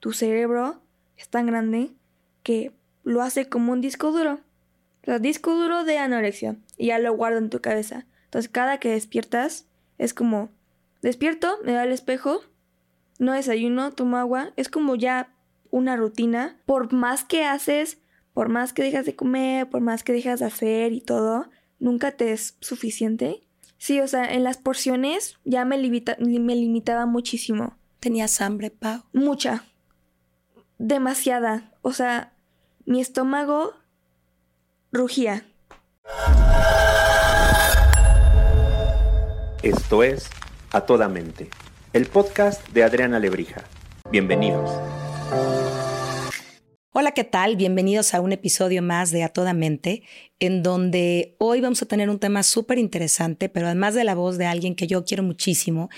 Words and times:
tu 0.00 0.12
cerebro 0.12 0.82
es 1.16 1.28
tan 1.28 1.46
grande 1.46 1.92
que 2.42 2.72
lo 3.04 3.22
hace 3.22 3.48
como 3.48 3.72
un 3.72 3.80
disco 3.80 4.10
duro. 4.10 4.40
O 5.02 5.04
sea, 5.04 5.18
disco 5.18 5.54
duro 5.54 5.84
de 5.84 5.98
anorexia. 5.98 6.56
Y 6.76 6.88
ya 6.88 6.98
lo 6.98 7.14
guarda 7.14 7.38
en 7.38 7.50
tu 7.50 7.60
cabeza. 7.60 8.06
Entonces, 8.24 8.50
cada 8.50 8.78
que 8.78 8.90
despiertas, 8.90 9.66
es 9.98 10.14
como, 10.14 10.50
despierto, 11.02 11.58
me 11.64 11.72
da 11.72 11.84
el 11.84 11.92
espejo, 11.92 12.40
no 13.18 13.32
desayuno, 13.32 13.92
tomo 13.92 14.16
agua. 14.16 14.52
Es 14.56 14.68
como 14.68 14.96
ya 14.96 15.34
una 15.70 15.96
rutina. 15.96 16.58
Por 16.66 16.92
más 16.92 17.24
que 17.24 17.44
haces, 17.44 17.98
por 18.32 18.48
más 18.48 18.72
que 18.72 18.82
dejas 18.82 19.06
de 19.06 19.16
comer, 19.16 19.68
por 19.68 19.80
más 19.80 20.02
que 20.02 20.12
dejas 20.12 20.40
de 20.40 20.46
hacer 20.46 20.92
y 20.92 21.00
todo, 21.00 21.50
nunca 21.78 22.12
te 22.12 22.32
es 22.32 22.56
suficiente. 22.60 23.42
Sí, 23.78 24.00
o 24.00 24.06
sea, 24.06 24.24
en 24.24 24.44
las 24.44 24.58
porciones 24.58 25.38
ya 25.44 25.64
me, 25.64 25.76
me 25.78 26.56
limitaba 26.56 27.06
muchísimo. 27.06 27.76
¿Tenías 27.98 28.40
hambre, 28.40 28.70
Pau? 28.70 29.02
Mucha. 29.12 29.64
Demasiada. 30.82 31.70
O 31.82 31.92
sea, 31.92 32.32
mi 32.86 33.02
estómago 33.02 33.74
rugía. 34.90 35.44
Esto 39.62 40.02
es 40.02 40.30
A 40.72 40.80
Toda 40.86 41.10
Mente, 41.10 41.50
el 41.92 42.06
podcast 42.06 42.66
de 42.70 42.82
Adriana 42.82 43.18
Lebrija. 43.18 43.62
Bienvenidos. 44.10 44.70
Hola, 46.92 47.12
¿qué 47.12 47.24
tal? 47.24 47.56
Bienvenidos 47.56 48.14
a 48.14 48.22
un 48.22 48.32
episodio 48.32 48.80
más 48.80 49.10
de 49.10 49.22
A 49.22 49.28
Toda 49.28 49.52
Mente, 49.52 50.02
en 50.38 50.62
donde 50.62 51.36
hoy 51.38 51.60
vamos 51.60 51.82
a 51.82 51.86
tener 51.86 52.08
un 52.08 52.18
tema 52.18 52.42
súper 52.42 52.78
interesante, 52.78 53.50
pero 53.50 53.66
además 53.66 53.94
de 53.94 54.04
la 54.04 54.14
voz 54.14 54.38
de 54.38 54.46
alguien 54.46 54.74
que 54.74 54.86
yo 54.86 55.04
quiero 55.04 55.22
muchísimo 55.22 55.90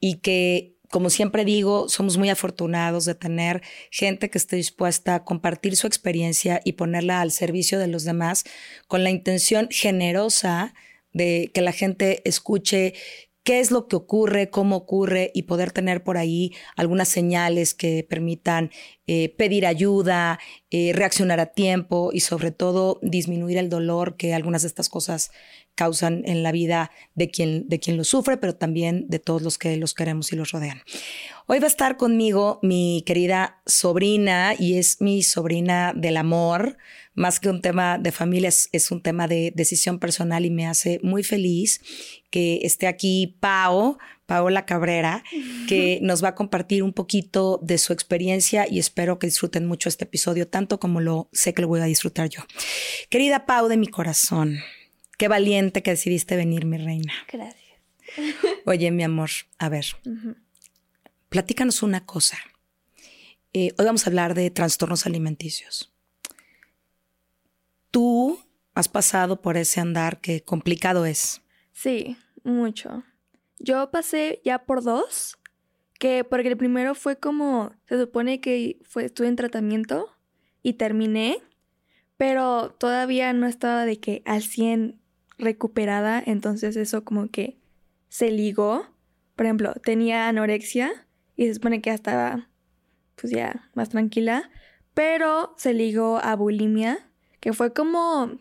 y 0.00 0.16
que 0.16 0.73
como 0.90 1.10
siempre 1.10 1.44
digo, 1.44 1.88
somos 1.88 2.18
muy 2.18 2.30
afortunados 2.30 3.04
de 3.04 3.14
tener 3.14 3.62
gente 3.90 4.30
que 4.30 4.38
esté 4.38 4.56
dispuesta 4.56 5.14
a 5.16 5.24
compartir 5.24 5.76
su 5.76 5.86
experiencia 5.86 6.60
y 6.64 6.72
ponerla 6.72 7.20
al 7.20 7.32
servicio 7.32 7.78
de 7.78 7.88
los 7.88 8.04
demás 8.04 8.44
con 8.86 9.02
la 9.02 9.10
intención 9.10 9.68
generosa 9.70 10.74
de 11.12 11.50
que 11.54 11.62
la 11.62 11.72
gente 11.72 12.22
escuche 12.28 12.94
qué 13.44 13.60
es 13.60 13.70
lo 13.70 13.86
que 13.86 13.96
ocurre, 13.96 14.48
cómo 14.48 14.76
ocurre 14.76 15.30
y 15.34 15.42
poder 15.42 15.70
tener 15.70 16.02
por 16.02 16.16
ahí 16.16 16.52
algunas 16.76 17.08
señales 17.08 17.74
que 17.74 18.04
permitan 18.08 18.70
eh, 19.06 19.28
pedir 19.36 19.66
ayuda, 19.66 20.40
eh, 20.70 20.92
reaccionar 20.94 21.40
a 21.40 21.52
tiempo 21.52 22.10
y 22.12 22.20
sobre 22.20 22.52
todo 22.52 22.98
disminuir 23.02 23.58
el 23.58 23.68
dolor 23.68 24.16
que 24.16 24.32
algunas 24.32 24.62
de 24.62 24.68
estas 24.68 24.88
cosas 24.88 25.30
causan 25.74 26.22
en 26.26 26.42
la 26.42 26.52
vida 26.52 26.90
de 27.14 27.30
quien, 27.30 27.68
de 27.68 27.80
quien 27.80 27.96
lo 27.96 28.04
sufre, 28.04 28.36
pero 28.36 28.54
también 28.54 29.06
de 29.08 29.18
todos 29.18 29.42
los 29.42 29.58
que 29.58 29.76
los 29.76 29.94
queremos 29.94 30.32
y 30.32 30.36
los 30.36 30.52
rodean. 30.52 30.82
Hoy 31.46 31.58
va 31.58 31.66
a 31.66 31.68
estar 31.68 31.96
conmigo 31.96 32.58
mi 32.62 33.02
querida 33.04 33.60
sobrina 33.66 34.54
y 34.58 34.78
es 34.78 35.00
mi 35.00 35.22
sobrina 35.22 35.92
del 35.94 36.16
amor, 36.16 36.78
más 37.14 37.38
que 37.38 37.48
un 37.48 37.60
tema 37.60 37.98
de 37.98 38.12
familia, 38.12 38.48
es, 38.48 38.90
un 38.90 39.02
tema 39.02 39.28
de 39.28 39.52
decisión 39.54 39.98
personal 39.98 40.44
y 40.46 40.50
me 40.50 40.66
hace 40.66 41.00
muy 41.02 41.22
feliz 41.22 41.80
que 42.30 42.60
esté 42.62 42.86
aquí 42.86 43.36
Pau, 43.40 43.98
Paola 44.26 44.64
Cabrera, 44.64 45.22
que 45.68 45.98
nos 46.02 46.24
va 46.24 46.28
a 46.28 46.34
compartir 46.34 46.82
un 46.82 46.92
poquito 46.92 47.60
de 47.62 47.78
su 47.78 47.92
experiencia 47.92 48.66
y 48.68 48.78
espero 48.78 49.18
que 49.18 49.26
disfruten 49.26 49.66
mucho 49.66 49.88
este 49.88 50.04
episodio, 50.04 50.48
tanto 50.48 50.80
como 50.80 51.00
lo 51.00 51.28
sé 51.32 51.52
que 51.54 51.62
lo 51.62 51.68
voy 51.68 51.80
a 51.80 51.84
disfrutar 51.84 52.28
yo. 52.28 52.40
Querida 53.10 53.46
Pau 53.46 53.68
de 53.68 53.76
mi 53.76 53.86
corazón, 53.86 54.58
Qué 55.24 55.28
valiente 55.28 55.82
que 55.82 55.92
decidiste 55.92 56.36
venir, 56.36 56.66
mi 56.66 56.76
reina. 56.76 57.14
Gracias. 57.32 57.80
Oye, 58.66 58.90
mi 58.90 59.04
amor, 59.04 59.30
a 59.56 59.70
ver, 59.70 59.86
platícanos 61.30 61.82
una 61.82 62.04
cosa. 62.04 62.36
Eh, 63.54 63.72
hoy 63.78 63.86
vamos 63.86 64.06
a 64.06 64.10
hablar 64.10 64.34
de 64.34 64.50
trastornos 64.50 65.06
alimenticios. 65.06 65.94
Tú 67.90 68.38
has 68.74 68.88
pasado 68.88 69.40
por 69.40 69.56
ese 69.56 69.80
andar 69.80 70.20
que 70.20 70.42
complicado 70.42 71.06
es. 71.06 71.40
Sí, 71.72 72.18
mucho. 72.42 73.02
Yo 73.58 73.90
pasé 73.90 74.42
ya 74.44 74.66
por 74.66 74.82
dos, 74.82 75.38
que 75.98 76.22
porque 76.24 76.48
el 76.48 76.58
primero 76.58 76.94
fue 76.94 77.18
como, 77.18 77.72
se 77.88 77.98
supone 77.98 78.42
que 78.42 78.78
fue, 78.84 79.06
estuve 79.06 79.28
en 79.28 79.36
tratamiento 79.36 80.14
y 80.62 80.74
terminé, 80.74 81.38
pero 82.18 82.72
todavía 82.78 83.32
no 83.32 83.46
estaba 83.46 83.86
de 83.86 83.98
que 83.98 84.20
al 84.26 84.42
100 84.42 85.00
recuperada, 85.38 86.22
entonces 86.24 86.76
eso 86.76 87.04
como 87.04 87.28
que 87.28 87.58
se 88.08 88.30
ligó. 88.30 88.86
Por 89.36 89.46
ejemplo, 89.46 89.74
tenía 89.82 90.28
anorexia 90.28 91.06
y 91.36 91.46
se 91.46 91.54
supone 91.54 91.80
que 91.80 91.90
ya 91.90 91.94
estaba 91.94 92.48
pues 93.16 93.32
ya 93.32 93.70
más 93.74 93.90
tranquila, 93.90 94.50
pero 94.92 95.54
se 95.56 95.72
ligó 95.72 96.18
a 96.18 96.34
bulimia, 96.36 97.10
que 97.40 97.52
fue 97.52 97.72
como 97.72 98.38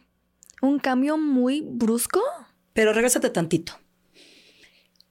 un 0.61 0.79
cambio 0.79 1.17
muy 1.17 1.61
brusco. 1.61 2.21
Pero 2.73 2.93
regrésate 2.93 3.29
tantito. 3.29 3.73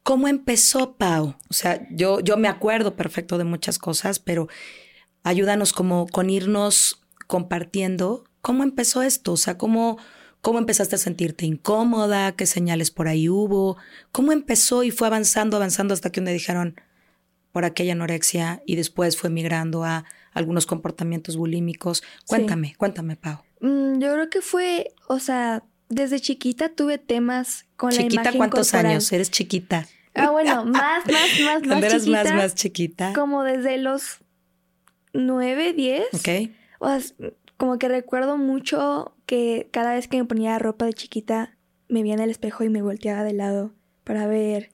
¿Cómo 0.03 0.27
empezó, 0.27 0.97
Pau? 0.97 1.37
O 1.49 1.53
sea, 1.53 1.87
yo, 1.91 2.21
yo 2.21 2.37
me 2.37 2.49
acuerdo 2.49 2.97
perfecto 2.97 3.39
de 3.39 3.45
muchas 3.45 3.79
cosas, 3.79 4.19
pero 4.19 4.49
ayúdanos 5.23 5.73
como 5.73 6.09
con 6.09 6.29
irnos 6.29 7.03
compartiendo 7.29 8.25
cómo 8.41 8.65
empezó 8.65 9.03
esto, 9.03 9.33
o 9.33 9.37
sea, 9.37 9.57
cómo, 9.57 9.99
¿Cómo 10.43 10.59
empezaste 10.59 10.97
a 10.97 10.99
sentirte 10.99 11.47
incómoda? 11.47 12.33
¿Qué 12.33 12.47
señales 12.47 12.91
por 12.91 13.07
ahí 13.07 13.29
hubo? 13.29 13.77
¿Cómo 14.11 14.33
empezó 14.33 14.83
y 14.83 14.91
fue 14.91 15.07
avanzando, 15.07 15.57
avanzando 15.57 15.95
hasta 15.95 16.11
que 16.11 16.19
un 16.19 16.27
día 16.27 16.35
dijeron 16.35 16.75
por 17.53 17.65
aquella 17.65 17.93
anorexia 17.93 18.61
y 18.67 18.75
después 18.75 19.17
fue 19.17 19.31
migrando 19.31 19.85
a 19.85 20.05
algunos 20.33 20.67
comportamientos 20.67 21.37
bulímicos? 21.37 22.03
Cuéntame, 22.27 22.75
cuéntame, 22.77 23.15
Pau. 23.15 23.39
Mm, 23.61 24.01
yo 24.01 24.13
creo 24.13 24.31
que 24.31 24.41
fue, 24.41 24.93
o 25.07 25.21
sea, 25.21 25.63
desde 25.89 26.19
chiquita 26.19 26.71
tuve 26.71 26.99
temas 26.99 27.67
con 27.77 27.95
la 27.95 28.03
imagen 28.03 28.39
¿Cuántos 28.39 28.75
años? 28.75 29.13
Eres 29.13 29.31
chiquita. 29.31 29.87
Ah, 30.15 30.31
bueno, 30.31 30.65
más, 30.65 31.07
más, 31.07 31.41
más, 31.45 31.67
más 31.67 31.85
eras 31.85 32.09
más, 32.09 32.35
más 32.35 32.55
chiquita? 32.57 33.13
Como 33.15 33.45
desde 33.45 33.79
los 33.79 34.19
nueve, 35.13 35.73
diez. 35.73 36.07
Ok. 36.15 36.51
O 36.81 36.99
sea, 36.99 37.31
como 37.57 37.79
que 37.79 37.87
recuerdo 37.87 38.39
mucho 38.39 39.15
que 39.33 39.71
cada 39.71 39.95
vez 39.95 40.09
que 40.09 40.19
me 40.19 40.27
ponía 40.27 40.59
ropa 40.59 40.85
de 40.85 40.93
chiquita, 40.93 41.57
me 41.89 42.03
veía 42.03 42.13
en 42.13 42.21
el 42.21 42.29
espejo 42.29 42.65
y 42.65 42.69
me 42.69 42.83
volteaba 42.83 43.25
de 43.25 43.33
lado 43.33 43.73
para 44.05 44.27
ver. 44.27 44.73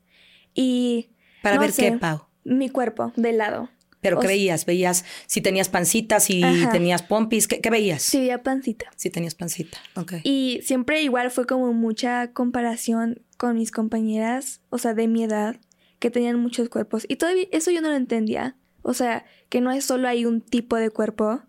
Y. 0.53 1.11
¿Para 1.45 1.61
ver 1.61 1.73
qué, 1.73 1.93
Pau? 1.93 2.23
Mi 2.43 2.69
cuerpo, 2.69 3.13
de 3.15 3.35
lado. 3.35 3.71
¿Pero 4.01 4.19
qué 4.19 4.27
veías? 4.27 4.67
¿Veías 4.67 5.05
si 5.27 5.43
tenías 5.43 5.69
pancita, 5.69 6.19
si 6.19 6.43
tenías 6.73 7.05
pompis? 7.05 7.47
¿Qué, 7.47 7.71
veías? 7.71 8.03
Sí, 8.03 8.19
veía 8.19 8.43
pancita. 8.43 8.87
Sí, 8.97 9.11
tenías 9.11 9.37
pancita. 9.37 9.79
Ok. 9.95 10.15
Y 10.25 10.59
siempre 10.65 11.03
igual 11.03 11.31
fue 11.31 11.47
como 11.47 11.73
mucha 11.73 12.33
comparación 12.33 13.23
con 13.37 13.55
mis 13.55 13.71
compañeras, 13.71 14.61
o 14.71 14.79
sea, 14.79 14.93
de 14.93 15.07
mi 15.07 15.23
edad, 15.23 15.61
que 16.01 16.11
tenían 16.11 16.37
muchos 16.41 16.69
cuerpos. 16.69 17.05
Y 17.07 17.15
todavía 17.15 17.47
eso 17.53 17.71
yo 17.71 17.81
no 17.81 17.91
lo 17.91 17.95
entendía. 17.97 18.57
O 18.83 18.93
sea, 18.93 19.25
que 19.51 19.61
no 19.61 19.71
es 19.71 19.85
solo 19.85 20.09
hay 20.09 20.25
un 20.25 20.41
tipo 20.41 20.75
de 20.75 20.91
cuerpo, 20.91 21.45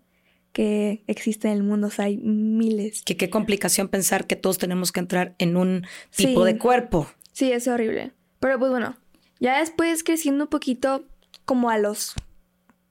que 0.52 1.04
existe 1.06 1.48
en 1.48 1.54
el 1.54 1.62
mundo, 1.62 1.88
o 1.88 1.90
sea, 1.90 2.06
hay 2.06 2.16
miles. 2.18 3.02
Que 3.02 3.16
qué 3.16 3.30
complicación 3.30 3.88
pensar 3.88 4.26
que 4.26 4.36
todos 4.36 4.58
tenemos 4.58 4.92
que 4.92 5.00
entrar 5.00 5.34
en 5.38 5.56
un 5.56 5.86
tipo 6.14 6.44
de 6.44 6.58
cuerpo. 6.58 7.08
Sí, 7.32 7.52
es 7.52 7.68
horrible. 7.68 8.12
Pero 8.40 8.58
pues 8.58 8.70
bueno, 8.70 8.96
ya 9.38 9.60
después 9.60 10.02
creciendo 10.02 10.44
un 10.44 10.50
poquito, 10.50 11.06
como 11.44 11.70
a 11.70 11.78
los 11.78 12.14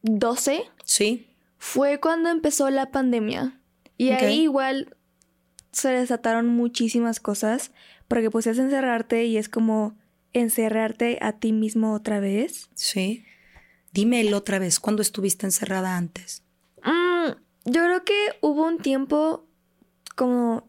12. 0.04 0.64
Sí. 0.86 1.28
Fue 1.58 2.00
cuando 2.00 2.30
empezó 2.30 2.70
la 2.70 2.92
pandemia. 2.92 3.60
Y 3.98 4.12
ahí 4.12 4.44
igual 4.44 4.96
se 5.72 5.90
desataron 5.90 6.48
muchísimas 6.48 7.20
cosas, 7.20 7.72
porque 8.08 8.32
pues 8.32 8.48
es 8.48 8.58
encerrarte 8.58 9.26
y 9.26 9.38
es 9.38 9.50
como 9.50 9.98
encerrarte 10.32 11.20
a 11.22 11.34
ti 11.34 11.52
mismo 11.52 11.94
otra 11.94 12.20
vez. 12.20 12.70
Sí. 12.76 13.26
Dímelo 13.92 14.38
otra 14.38 14.60
vez, 14.60 14.80
¿cuándo 14.80 15.02
estuviste 15.02 15.46
encerrada 15.46 15.98
antes? 15.98 16.44
Yo 17.66 17.84
creo 17.84 18.04
que 18.04 18.16
hubo 18.42 18.66
un 18.66 18.78
tiempo 18.78 19.46
como 20.16 20.68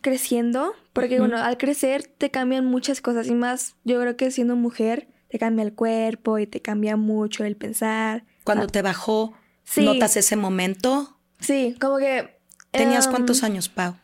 creciendo, 0.00 0.72
porque 0.92 1.18
bueno, 1.18 1.38
al 1.38 1.58
crecer 1.58 2.04
te 2.06 2.30
cambian 2.30 2.64
muchas 2.64 3.00
cosas 3.00 3.28
y 3.28 3.34
más, 3.34 3.76
yo 3.84 4.00
creo 4.00 4.16
que 4.16 4.30
siendo 4.30 4.56
mujer 4.56 5.08
te 5.28 5.38
cambia 5.38 5.62
el 5.62 5.74
cuerpo 5.74 6.38
y 6.38 6.46
te 6.46 6.62
cambia 6.62 6.96
mucho 6.96 7.44
el 7.44 7.56
pensar. 7.56 8.24
Cuando 8.44 8.66
te 8.66 8.82
bajó, 8.82 9.34
¿notas 9.76 10.16
ese 10.16 10.36
momento? 10.36 11.18
Sí, 11.40 11.76
como 11.80 11.98
que... 11.98 12.38
¿Tenías 12.70 13.06
em, 13.06 13.12
cuántos 13.12 13.42
años, 13.42 13.68
Pau? 13.68 13.96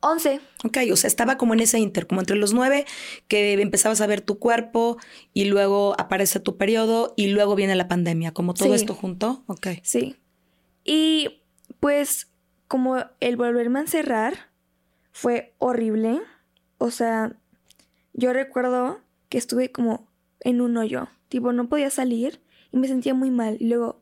Once. 0.00 0.40
Ok, 0.64 0.78
o 0.92 0.96
sea, 0.96 1.08
estaba 1.08 1.38
como 1.38 1.54
en 1.54 1.60
ese 1.60 1.78
inter, 1.78 2.06
como 2.06 2.20
entre 2.20 2.36
los 2.36 2.52
nueve, 2.52 2.86
que 3.28 3.52
empezabas 3.54 4.00
a 4.00 4.06
ver 4.06 4.20
tu 4.20 4.38
cuerpo 4.38 4.98
y 5.32 5.44
luego 5.44 5.94
aparece 5.98 6.40
tu 6.40 6.56
periodo 6.56 7.14
y 7.16 7.28
luego 7.28 7.54
viene 7.54 7.76
la 7.76 7.86
pandemia, 7.86 8.32
como 8.32 8.54
todo 8.54 8.74
esto 8.74 8.94
junto. 8.94 9.44
Ok. 9.46 9.68
Sí. 9.82 10.16
Y 10.84 11.41
pues 11.82 12.30
como 12.68 12.96
el 13.18 13.36
volverme 13.36 13.80
a 13.80 13.82
encerrar 13.82 14.52
fue 15.10 15.52
horrible. 15.58 16.20
O 16.78 16.92
sea, 16.92 17.34
yo 18.12 18.32
recuerdo 18.32 19.00
que 19.28 19.36
estuve 19.36 19.72
como 19.72 20.08
en 20.38 20.60
un 20.60 20.76
hoyo. 20.76 21.08
Tipo, 21.26 21.52
no 21.52 21.68
podía 21.68 21.90
salir 21.90 22.40
y 22.70 22.76
me 22.76 22.86
sentía 22.86 23.14
muy 23.14 23.32
mal. 23.32 23.56
Y 23.58 23.66
luego 23.66 24.00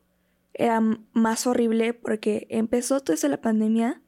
era 0.52 0.78
más 1.14 1.46
horrible 1.46 1.94
porque 1.94 2.46
empezó 2.50 3.00
toda 3.00 3.30
la 3.30 3.40
pandemia 3.40 4.02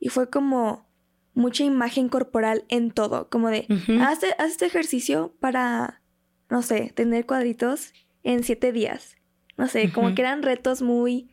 y 0.00 0.08
fue 0.08 0.30
como 0.30 0.88
mucha 1.34 1.64
imagen 1.64 2.08
corporal 2.08 2.64
en 2.70 2.92
todo, 2.92 3.28
como 3.28 3.50
de, 3.50 3.66
haz, 4.00 4.20
este 4.38 4.64
ejercicio 4.64 5.34
para, 5.38 6.00
no 6.48 6.62
sé, 6.62 6.92
tener 6.94 7.26
cuadritos 7.26 7.92
en 8.22 8.42
siete 8.42 8.72
días. 8.72 9.16
No 9.58 9.68
sé, 9.68 9.92
como 9.92 10.14
que 10.14 10.22
eran 10.22 10.42
retos 10.42 10.80
muy, 10.80 11.28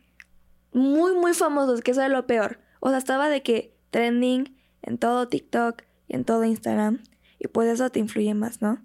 muy, 0.76 1.14
muy 1.14 1.32
famosos, 1.32 1.80
que 1.80 1.92
eso 1.92 2.00
era 2.00 2.10
lo 2.10 2.26
peor. 2.26 2.60
O 2.80 2.90
sea, 2.90 2.98
estaba 2.98 3.28
de 3.28 3.42
que 3.42 3.74
trending 3.90 4.56
en 4.82 4.98
todo 4.98 5.26
TikTok 5.28 5.82
y 6.06 6.14
en 6.14 6.24
todo 6.24 6.44
Instagram. 6.44 7.02
Y 7.38 7.48
pues 7.48 7.68
eso 7.68 7.90
te 7.90 7.98
influye 7.98 8.34
más, 8.34 8.60
¿no? 8.60 8.84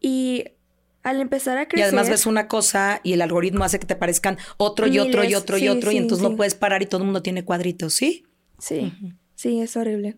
Y 0.00 0.44
al 1.02 1.20
empezar 1.20 1.58
a 1.58 1.66
crecer. 1.66 1.80
Y 1.80 1.82
además 1.88 2.08
ves 2.08 2.26
una 2.26 2.46
cosa 2.46 3.00
y 3.02 3.14
el 3.14 3.22
algoritmo 3.22 3.64
hace 3.64 3.80
que 3.80 3.86
te 3.86 3.96
parezcan 3.96 4.38
otro 4.58 4.86
y 4.86 4.98
otro 5.00 5.24
y 5.24 5.34
otro 5.34 5.58
y 5.58 5.68
otro, 5.68 5.90
y 5.90 5.96
entonces 5.96 6.22
no 6.22 6.36
puedes 6.36 6.54
parar 6.54 6.82
y 6.82 6.86
todo 6.86 6.98
el 6.98 7.04
mundo 7.04 7.22
tiene 7.22 7.44
cuadritos, 7.44 7.94
¿sí? 7.94 8.24
Sí, 8.58 8.92
sí, 9.34 9.60
es 9.60 9.76
horrible. 9.76 10.16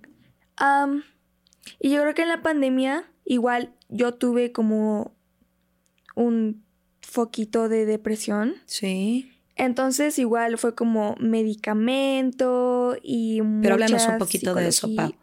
y 1.80 1.90
yo 1.90 2.02
creo 2.02 2.14
que 2.14 2.22
en 2.22 2.28
la 2.28 2.42
pandemia, 2.42 3.10
igual 3.24 3.72
yo 3.88 4.14
tuve 4.14 4.52
como 4.52 5.16
un 6.14 6.62
foquito 7.00 7.68
de 7.68 7.86
depresión. 7.86 8.56
Sí. 8.66 9.32
Entonces 9.56 10.18
igual 10.18 10.58
fue 10.58 10.74
como 10.74 11.16
medicamento 11.18 12.96
y 13.02 13.40
Pero 13.62 13.74
háblanos 13.74 14.06
un 14.06 14.18
poquito 14.18 14.54
de 14.54 14.68
eso, 14.68 14.88
Pau. 14.94 15.14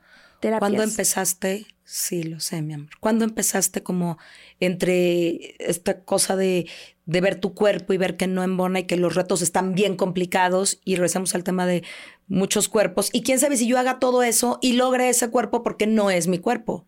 ¿Cuándo 0.60 0.84
empezaste? 0.84 1.68
Sí, 1.86 2.24
lo 2.24 2.40
sé, 2.40 2.62
mi 2.62 2.74
amor. 2.74 2.90
¿Cuándo 3.00 3.24
empezaste 3.24 3.84
como 3.84 4.18
entre 4.60 5.56
esta 5.60 6.02
cosa 6.02 6.36
de, 6.36 6.68
de, 7.06 7.22
ver 7.22 7.40
tu 7.40 7.54
cuerpo 7.54 7.94
y 7.94 7.98
ver 7.98 8.18
que 8.18 8.28
no 8.28 8.44
embona 8.44 8.80
y 8.80 8.84
que 8.86 8.98
los 8.98 9.16
retos 9.16 9.42
están 9.42 9.76
bien 9.76 9.96
complicados 9.96 10.80
y 10.84 10.96
regresamos 10.96 11.36
al 11.36 11.44
tema 11.44 11.66
de 11.66 11.84
muchos 12.28 12.70
cuerpos? 12.70 13.10
Y 13.14 13.24
quién 13.24 13.40
sabe 13.40 13.58
si 13.58 13.68
yo 13.68 13.78
haga 13.78 14.00
todo 14.00 14.24
eso 14.24 14.60
y 14.62 14.74
logre 14.74 15.10
ese 15.10 15.30
cuerpo 15.30 15.64
porque 15.64 15.88
no 15.88 16.10
es 16.10 16.28
mi 16.28 16.40
cuerpo. 16.40 16.86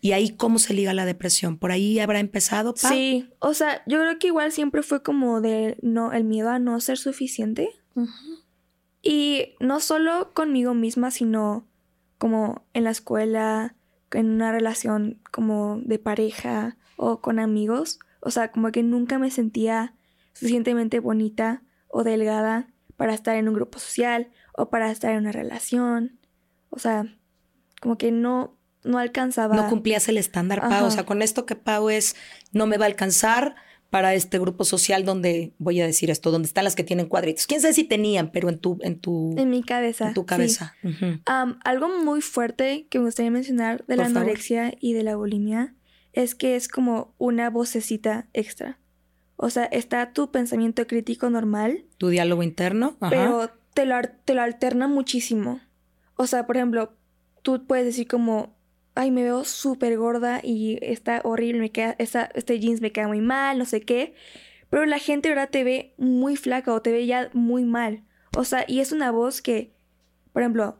¿Y 0.00 0.12
ahí 0.12 0.30
cómo 0.30 0.58
se 0.58 0.74
liga 0.74 0.94
la 0.94 1.04
depresión? 1.04 1.58
¿Por 1.58 1.72
ahí 1.72 1.98
habrá 1.98 2.20
empezado? 2.20 2.74
Pau? 2.74 2.92
Sí, 2.92 3.28
o 3.38 3.52
sea, 3.52 3.82
yo 3.86 3.98
creo 3.98 4.18
que 4.18 4.28
igual 4.28 4.50
siempre 4.52 4.82
fue 4.82 5.02
como 5.02 5.40
de 5.40 5.76
no, 5.82 6.12
el 6.12 6.24
miedo 6.24 6.48
a 6.48 6.58
no 6.58 6.80
ser 6.80 6.96
suficiente. 6.96 7.70
Y 9.02 9.54
no 9.60 9.80
solo 9.80 10.32
conmigo 10.32 10.74
misma, 10.74 11.10
sino 11.10 11.66
como 12.18 12.64
en 12.72 12.84
la 12.84 12.90
escuela, 12.90 13.74
en 14.12 14.30
una 14.30 14.52
relación 14.52 15.20
como 15.30 15.80
de 15.84 15.98
pareja 15.98 16.76
o 16.96 17.20
con 17.20 17.38
amigos. 17.38 17.98
O 18.20 18.30
sea, 18.30 18.50
como 18.52 18.72
que 18.72 18.82
nunca 18.82 19.18
me 19.18 19.30
sentía 19.30 19.94
suficientemente 20.32 21.00
bonita 21.00 21.62
o 21.88 22.04
delgada 22.04 22.68
para 22.96 23.14
estar 23.14 23.36
en 23.36 23.48
un 23.48 23.54
grupo 23.54 23.78
social 23.78 24.30
o 24.54 24.70
para 24.70 24.90
estar 24.90 25.12
en 25.12 25.18
una 25.18 25.32
relación. 25.32 26.18
O 26.70 26.78
sea, 26.78 27.06
como 27.80 27.96
que 27.98 28.12
no, 28.12 28.56
no 28.84 28.98
alcanzaba. 28.98 29.56
No 29.56 29.68
cumplías 29.68 30.08
el 30.08 30.16
estándar, 30.16 30.60
Pau. 30.60 30.86
O 30.86 30.90
sea, 30.90 31.04
con 31.04 31.22
esto 31.22 31.46
que 31.46 31.56
Pau 31.56 31.90
es, 31.90 32.16
no 32.52 32.66
me 32.66 32.78
va 32.78 32.84
a 32.84 32.88
alcanzar 32.88 33.54
para 33.90 34.14
este 34.14 34.38
grupo 34.38 34.64
social 34.64 35.04
donde, 35.04 35.52
voy 35.58 35.80
a 35.80 35.86
decir 35.86 36.10
esto, 36.10 36.30
donde 36.30 36.46
están 36.46 36.64
las 36.64 36.76
que 36.76 36.84
tienen 36.84 37.06
cuadritos. 37.06 37.46
Quién 37.46 37.60
sabe 37.60 37.74
si 37.74 37.84
tenían, 37.84 38.30
pero 38.30 38.48
en 38.48 38.58
tu... 38.58 38.78
En, 38.82 39.00
tu, 39.00 39.34
en 39.36 39.50
mi 39.50 39.62
cabeza. 39.62 40.08
En 40.08 40.14
tu 40.14 40.24
cabeza. 40.24 40.76
algo 41.64 41.88
muy 42.02 42.20
fuerte 42.20 42.86
que 42.88 43.00
me 43.00 43.06
gustaría 43.06 43.32
mencionar 43.32 43.84
de 43.86 43.96
la 43.96 44.06
anorexia 44.06 44.74
y 44.80 44.92
de 44.92 45.02
la 45.02 45.16
bulimia 45.16 45.74
es 46.12 46.34
que 46.34 46.56
es 46.56 46.68
como 46.68 47.14
una 47.18 47.50
vocecita 47.50 48.28
extra. 48.32 48.78
O 49.36 49.50
sea, 49.50 49.64
está 49.64 50.12
tu 50.12 50.30
pensamiento 50.30 50.86
crítico 50.86 51.28
normal. 51.28 51.84
Tu 51.98 52.08
diálogo 52.08 52.42
interno. 52.42 52.96
Pero 53.08 53.50
te 53.74 53.86
lo, 53.86 53.96
te 54.24 54.34
lo 54.34 54.42
alterna 54.42 54.86
muchísimo. 54.86 55.60
O 56.16 56.26
sea, 56.26 56.46
por 56.46 56.56
ejemplo, 56.56 56.94
tú 57.42 57.66
puedes 57.66 57.86
decir 57.86 58.06
como, 58.06 58.54
ay, 58.94 59.10
me 59.10 59.22
veo 59.22 59.44
súper 59.44 59.96
gorda 59.96 60.40
y 60.42 60.78
está 60.82 61.20
horrible, 61.24 61.60
me 61.60 61.70
queda, 61.70 61.96
este 61.98 62.60
jeans 62.60 62.80
me 62.80 62.92
queda 62.92 63.08
muy 63.08 63.20
mal, 63.20 63.58
no 63.58 63.64
sé 63.64 63.80
qué. 63.82 64.14
Pero 64.68 64.86
la 64.86 64.98
gente 64.98 65.28
ahora 65.28 65.48
te 65.48 65.64
ve 65.64 65.94
muy 65.98 66.36
flaca 66.36 66.72
o 66.72 66.82
te 66.82 66.92
ve 66.92 67.06
ya 67.06 67.30
muy 67.32 67.64
mal. 67.64 68.04
O 68.36 68.44
sea, 68.44 68.64
y 68.68 68.80
es 68.80 68.92
una 68.92 69.10
voz 69.10 69.42
que, 69.42 69.72
por 70.32 70.42
ejemplo, 70.42 70.78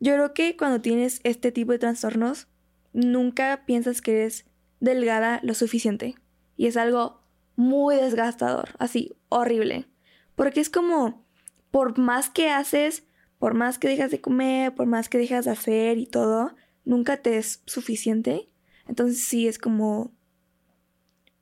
yo 0.00 0.14
creo 0.14 0.34
que 0.34 0.56
cuando 0.56 0.80
tienes 0.80 1.20
este 1.22 1.52
tipo 1.52 1.72
de 1.72 1.78
trastornos, 1.78 2.48
nunca 2.92 3.64
piensas 3.66 4.02
que 4.02 4.12
eres 4.12 4.46
delgada 4.80 5.38
lo 5.44 5.54
suficiente. 5.54 6.16
Y 6.56 6.66
es 6.66 6.76
algo 6.76 7.22
muy 7.54 7.96
desgastador, 7.96 8.70
así, 8.78 9.14
horrible. 9.28 9.86
Porque 10.34 10.60
es 10.60 10.70
como, 10.70 11.24
por 11.70 11.98
más 11.98 12.30
que 12.30 12.50
haces, 12.50 13.04
por 13.38 13.54
más 13.54 13.78
que 13.78 13.88
dejas 13.88 14.10
de 14.10 14.20
comer, 14.20 14.74
por 14.74 14.86
más 14.86 15.08
que 15.08 15.18
dejas 15.18 15.44
de 15.44 15.52
hacer 15.52 15.98
y 15.98 16.06
todo, 16.06 16.54
nunca 16.84 17.18
te 17.18 17.38
es 17.38 17.62
suficiente. 17.66 18.48
Entonces 18.88 19.24
sí 19.24 19.48
es 19.48 19.58
como 19.58 20.12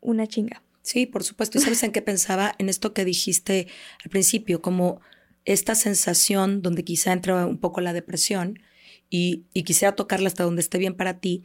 una 0.00 0.26
chinga. 0.26 0.62
Sí, 0.82 1.06
por 1.06 1.25
supuesto. 1.25 1.58
¿Y 1.58 1.60
sabes 1.60 1.82
en 1.82 1.92
qué 1.92 2.02
pensaba? 2.02 2.54
En 2.58 2.69
esto 2.69 2.92
que 2.94 3.04
dijiste 3.04 3.69
al 4.04 4.10
principio, 4.10 4.62
como 4.62 5.00
esta 5.44 5.75
sensación 5.75 6.62
donde 6.62 6.84
quizá 6.84 7.12
entra 7.12 7.46
un 7.46 7.58
poco 7.58 7.81
la 7.81 7.92
depresión 7.92 8.60
y, 9.08 9.44
y 9.52 9.62
quisiera 9.64 9.94
tocarla 9.94 10.28
hasta 10.28 10.44
donde 10.44 10.62
esté 10.62 10.78
bien 10.78 10.94
para 10.94 11.20
ti, 11.20 11.44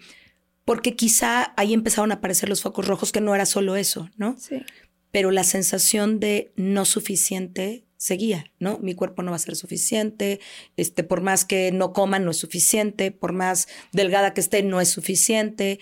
porque 0.63 0.95
quizá 0.95 1.53
ahí 1.57 1.73
empezaron 1.73 2.11
a 2.11 2.15
aparecer 2.15 2.49
los 2.49 2.61
focos 2.61 2.87
rojos 2.87 3.11
que 3.11 3.21
no 3.21 3.35
era 3.35 3.45
solo 3.45 3.75
eso, 3.75 4.09
¿no? 4.17 4.35
Sí. 4.37 4.63
Pero 5.11 5.31
la 5.31 5.43
sensación 5.43 6.19
de 6.19 6.51
no 6.55 6.85
suficiente 6.85 7.84
seguía, 8.05 8.51
¿no? 8.59 8.77
Mi 8.77 8.93
cuerpo 8.93 9.23
no 9.23 9.31
va 9.31 9.37
a 9.37 9.39
ser 9.39 9.55
suficiente, 9.55 10.39
este, 10.77 11.03
por 11.03 11.21
más 11.21 11.43
que 11.43 11.71
no 11.71 11.91
coma 11.91 12.19
no 12.19 12.29
es 12.29 12.37
suficiente, 12.37 13.09
por 13.09 13.33
más 13.33 13.67
delgada 13.93 14.35
que 14.35 14.41
esté 14.41 14.61
no 14.61 14.79
es 14.79 14.89
suficiente 14.89 15.79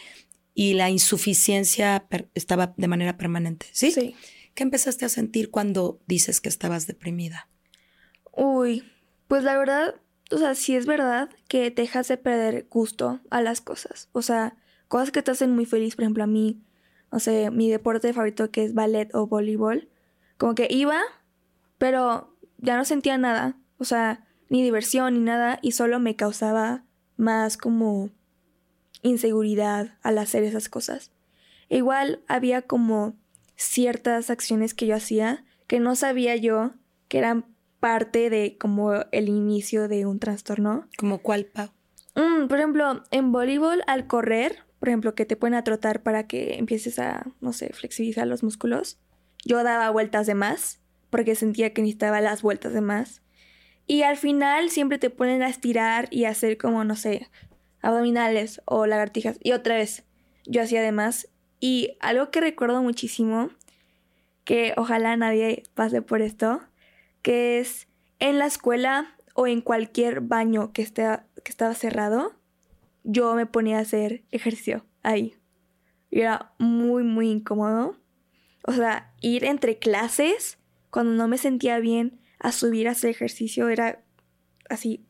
y 0.53 0.73
la 0.73 0.89
insuficiencia 0.89 2.07
estaba 2.33 2.73
de 2.77 2.87
manera 2.87 3.17
permanente, 3.17 3.65
¿sí? 3.73 3.91
Sí. 3.91 4.15
¿Qué 4.55 4.63
empezaste 4.63 5.03
a 5.03 5.09
sentir 5.09 5.51
cuando 5.51 5.99
dices 6.07 6.39
que 6.39 6.47
estabas 6.47 6.87
deprimida? 6.87 7.49
Uy, 8.31 8.89
pues 9.27 9.43
la 9.43 9.57
verdad, 9.57 9.95
o 10.31 10.37
sea, 10.37 10.55
sí 10.55 10.77
es 10.77 10.85
verdad 10.85 11.29
que 11.49 11.71
te 11.71 11.81
dejas 11.81 12.07
de 12.07 12.15
perder 12.15 12.67
gusto 12.69 13.19
a 13.31 13.41
las 13.41 13.59
cosas, 13.59 14.07
o 14.13 14.21
sea, 14.21 14.55
cosas 14.87 15.11
que 15.11 15.21
te 15.21 15.31
hacen 15.31 15.53
muy 15.53 15.65
feliz, 15.65 15.97
por 15.97 16.03
ejemplo, 16.03 16.23
a 16.23 16.27
mí, 16.27 16.61
no 17.11 17.19
sé, 17.19 17.51
mi 17.51 17.69
deporte 17.69 18.13
favorito 18.13 18.49
que 18.49 18.63
es 18.63 18.73
ballet 18.73 19.13
o 19.13 19.27
voleibol, 19.27 19.89
como 20.37 20.55
que 20.55 20.67
iba 20.69 21.01
pero 21.83 22.33
ya 22.59 22.77
no 22.77 22.85
sentía 22.85 23.17
nada, 23.17 23.57
o 23.77 23.83
sea, 23.83 24.25
ni 24.47 24.63
diversión 24.63 25.15
ni 25.15 25.19
nada, 25.19 25.59
y 25.61 25.73
solo 25.73 25.99
me 25.99 26.15
causaba 26.15 26.85
más 27.17 27.57
como 27.57 28.09
inseguridad 29.01 29.97
al 30.01 30.17
hacer 30.17 30.45
esas 30.45 30.69
cosas. 30.69 31.11
E 31.67 31.75
igual 31.75 32.23
había 32.29 32.61
como 32.61 33.17
ciertas 33.57 34.29
acciones 34.29 34.73
que 34.73 34.87
yo 34.87 34.95
hacía 34.95 35.43
que 35.67 35.81
no 35.81 35.97
sabía 35.97 36.37
yo 36.37 36.71
que 37.09 37.17
eran 37.17 37.53
parte 37.81 38.29
de 38.29 38.57
como 38.57 38.93
el 39.11 39.27
inicio 39.27 39.89
de 39.89 40.05
un 40.05 40.19
trastorno. 40.19 40.87
¿Como 40.97 41.17
cuál, 41.17 41.47
Pau? 41.47 41.67
Mm, 42.15 42.47
por 42.47 42.59
ejemplo, 42.59 43.03
en 43.11 43.33
voleibol, 43.33 43.83
al 43.87 44.07
correr, 44.07 44.59
por 44.79 44.87
ejemplo, 44.87 45.15
que 45.15 45.25
te 45.25 45.35
pueden 45.35 45.55
a 45.55 45.65
trotar 45.65 46.01
para 46.01 46.27
que 46.27 46.57
empieces 46.59 46.97
a, 46.97 47.25
no 47.41 47.51
sé, 47.51 47.73
flexibilizar 47.73 48.25
los 48.25 48.41
músculos, 48.41 48.99
yo 49.43 49.61
daba 49.63 49.89
vueltas 49.89 50.27
de 50.27 50.35
más 50.35 50.79
porque 51.13 51.35
sentía 51.35 51.75
que 51.75 51.83
necesitaba 51.83 52.21
las 52.21 52.41
vueltas 52.41 52.73
de 52.73 52.81
más. 52.81 53.21
Y 53.85 54.01
al 54.01 54.17
final 54.17 54.71
siempre 54.71 54.97
te 54.97 55.11
ponen 55.11 55.43
a 55.43 55.47
estirar 55.47 56.07
y 56.09 56.25
a 56.25 56.29
hacer 56.29 56.57
como, 56.57 56.83
no 56.85 56.95
sé, 56.95 57.29
abdominales 57.83 58.63
o 58.65 58.87
lagartijas. 58.87 59.37
Y 59.43 59.51
otra 59.51 59.75
vez, 59.75 60.05
yo 60.47 60.63
hacía 60.63 60.79
además. 60.79 61.29
Y 61.59 61.97
algo 61.99 62.31
que 62.31 62.41
recuerdo 62.41 62.81
muchísimo, 62.81 63.51
que 64.43 64.73
ojalá 64.75 65.15
nadie 65.15 65.61
pase 65.75 66.01
por 66.01 66.23
esto, 66.23 66.61
que 67.21 67.59
es 67.59 67.87
en 68.17 68.39
la 68.39 68.47
escuela 68.47 69.15
o 69.35 69.45
en 69.45 69.61
cualquier 69.61 70.21
baño 70.21 70.73
que, 70.73 70.81
esté, 70.81 71.03
que 71.43 71.51
estaba 71.51 71.75
cerrado, 71.75 72.33
yo 73.03 73.35
me 73.35 73.45
ponía 73.45 73.77
a 73.77 73.81
hacer 73.81 74.23
ejercicio 74.31 74.83
ahí. 75.03 75.35
Y 76.09 76.21
era 76.21 76.55
muy, 76.57 77.03
muy 77.03 77.29
incómodo. 77.29 77.99
O 78.65 78.71
sea, 78.71 79.13
ir 79.21 79.45
entre 79.45 79.77
clases 79.77 80.57
cuando 80.93 81.13
no 81.13 81.27
me 81.27 81.39
sentía 81.39 81.79
bien 81.79 82.19
a 82.37 82.51
subir 82.51 82.87
a 82.87 82.91
hacer 82.91 83.09
ejercicio 83.09 83.67
era 83.67 84.03
así 84.69 85.03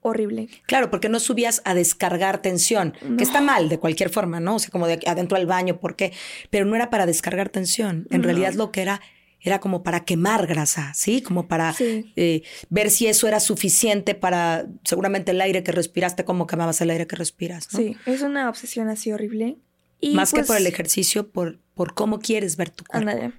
horrible. 0.00 0.48
Claro, 0.66 0.90
porque 0.90 1.08
no 1.08 1.18
subías 1.18 1.60
a 1.64 1.74
descargar 1.74 2.40
tensión, 2.40 2.94
que 3.18 3.24
está 3.24 3.40
mal 3.40 3.68
de 3.68 3.80
cualquier 3.80 4.10
forma, 4.10 4.38
¿no? 4.38 4.54
O 4.54 4.58
sea, 4.60 4.70
como 4.70 4.86
de 4.86 5.00
adentro 5.06 5.36
al 5.36 5.46
baño, 5.46 5.80
¿por 5.80 5.96
qué? 5.96 6.12
Pero 6.50 6.66
no 6.66 6.76
era 6.76 6.88
para 6.88 7.04
descargar 7.04 7.48
tensión. 7.48 8.06
En 8.10 8.22
realidad 8.22 8.54
lo 8.54 8.70
que 8.70 8.82
era 8.82 9.00
era 9.40 9.60
como 9.60 9.82
para 9.82 10.04
quemar 10.04 10.46
grasa, 10.46 10.94
¿sí? 10.94 11.20
Como 11.20 11.48
para 11.48 11.74
eh, 11.80 12.42
ver 12.70 12.90
si 12.90 13.08
eso 13.08 13.26
era 13.26 13.40
suficiente 13.40 14.14
para 14.14 14.66
seguramente 14.84 15.32
el 15.32 15.40
aire 15.40 15.64
que 15.64 15.72
respiraste, 15.72 16.24
cómo 16.24 16.46
quemabas 16.46 16.80
el 16.80 16.90
aire 16.90 17.08
que 17.08 17.16
respiras. 17.16 17.68
¿no? 17.72 17.78
Sí, 17.80 17.96
es 18.06 18.22
una 18.22 18.48
obsesión 18.48 18.88
así 18.88 19.10
horrible. 19.10 19.58
Y 20.00 20.14
Más 20.14 20.32
que 20.32 20.44
por 20.44 20.56
el 20.56 20.62
pues 20.62 20.72
ejercicio, 20.72 21.28
por, 21.30 21.58
por 21.74 21.94
cómo 21.94 22.20
quieres 22.20 22.56
ver 22.56 22.70
tu 22.70 22.84
cuerpo. 22.84 23.32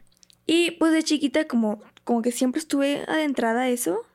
Y 0.46 0.72
pues 0.72 0.94
de 0.94 1.04
chiquita 1.04 1.48
como 1.48 1.82
como 2.06 2.22
que 2.22 2.32
siempre 2.32 2.60
estuve 2.60 3.04
adentrada 3.08 3.64
a 3.64 3.70
eso. 3.70 4.06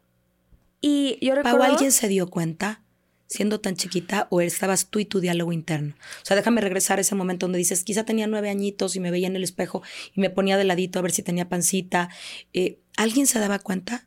Y 0.80 1.18
yo 1.20 1.34
recuerdo... 1.34 1.58
Pau, 1.58 1.70
¿alguien 1.70 1.92
se 1.92 2.08
dio 2.08 2.30
cuenta 2.30 2.82
siendo 3.26 3.60
tan 3.60 3.76
chiquita 3.76 4.26
o 4.30 4.40
estabas 4.40 4.88
tú 4.88 5.00
y 5.00 5.04
tu 5.04 5.20
diálogo 5.20 5.52
interno? 5.52 5.94
O 6.22 6.24
sea, 6.24 6.36
déjame 6.36 6.62
regresar 6.62 6.98
a 6.98 7.02
ese 7.02 7.16
momento 7.16 7.44
donde 7.44 7.58
dices, 7.58 7.84
quizá 7.84 8.04
tenía 8.04 8.28
nueve 8.28 8.48
añitos 8.48 8.96
y 8.96 9.00
me 9.00 9.10
veía 9.10 9.26
en 9.26 9.36
el 9.36 9.42
espejo 9.42 9.82
y 10.14 10.20
me 10.20 10.30
ponía 10.30 10.56
de 10.56 10.64
ladito 10.64 10.98
a 10.98 11.02
ver 11.02 11.10
si 11.10 11.22
tenía 11.22 11.48
pancita. 11.48 12.08
Eh, 12.54 12.78
¿Alguien 12.96 13.26
se 13.26 13.40
daba 13.40 13.58
cuenta? 13.58 14.06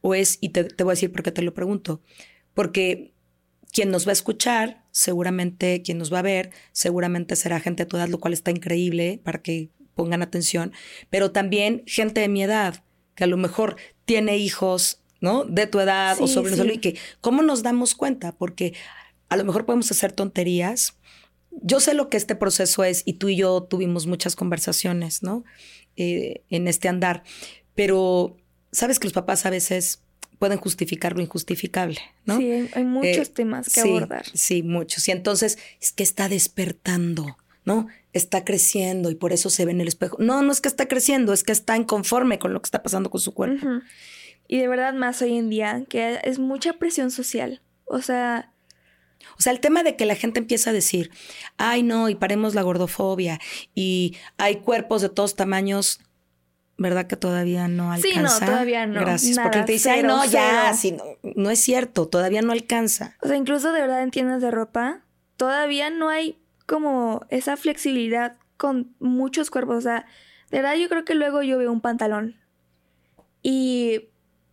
O 0.00 0.14
es, 0.14 0.38
y 0.40 0.48
te, 0.48 0.64
te 0.64 0.84
voy 0.84 0.92
a 0.92 0.94
decir 0.94 1.12
por 1.12 1.22
qué 1.22 1.30
te 1.30 1.42
lo 1.42 1.52
pregunto, 1.52 2.00
porque 2.54 3.12
quien 3.72 3.90
nos 3.90 4.06
va 4.06 4.10
a 4.10 4.12
escuchar, 4.12 4.84
seguramente 4.90 5.82
quien 5.82 5.98
nos 5.98 6.12
va 6.12 6.20
a 6.20 6.22
ver, 6.22 6.50
seguramente 6.72 7.36
será 7.36 7.60
gente 7.60 7.84
de 7.84 7.90
tu 7.90 7.96
edad, 7.98 8.08
lo 8.08 8.20
cual 8.20 8.32
está 8.32 8.50
increíble 8.50 9.20
para 9.22 9.42
que 9.42 9.70
pongan 9.98 10.22
atención, 10.22 10.72
pero 11.10 11.32
también 11.32 11.82
gente 11.84 12.20
de 12.20 12.28
mi 12.28 12.44
edad, 12.44 12.84
que 13.16 13.24
a 13.24 13.26
lo 13.26 13.36
mejor 13.36 13.74
tiene 14.04 14.36
hijos, 14.36 15.00
¿no? 15.20 15.44
De 15.44 15.66
tu 15.66 15.80
edad 15.80 16.16
o 16.20 16.28
sobrinos, 16.28 16.64
y 16.72 16.78
que, 16.78 16.96
¿cómo 17.20 17.42
nos 17.42 17.64
damos 17.64 17.96
cuenta? 17.96 18.30
Porque 18.30 18.74
a 19.28 19.36
lo 19.36 19.44
mejor 19.44 19.66
podemos 19.66 19.90
hacer 19.90 20.12
tonterías. 20.12 20.96
Yo 21.50 21.80
sé 21.80 21.94
lo 21.94 22.08
que 22.08 22.16
este 22.16 22.36
proceso 22.36 22.84
es 22.84 23.02
y 23.06 23.14
tú 23.14 23.28
y 23.28 23.34
yo 23.34 23.64
tuvimos 23.64 24.06
muchas 24.06 24.36
conversaciones, 24.36 25.24
¿no? 25.24 25.44
Eh, 25.96 26.42
en 26.48 26.68
este 26.68 26.86
andar, 26.86 27.24
pero 27.74 28.36
sabes 28.70 29.00
que 29.00 29.06
los 29.06 29.12
papás 29.12 29.46
a 29.46 29.50
veces 29.50 30.00
pueden 30.38 30.58
justificar 30.58 31.16
lo 31.16 31.22
injustificable, 31.22 31.98
¿no? 32.24 32.36
Sí, 32.38 32.68
hay, 32.72 32.84
muchos 32.84 33.28
eh, 33.30 33.32
temas 33.34 33.68
que 33.68 33.80
abordar. 33.80 34.26
Sí, 34.32 34.62
muchos. 34.62 35.08
Y 35.08 35.10
entonces 35.10 35.58
es 35.80 35.90
que 35.90 36.04
está 36.04 36.28
despertando, 36.28 37.36
¿no? 37.68 37.86
Está 38.14 38.44
creciendo 38.44 39.10
y 39.10 39.14
por 39.14 39.34
eso 39.34 39.50
se 39.50 39.66
ve 39.66 39.72
en 39.72 39.82
el 39.82 39.88
espejo. 39.88 40.16
No, 40.18 40.40
no 40.42 40.50
es 40.50 40.62
que 40.62 40.68
está 40.68 40.88
creciendo, 40.88 41.34
es 41.34 41.44
que 41.44 41.52
está 41.52 41.76
inconforme 41.76 42.38
con 42.38 42.54
lo 42.54 42.62
que 42.62 42.66
está 42.66 42.82
pasando 42.82 43.10
con 43.10 43.20
su 43.20 43.34
cuerpo. 43.34 43.66
Y 44.48 44.58
de 44.58 44.68
verdad 44.68 44.94
más 44.94 45.20
hoy 45.20 45.36
en 45.36 45.50
día, 45.50 45.84
que 45.86 46.18
es 46.24 46.38
mucha 46.38 46.72
presión 46.72 47.10
social. 47.10 47.60
O 47.84 48.00
sea... 48.00 48.52
O 49.36 49.42
sea, 49.42 49.52
el 49.52 49.60
tema 49.60 49.82
de 49.82 49.96
que 49.96 50.06
la 50.06 50.14
gente 50.14 50.40
empieza 50.40 50.70
a 50.70 50.72
decir, 50.72 51.10
ay 51.58 51.82
no, 51.82 52.08
y 52.08 52.14
paremos 52.14 52.54
la 52.54 52.62
gordofobia, 52.62 53.38
y 53.74 54.16
hay 54.38 54.56
cuerpos 54.56 55.02
de 55.02 55.10
todos 55.10 55.36
tamaños, 55.36 56.00
¿verdad 56.78 57.06
que 57.06 57.16
todavía 57.16 57.68
no 57.68 57.92
alcanza? 57.92 58.38
Sí, 58.38 58.40
no, 58.40 58.46
todavía 58.46 58.86
no. 58.86 59.00
Gracias. 59.00 59.38
Porque 59.38 59.62
te 59.64 59.72
dice, 59.72 59.90
ay, 59.90 60.02
no, 60.04 60.24
ya, 60.24 60.72
sí, 60.72 60.92
no, 60.92 61.04
no, 61.34 61.50
es 61.50 61.60
cierto, 61.60 62.08
todavía 62.08 62.40
no 62.42 62.52
alcanza. 62.52 63.16
O 63.20 63.26
sea, 63.26 63.36
incluso 63.36 63.72
de 63.72 63.80
verdad 63.80 64.02
en 64.02 64.12
tiendas 64.12 64.40
de 64.40 64.50
ropa, 64.50 65.04
todavía 65.36 65.90
no 65.90 66.08
hay 66.08 66.38
como 66.68 67.22
esa 67.30 67.56
flexibilidad 67.56 68.36
con 68.58 68.94
muchos 69.00 69.50
cuerpos. 69.50 69.78
O 69.78 69.80
sea, 69.80 70.04
de 70.50 70.58
verdad 70.58 70.76
yo 70.76 70.88
creo 70.90 71.04
que 71.04 71.14
luego 71.14 71.42
yo 71.42 71.56
veo 71.56 71.72
un 71.72 71.80
pantalón 71.80 72.36
y, 73.42 74.10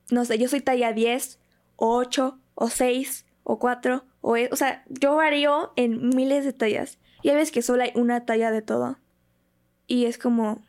no 0.09 0.23
sé, 0.23 0.37
yo 0.37 0.47
soy 0.47 0.61
talla 0.61 0.93
10, 0.93 1.39
o 1.75 1.97
8, 1.97 2.39
o 2.55 2.69
6, 2.69 3.25
o 3.43 3.59
4, 3.59 4.05
o, 4.21 4.37
e, 4.37 4.49
o 4.49 4.55
sea, 4.55 4.85
yo 4.87 5.15
varío 5.15 5.73
en 5.75 6.09
miles 6.09 6.45
de 6.45 6.53
tallas. 6.53 6.99
Y 7.21 7.29
hay 7.29 7.35
veces 7.35 7.51
que 7.51 7.61
solo 7.61 7.83
hay 7.83 7.91
una 7.95 8.25
talla 8.25 8.49
de 8.51 8.61
todo. 8.61 8.97
Y 9.85 10.05
es 10.05 10.17
como, 10.17 10.63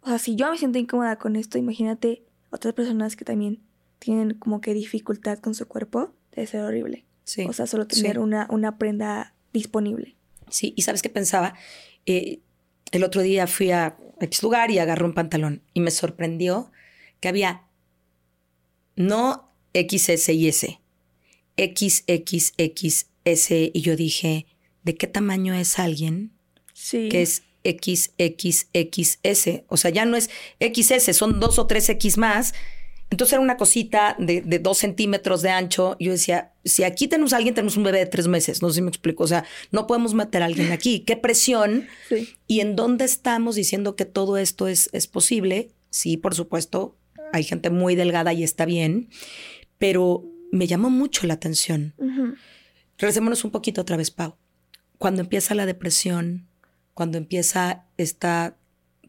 o 0.00 0.06
sea, 0.06 0.18
si 0.18 0.36
yo 0.36 0.48
me 0.50 0.58
siento 0.58 0.78
incómoda 0.78 1.16
con 1.16 1.34
esto, 1.34 1.58
imagínate 1.58 2.24
otras 2.50 2.72
personas 2.72 3.16
que 3.16 3.24
también 3.24 3.62
tienen 3.98 4.34
como 4.34 4.60
que 4.60 4.74
dificultad 4.74 5.40
con 5.40 5.54
su 5.54 5.66
cuerpo, 5.66 6.14
debe 6.30 6.46
ser 6.46 6.60
horrible. 6.60 7.04
Sí. 7.24 7.46
O 7.48 7.52
sea, 7.52 7.66
solo 7.66 7.88
tener 7.88 8.20
una, 8.20 8.46
una 8.50 8.78
prenda 8.78 9.34
disponible. 9.52 10.16
Sí, 10.48 10.74
y 10.76 10.82
¿sabes 10.82 11.02
qué 11.02 11.08
pensaba? 11.08 11.54
Eh, 12.06 12.40
el 12.92 13.04
otro 13.04 13.22
día 13.22 13.46
fui 13.46 13.70
a 13.70 13.96
X 14.20 14.42
lugar 14.42 14.70
y 14.70 14.78
agarré 14.78 15.04
un 15.04 15.14
pantalón 15.14 15.62
y 15.72 15.80
me 15.80 15.90
sorprendió 15.90 16.70
que 17.20 17.28
había 17.28 17.66
no 18.96 19.52
XS 19.74 20.28
y 20.30 20.48
S, 20.48 20.80
XXXS 21.56 23.50
y 23.50 23.80
yo 23.80 23.96
dije, 23.96 24.46
¿de 24.82 24.94
qué 24.96 25.06
tamaño 25.06 25.54
es 25.54 25.78
alguien? 25.78 26.32
Sí. 26.72 27.08
Que 27.08 27.22
es 27.22 27.42
XXXS. 27.64 29.48
O 29.68 29.76
sea, 29.76 29.90
ya 29.90 30.04
no 30.04 30.16
es 30.16 30.30
XS, 30.60 31.16
son 31.16 31.40
dos 31.40 31.58
o 31.58 31.66
tres 31.66 31.88
X 31.88 32.18
más. 32.18 32.54
Entonces 33.10 33.34
era 33.34 33.42
una 33.42 33.56
cosita 33.56 34.16
de, 34.18 34.42
dos 34.58 34.78
centímetros 34.78 35.42
de 35.42 35.50
ancho. 35.50 35.96
Yo 36.00 36.10
decía, 36.12 36.52
si 36.64 36.82
aquí 36.84 37.06
tenemos 37.06 37.32
a 37.32 37.36
alguien, 37.36 37.54
tenemos 37.54 37.76
un 37.76 37.84
bebé 37.84 37.98
de 37.98 38.06
tres 38.06 38.26
meses. 38.26 38.60
No 38.60 38.70
sé 38.70 38.76
si 38.76 38.82
me 38.82 38.88
explico. 38.88 39.22
O 39.24 39.26
sea, 39.26 39.44
no 39.70 39.86
podemos 39.86 40.14
meter 40.14 40.42
a 40.42 40.46
alguien 40.46 40.72
aquí. 40.72 41.00
¿Qué 41.00 41.16
presión? 41.16 41.86
¿Y 42.46 42.60
en 42.60 42.76
dónde 42.76 43.04
estamos 43.04 43.54
diciendo 43.54 43.94
que 43.94 44.04
todo 44.04 44.36
esto 44.36 44.66
es, 44.66 44.90
es 44.92 45.06
posible? 45.06 45.70
Sí, 45.90 46.16
por 46.16 46.34
supuesto, 46.34 46.96
hay 47.32 47.44
gente 47.44 47.70
muy 47.70 47.94
delgada 47.94 48.32
y 48.32 48.42
está 48.42 48.64
bien, 48.64 49.08
pero 49.78 50.24
me 50.50 50.66
llamó 50.66 50.90
mucho 50.90 51.26
la 51.26 51.34
atención. 51.34 51.94
Regresémonos 52.98 53.44
un 53.44 53.50
poquito 53.50 53.82
otra 53.82 53.96
vez, 53.96 54.10
Pau. 54.10 54.36
Cuando 54.98 55.20
empieza 55.20 55.54
la 55.54 55.66
depresión, 55.66 56.48
cuando 56.94 57.18
empieza 57.18 57.86
esta 57.96 58.56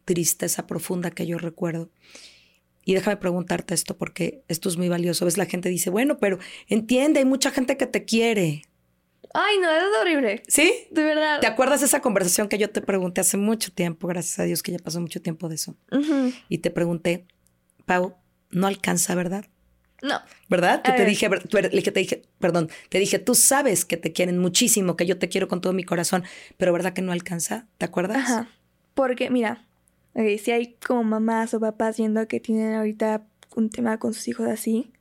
tristeza 0.04 0.66
profunda 0.66 1.10
que 1.10 1.26
yo 1.26 1.38
recuerdo. 1.38 1.90
Y 2.86 2.94
déjame 2.94 3.16
preguntarte 3.16 3.74
esto 3.74 3.98
porque 3.98 4.44
esto 4.46 4.68
es 4.68 4.76
muy 4.76 4.88
valioso. 4.88 5.24
Ves, 5.24 5.36
la 5.36 5.46
gente 5.46 5.68
dice, 5.68 5.90
bueno, 5.90 6.18
pero 6.18 6.38
entiende, 6.68 7.18
hay 7.18 7.26
mucha 7.26 7.50
gente 7.50 7.76
que 7.76 7.88
te 7.88 8.04
quiere. 8.04 8.62
Ay, 9.34 9.58
no, 9.58 9.68
es 9.68 9.82
horrible. 10.00 10.44
¿Sí? 10.46 10.72
De 10.92 11.02
verdad. 11.02 11.40
¿Te 11.40 11.48
acuerdas 11.48 11.80
de 11.80 11.86
esa 11.86 12.00
conversación 12.00 12.48
que 12.48 12.58
yo 12.58 12.70
te 12.70 12.80
pregunté 12.80 13.20
hace 13.20 13.38
mucho 13.38 13.72
tiempo? 13.72 14.06
Gracias 14.06 14.38
a 14.38 14.44
Dios 14.44 14.62
que 14.62 14.70
ya 14.70 14.78
pasó 14.78 15.00
mucho 15.00 15.20
tiempo 15.20 15.48
de 15.48 15.56
eso. 15.56 15.76
Y 16.48 16.58
te 16.58 16.70
pregunté, 16.70 17.26
Pau, 17.86 18.14
no 18.50 18.68
alcanza, 18.68 19.16
¿verdad? 19.16 19.46
No. 20.00 20.20
¿Verdad? 20.48 20.82
Que 20.82 20.92
te 20.92 21.04
dije, 21.04 21.28
que 21.28 21.90
te 21.90 22.00
dije, 22.00 22.22
perdón, 22.38 22.70
te 22.88 23.00
dije, 23.00 23.18
tú 23.18 23.34
sabes 23.34 23.84
que 23.84 23.96
te 23.96 24.12
quieren 24.12 24.38
muchísimo, 24.38 24.96
que 24.96 25.06
yo 25.06 25.18
te 25.18 25.28
quiero 25.28 25.48
con 25.48 25.60
todo 25.60 25.72
mi 25.72 25.82
corazón, 25.82 26.22
pero 26.56 26.72
¿verdad 26.72 26.92
que 26.92 27.02
no 27.02 27.10
alcanza? 27.10 27.66
¿Te 27.78 27.84
acuerdas? 27.84 28.18
Ajá. 28.18 28.48
Porque, 28.94 29.28
mira, 29.28 29.66
si 30.38 30.50
hay 30.50 30.74
como 30.74 31.04
mamás 31.04 31.52
o 31.54 31.60
papás 31.60 31.98
viendo 31.98 32.26
que 32.26 32.40
tienen 32.40 32.74
ahorita 32.74 33.26
un 33.54 33.70
tema 33.70 33.98
con 33.98 34.14
sus 34.14 34.28
hijos 34.28 34.48
así, 34.48 34.92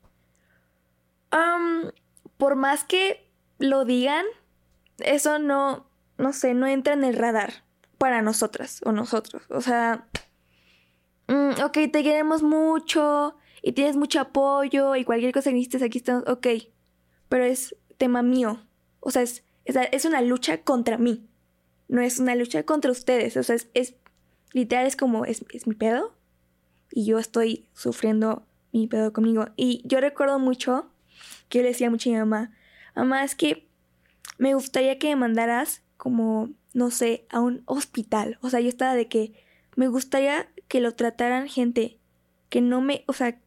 por 2.38 2.56
más 2.56 2.84
que 2.84 3.30
lo 3.60 3.86
digan, 3.86 4.26
eso 5.00 5.40
no, 5.40 5.88
no 6.18 6.34
sé, 6.34 6.54
no 6.54 6.68
entra 6.68 6.94
en 6.94 7.04
el 7.04 7.16
radar 7.16 7.64
para 7.98 8.22
nosotras 8.22 8.82
o 8.86 8.92
nosotros. 8.92 9.44
O 9.50 9.62
sea, 9.62 10.08
mm, 11.28 11.62
ok, 11.64 11.74
te 11.92 12.04
queremos 12.04 12.44
mucho, 12.44 13.38
y 13.66 13.72
tienes 13.72 13.96
mucho 13.96 14.20
apoyo 14.20 14.96
y 14.96 15.04
cualquier 15.04 15.34
cosa 15.34 15.50
que 15.50 15.56
necesites 15.56 15.82
aquí 15.82 15.98
estamos, 15.98 16.24
ok, 16.28 16.48
pero 17.30 17.46
es 17.46 17.76
tema 17.98 18.22
mío. 18.22 18.64
O 19.00 19.10
sea, 19.10 19.24
es, 19.24 19.44
es, 19.66 20.06
una 20.06 20.22
lucha 20.22 20.62
contra 20.62 21.00
mí. 21.00 21.28
No 21.88 22.00
es 22.02 22.20
una 22.20 22.36
lucha 22.36 22.62
contra 22.62 22.92
ustedes. 22.92 23.38
O 23.38 23.42
sea, 23.42 23.56
es 23.74 23.96
literal, 24.54 24.86
es 24.86 24.96
como, 24.96 25.26
es, 25.26 25.46
es 25.52 25.68
mi 25.68 25.76
pedo 25.76 26.14
y 26.92 27.06
yo 27.06 27.20
estoy 27.20 27.66
sufriendo 27.74 28.46
mi 28.72 28.88
pedo 28.88 29.14
conmigo. 29.14 29.48
Y 29.56 29.82
yo 29.86 30.00
recuerdo 30.00 30.40
mucho 30.40 30.90
que 31.50 31.60
yo 31.60 31.64
le 31.64 31.70
decía 31.70 31.90
mucho 31.90 32.10
a 32.10 32.14
mi 32.14 32.20
mamá, 32.20 32.52
mamá, 32.96 33.24
es 33.24 33.36
que 33.36 33.68
me 34.38 34.54
gustaría 34.54 35.00
que 35.00 35.10
me 35.10 35.16
mandaras 35.16 35.82
como, 35.98 36.50
no 36.74 36.92
sé, 36.92 37.26
a 37.30 37.40
un 37.40 37.64
hospital. 37.66 38.38
O 38.42 38.50
sea, 38.50 38.60
yo 38.60 38.70
estaba 38.70 38.96
de 38.96 39.08
que 39.08 39.34
me 39.76 39.88
gustaría 39.88 40.48
que 40.68 40.80
lo 40.80 40.94
trataran 40.94 41.48
gente 41.48 42.00
que 42.50 42.62
no 42.62 42.82
me, 42.82 43.04
o 43.08 43.14
sea, 43.14 43.38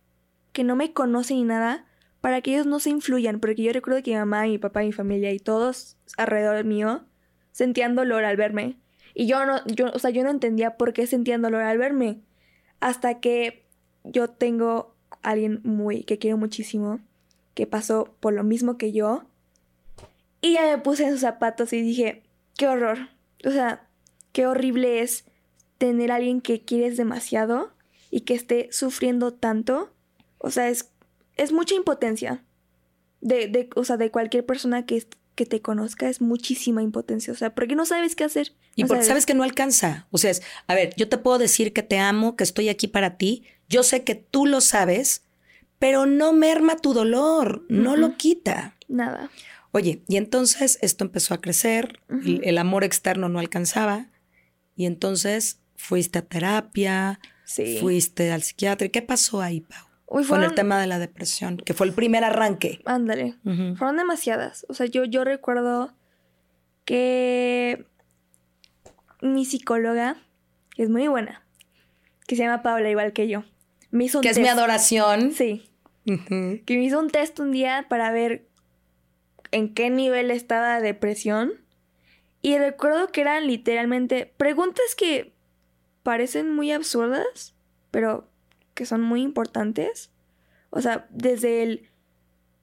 que 0.53 0.65
no 0.65 0.77
me 0.77 0.93
conocen 0.93 1.39
ni 1.39 1.45
nada, 1.45 1.87
para 2.21 2.41
que 2.41 2.53
ellos 2.53 2.67
no 2.67 2.81
se 2.81 2.91
influyan, 2.91 3.41
porque 3.41 3.63
yo 3.63 3.73
recuerdo 3.73 4.03
que 4.03 4.11
mi 4.11 4.17
mamá, 4.17 4.43
mi 4.43 4.59
papá, 4.59 4.81
mi 4.81 4.93
familia 4.93 5.33
y 5.33 5.39
todos 5.39 5.97
alrededor 6.17 6.65
mío 6.65 7.05
sentían 7.53 7.95
dolor 7.95 8.25
al 8.25 8.37
verme. 8.37 8.77
Y 9.19 9.27
yo 9.27 9.45
no, 9.45 9.67
yo, 9.67 9.87
o 9.93 9.99
sea, 9.99 10.11
yo 10.11 10.23
no 10.23 10.31
entendía 10.31 10.77
por 10.77 10.93
qué 10.93 11.07
sentían 11.09 11.43
dolor 11.43 11.63
al 11.63 11.79
verme. 11.79 12.21
Hasta 12.79 13.19
que 13.19 13.65
yo 14.05 14.29
tengo 14.31 14.95
a 15.23 15.31
alguien 15.31 15.61
muy, 15.65 16.05
que 16.05 16.19
quiero 16.19 16.37
muchísimo, 16.37 17.01
que 17.55 17.67
pasó 17.67 18.15
por 18.21 18.33
lo 18.33 18.45
mismo 18.45 18.79
que 18.79 18.93
yo. 18.93 19.25
Y 20.41 20.55
ya 20.55 20.63
me 20.63 20.79
puse 20.79 21.05
en 21.05 21.11
sus 21.11 21.23
zapatos 21.23 21.73
y 21.73 21.83
dije, 21.83 22.23
qué 22.57 22.69
horror. 22.69 23.09
O 23.45 23.51
sea, 23.51 23.89
qué 24.31 24.47
horrible 24.47 25.01
es 25.01 25.25
tener 25.79 26.13
a 26.13 26.17
alguien 26.17 26.41
que 26.41 26.61
quieres 26.61 26.97
demasiado 26.97 27.73
y 28.13 28.21
que 28.21 28.35
esté 28.35 28.69
sufriendo 28.71 29.35
tanto 29.35 29.91
o 30.39 30.51
sea, 30.51 30.69
es, 30.69 30.91
es 31.37 31.53
mucha 31.53 31.75
impotencia. 31.75 32.43
De, 33.21 33.49
de, 33.49 33.69
o 33.75 33.85
sea, 33.85 33.97
de 33.97 34.11
cualquier 34.11 34.47
persona 34.47 34.87
que, 34.87 35.05
que 35.39 35.47
te 35.47 35.63
conozca 35.63 36.09
es 36.09 36.21
muchísima 36.21 36.83
impotencia. 36.83 37.33
O 37.33 37.37
sea, 37.37 37.55
porque 37.55 37.77
no 37.77 37.87
sabes 37.87 38.17
qué 38.17 38.25
hacer. 38.25 38.55
y 38.75 38.85
porque 38.85 39.05
sabes. 39.05 39.25
que 39.25 39.35
no 39.35 39.45
alcanza. 39.45 40.09
O 40.11 40.19
sea, 40.19 40.33
es, 40.33 40.43
a 40.67 40.75
ver, 40.75 40.95
yo 40.97 41.09
te 41.09 41.17
puedo 41.17 41.39
decir 41.39 41.73
que 41.73 41.85
te 41.85 41.97
amo, 41.97 42.35
que 42.35 42.43
estoy 42.43 42.69
aquí 42.69 42.89
para 42.89 43.17
ti. 43.17 43.45
Yo 43.69 43.85
sé 43.85 44.03
que 44.03 44.17
tú 44.17 44.47
lo 44.47 44.61
sabes, 44.61 45.23
pero 45.79 46.07
no 46.07 46.33
merma 46.33 46.77
tu 46.77 46.93
dolor, 46.93 47.65
no 47.69 47.97
lo 47.97 48.17
quita. 48.17 48.77
Nada. 48.89 49.31
Oye, 49.71 50.03
y 50.09 50.17
entonces 50.17 50.77
esto 50.83 51.05
empezó 51.05 51.35
a 51.35 51.41
crecer, 51.41 52.01
el, 52.09 52.59
amor 52.59 52.83
externo 52.83 53.29
no 53.29 53.39
alcanzaba, 53.39 54.09
y 54.75 54.87
entonces 54.87 55.61
fuiste 55.77 56.19
a 56.19 56.23
terapia, 56.23 57.21
fuiste 57.79 58.33
al 58.33 58.43
psiquiatra. 58.43 58.89
¿Qué 58.89 59.03
pasó 59.03 59.41
ahí, 59.41 59.61
Pau? 59.61 59.87
Uy, 60.11 60.25
Con 60.25 60.39
el 60.39 60.47
fueron- 60.47 60.55
tema 60.55 60.81
de 60.81 60.87
la 60.87 60.99
depresión, 60.99 61.59
que 61.59 61.75
fue 61.75 61.87
el 61.87 61.93
primer 61.93 62.25
arranque. 62.25 62.81
Ándale. 62.87 63.35
Fueron 63.45 63.97
demasiadas. 63.99 64.65
O 64.69 64.75
sea, 64.75 64.87
yo, 64.87 65.05
yo 65.05 65.23
recuerdo 65.23 65.93
que 66.87 67.87
mi 69.21 69.45
psicóloga, 69.45 70.17
que 70.75 70.85
es 70.85 70.89
muy 70.91 71.09
buena, 71.09 71.45
que 72.27 72.37
se 72.37 72.43
llama 72.43 72.63
Paula, 72.63 72.89
igual 72.91 73.13
que 73.13 73.29
yo, 73.29 73.45
me 73.91 74.05
hizo 74.05 74.19
un 74.19 74.23
Que 74.23 74.31
es 74.31 74.39
mi 74.39 74.49
adoración. 74.49 75.33
Sí. 75.33 75.69
Que 76.07 76.63
me 76.77 76.85
hizo 76.85 76.99
un 76.99 77.11
test 77.11 77.39
un 77.39 77.51
día 77.53 77.85
para 77.91 78.11
ver 78.11 78.47
en 79.51 79.75
qué 79.75 79.91
nivel 79.91 80.31
estaba 80.31 80.77
de 80.77 80.83
depresión. 80.83 81.53
Y 82.41 82.57
recuerdo 82.57 83.09
que 83.09 83.21
eran 83.21 83.47
literalmente 83.47 84.33
preguntas 84.39 84.95
que 84.97 85.35
parecen 86.03 86.55
muy 86.55 86.73
absurdas, 86.73 87.55
pero 87.91 88.31
que 88.79 88.87
son 88.87 89.03
muy 89.03 89.23
importantes. 89.23 90.13
O 90.71 90.81
sea, 90.81 91.09
desde 91.11 91.65
el 91.65 91.91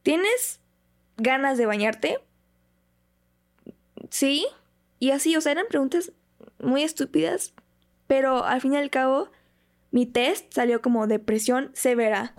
¿tienes 0.01 0.61
ganas 1.17 1.57
de 1.57 1.65
bañarte? 1.65 2.19
Sí. 4.09 4.47
Y 4.97 5.11
así, 5.11 5.35
o 5.35 5.41
sea, 5.41 5.51
eran 5.51 5.65
preguntas 5.67 6.13
muy 6.57 6.83
estúpidas, 6.83 7.53
pero 8.07 8.45
al 8.45 8.61
fin 8.61 8.73
y 8.73 8.77
al 8.77 8.89
cabo 8.89 9.29
mi 9.91 10.05
test 10.05 10.53
salió 10.53 10.81
como 10.81 11.05
depresión 11.05 11.69
severa. 11.73 12.33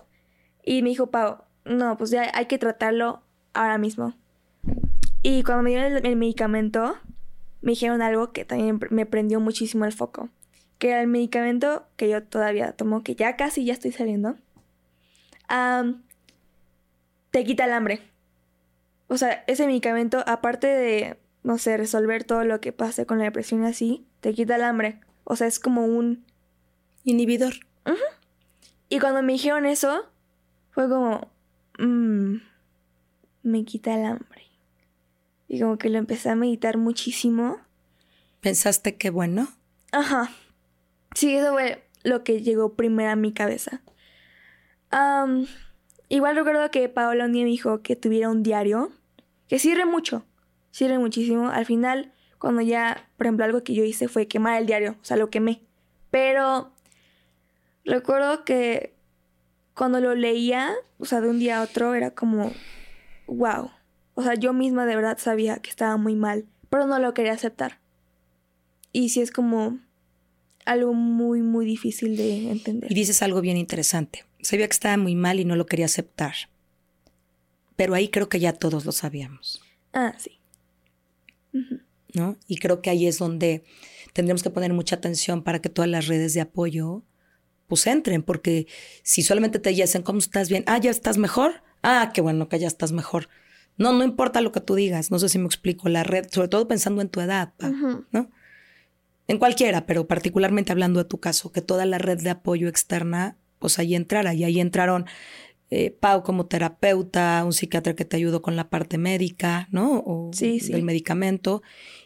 Y 0.64 0.80
me 0.80 0.88
dijo, 0.88 1.11
Pau, 1.11 1.42
no, 1.66 1.99
pues 1.99 2.09
ya 2.11 2.30
hay 2.33 2.47
que 2.47 2.56
tratarlo 2.56 3.23
ahora 3.52 3.76
mismo. 3.76 4.14
Y 5.23 5.42
cuando 5.42 5.64
me 5.64 5.71
dieron 5.71 5.92
el, 5.92 6.06
el 6.06 6.16
medicamento, 6.16 6.97
me 7.61 7.73
dijeron 7.73 8.00
algo 8.00 8.33
que 8.33 8.47
también 8.47 8.80
me 8.88 9.04
prendió 9.04 9.38
muchísimo 9.38 9.85
el 9.85 9.92
foco. 9.92 10.30
Que 10.78 11.00
el 11.00 11.06
medicamento 11.06 11.87
que 11.97 12.09
yo 12.09 12.23
todavía 12.23 12.73
tomo, 12.73 13.02
que 13.02 13.14
ya 13.14 13.37
casi 13.37 13.64
ya 13.64 13.73
estoy 13.73 13.92
saliendo. 13.92 14.37
te 17.30 17.45
quita 17.45 17.64
el 17.64 17.73
hambre. 17.73 18.00
O 19.09 19.16
sea, 19.18 19.45
ese 19.47 19.66
medicamento, 19.66 20.23
aparte 20.26 20.66
de, 20.66 21.18
no 21.42 21.59
sé, 21.59 21.76
resolver 21.76 22.25
todo 22.25 22.45
lo 22.45 22.61
que 22.61 22.73
pase 22.73 23.06
con 23.06 23.18
la 23.18 23.25
depresión 23.25 23.62
y 23.62 23.66
así, 23.66 24.06
te 24.21 24.33
quita 24.35 24.56
el 24.56 24.64
hambre. 24.64 25.00
O 25.25 25.37
sea, 25.37 25.47
es 25.47 25.59
como 25.61 25.85
un 25.85 26.25
Inhibidor. 27.04 27.54
y 28.88 28.99
cuando 28.99 29.23
me 29.23 29.33
dijeron 29.35 29.64
eso, 29.66 30.06
fue 30.71 30.88
como, 30.88 31.30
"Mm, 31.78 32.37
me 33.45 33.64
quita 33.64 33.95
el 33.95 34.04
hambre. 34.04 34.42
Y 35.49 35.61
como 35.61 35.78
que 35.78 35.88
lo 35.88 35.99
empecé 35.99 36.30
a 36.30 36.35
meditar 36.35 36.76
muchísimo. 36.78 37.59
¿Pensaste 38.40 38.97
que 38.97 39.11
bueno? 39.11 39.49
Ajá. 39.92 40.30
Sí, 41.16 41.35
eso 41.35 41.52
fue 41.52 41.82
lo 42.04 42.25
que 42.25 42.42
llegó 42.42 42.75
primero 42.75 43.11
a 43.11 43.16
mi 43.16 43.32
cabeza. 43.32 43.80
Am, 44.90 45.46
igual 46.11 46.37
recuerdo 46.37 46.70
que 46.70 46.90
Paola 46.90 47.25
un 47.25 47.32
día 47.32 47.44
me 47.44 47.49
dijo 47.49 47.80
que 47.80 47.96
tuviera 47.96 48.28
un 48.28 48.42
diario, 48.42 48.92
que 49.49 49.58
sirve 49.58 49.87
mucho, 49.87 50.26
sirve 50.73 50.99
muchísimo. 50.99 51.49
Al 51.49 51.64
final, 51.64 52.12
cuando 52.38 52.61
ya, 52.61 53.08
por 53.16 53.25
ejemplo, 53.25 53.46
algo 53.46 53.64
que 53.64 53.73
yo 53.73 53.82
hice 53.82 54.08
fue 54.08 54.28
quemar 54.28 54.61
el 54.61 54.66
diario, 54.66 54.96
o 55.00 55.04
sea, 55.06 55.16
lo 55.16 55.30
quemé. 55.30 55.62
Pero 56.11 56.70
recuerdo 57.87 58.44
que 58.44 58.94
cuando 59.73 60.00
lo 60.00 60.14
leía, 60.14 60.75
o 60.99 61.06
sea, 61.06 61.23
de 61.23 61.30
un 61.30 61.38
día 61.38 61.61
a 61.61 61.62
otro, 61.62 61.94
era 61.94 62.11
como, 62.11 62.52
wow. 63.26 63.70
O 64.12 64.23
sea, 64.23 64.35
yo 64.35 64.52
misma 64.52 64.85
de 64.85 64.96
verdad 64.96 65.16
sabía 65.16 65.61
que 65.61 65.70
estaba 65.70 65.96
muy 65.96 66.14
mal, 66.14 66.44
pero 66.68 66.87
no 66.87 66.99
lo 66.99 67.14
quería 67.14 67.32
aceptar. 67.32 67.78
Y 68.92 69.08
sí 69.08 69.23
es 69.23 69.30
como 69.30 69.78
algo 70.66 70.92
muy, 70.92 71.40
muy 71.42 71.64
difícil 71.64 72.16
de 72.16 72.50
entender. 72.50 72.90
Y 72.90 72.94
dices 72.94 73.23
algo 73.23 73.40
bien 73.40 73.56
interesante. 73.56 74.24
Sabía 74.42 74.66
que 74.68 74.72
estaba 74.72 74.96
muy 74.96 75.14
mal 75.14 75.40
y 75.40 75.44
no 75.44 75.57
lo 75.57 75.66
quería 75.66 75.87
aceptar. 75.87 76.35
Pero 77.76 77.94
ahí 77.94 78.09
creo 78.09 78.29
que 78.29 78.40
ya 78.40 78.52
todos 78.52 78.85
lo 78.85 78.92
sabíamos, 78.92 79.62
Ah, 79.92 80.14
sí. 80.18 80.38
¿no? 82.14 82.37
Y 82.46 82.57
creo 82.59 82.83
que 82.83 82.90
ahí 82.90 83.07
es 83.07 83.18
donde 83.18 83.64
tendremos 84.12 84.42
que 84.42 84.50
poner 84.50 84.72
mucha 84.72 84.96
atención 84.96 85.42
para 85.42 85.61
que 85.61 85.68
todas 85.68 85.90
las 85.90 86.07
redes 86.07 86.35
de 86.35 86.40
apoyo 86.42 87.02
pues 87.66 87.87
entren, 87.87 88.22
porque 88.22 88.66
si 89.02 89.22
solamente 89.22 89.59
te 89.59 89.70
dicen, 89.70 90.02
¿cómo 90.02 90.18
estás 90.20 90.48
bien? 90.48 90.62
Ah, 90.66 90.79
ya 90.79 90.90
estás 90.90 91.18
mejor. 91.18 91.62
Ah, 91.83 92.12
qué 92.14 92.20
bueno 92.20 92.48
que 92.48 92.59
ya 92.59 92.68
estás 92.68 92.92
mejor. 92.92 93.29
No, 93.76 93.92
no 93.92 94.05
importa 94.05 94.40
lo 94.40 94.52
que 94.52 94.61
tú 94.61 94.74
digas, 94.74 95.11
no 95.11 95.18
sé 95.18 95.29
si 95.29 95.38
me 95.38 95.46
explico, 95.46 95.88
la 95.88 96.05
red, 96.05 96.26
sobre 96.31 96.48
todo 96.48 96.68
pensando 96.68 97.02
en 97.02 97.09
tu 97.09 97.20
edad, 97.20 97.52
Pa. 97.57 97.70
¿no? 98.12 98.31
En 99.29 99.39
cualquiera, 99.39 99.87
pero 99.87 100.07
particularmente 100.07 100.73
hablando 100.73 101.03
de 101.03 101.09
tu 101.09 101.19
caso, 101.19 101.53
que 101.53 101.62
toda 101.62 101.85
la 101.85 101.99
red 101.99 102.23
de 102.23 102.31
apoyo 102.31 102.69
externa, 102.69 103.37
pues 103.59 103.79
ahí 103.79 103.95
entrara. 103.95 104.35
Y 104.35 104.45
ahí 104.45 104.61
entraron 104.61 105.07
eh, 105.71 105.91
Pau 105.91 106.23
como 106.23 106.47
terapeuta, 106.47 107.43
un 107.45 107.53
psiquiatra 107.53 107.95
que 107.95 108.05
te 108.05 108.17
ayudó 108.17 108.41
con 108.41 108.55
la 108.55 108.71
parte 108.71 108.99
médica, 108.99 109.69
¿no? 109.73 110.03
O 110.07 110.31
Sí, 110.33 110.61
sí. 110.61 110.73
del 110.73 110.85
medicamento. 110.85 111.62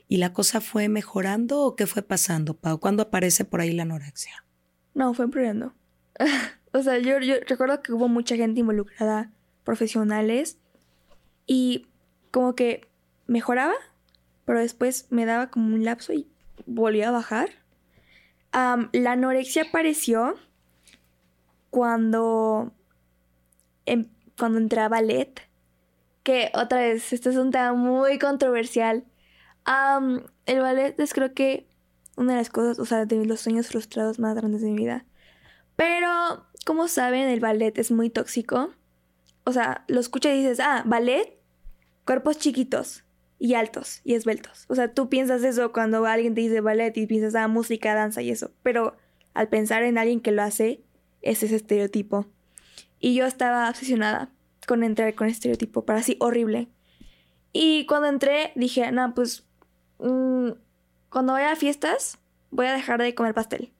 ¿Y 0.08 0.16
la 0.16 0.32
cosa 0.32 0.60
fue 0.60 0.88
mejorando 0.88 1.60
o 1.62 1.76
qué 1.76 1.86
fue 1.86 2.02
pasando, 2.02 2.54
Pau? 2.54 2.80
¿Cuándo 2.80 3.02
aparece 3.02 3.44
por 3.44 3.60
ahí 3.60 3.72
la 3.72 3.82
anorexia? 3.82 4.44
No, 4.94 5.12
fue 5.12 5.26
empeorando. 5.26 5.74
o 6.72 6.82
sea, 6.82 6.98
yo, 6.98 7.20
yo 7.20 7.34
recuerdo 7.46 7.82
que 7.82 7.92
hubo 7.92 8.08
mucha 8.08 8.34
gente 8.36 8.60
involucrada, 8.60 9.30
profesionales, 9.62 10.58
y 11.46 11.86
como 12.30 12.54
que 12.54 12.88
mejoraba, 13.26 13.74
pero 14.44 14.60
después 14.60 15.06
me 15.10 15.26
daba 15.26 15.50
como 15.50 15.74
un 15.74 15.84
lapso 15.84 16.12
y 16.12 16.26
volvía 16.66 17.08
a 17.08 17.12
bajar. 17.12 17.50
La 18.52 19.12
anorexia 19.12 19.64
apareció 19.68 20.34
cuando, 21.70 22.72
em- 23.86 24.10
cuando 24.38 24.58
entré 24.58 24.80
a 24.80 24.88
ballet, 24.88 25.48
que 26.22 26.50
otra 26.54 26.80
vez, 26.80 27.12
este 27.12 27.30
es 27.30 27.36
un 27.36 27.50
tema 27.50 27.72
muy 27.72 28.18
controversial. 28.18 29.04
El 30.46 30.60
ballet 30.60 30.98
es 30.98 31.14
creo 31.14 31.32
que 31.34 31.68
una 32.16 32.32
de 32.32 32.38
las 32.38 32.50
cosas, 32.50 32.78
o 32.78 32.84
sea, 32.84 33.06
de 33.06 33.24
los 33.24 33.40
sueños 33.40 33.68
frustrados 33.68 34.18
más 34.18 34.34
grandes 34.34 34.62
de 34.62 34.70
mi 34.70 34.76
vida. 34.76 35.06
Pero, 35.76 36.46
como 36.66 36.88
saben, 36.88 37.28
el 37.28 37.40
ballet 37.40 37.78
es 37.78 37.90
muy 37.90 38.10
tóxico. 38.10 38.70
O 39.44 39.52
sea, 39.52 39.84
lo 39.88 40.00
escuchas 40.00 40.32
y 40.34 40.38
dices, 40.38 40.60
ah, 40.60 40.82
ballet, 40.84 41.38
cuerpos 42.04 42.38
chiquitos 42.38 43.04
y 43.40 43.54
altos 43.54 44.02
y 44.04 44.14
esbeltos. 44.14 44.66
O 44.68 44.76
sea, 44.76 44.92
tú 44.92 45.08
piensas 45.08 45.42
eso 45.42 45.72
cuando 45.72 46.04
alguien 46.06 46.34
te 46.34 46.42
dice 46.42 46.60
ballet 46.60 46.96
y 46.96 47.06
piensas, 47.06 47.34
ah, 47.34 47.48
música, 47.48 47.94
danza 47.94 48.22
y 48.22 48.30
eso. 48.30 48.52
Pero 48.62 48.96
al 49.34 49.48
pensar 49.48 49.82
en 49.82 49.98
alguien 49.98 50.20
que 50.20 50.30
lo 50.30 50.42
hace, 50.42 50.82
es 51.22 51.42
ese 51.42 51.56
estereotipo. 51.56 52.26
Y 53.00 53.14
yo 53.14 53.24
estaba 53.24 53.68
obsesionada 53.68 54.30
con 54.68 54.84
entrar 54.84 55.14
con 55.14 55.26
estereotipo, 55.26 55.86
para 55.86 56.00
así 56.00 56.16
horrible. 56.20 56.68
Y 57.52 57.86
cuando 57.86 58.08
entré, 58.08 58.52
dije, 58.56 58.92
no, 58.92 59.14
pues, 59.14 59.46
mm, 59.98 60.50
cuando 61.08 61.32
vaya 61.32 61.52
a 61.52 61.56
fiestas, 61.56 62.18
voy 62.50 62.66
a 62.66 62.74
dejar 62.74 63.00
de 63.00 63.14
comer 63.14 63.34
pastel. 63.34 63.72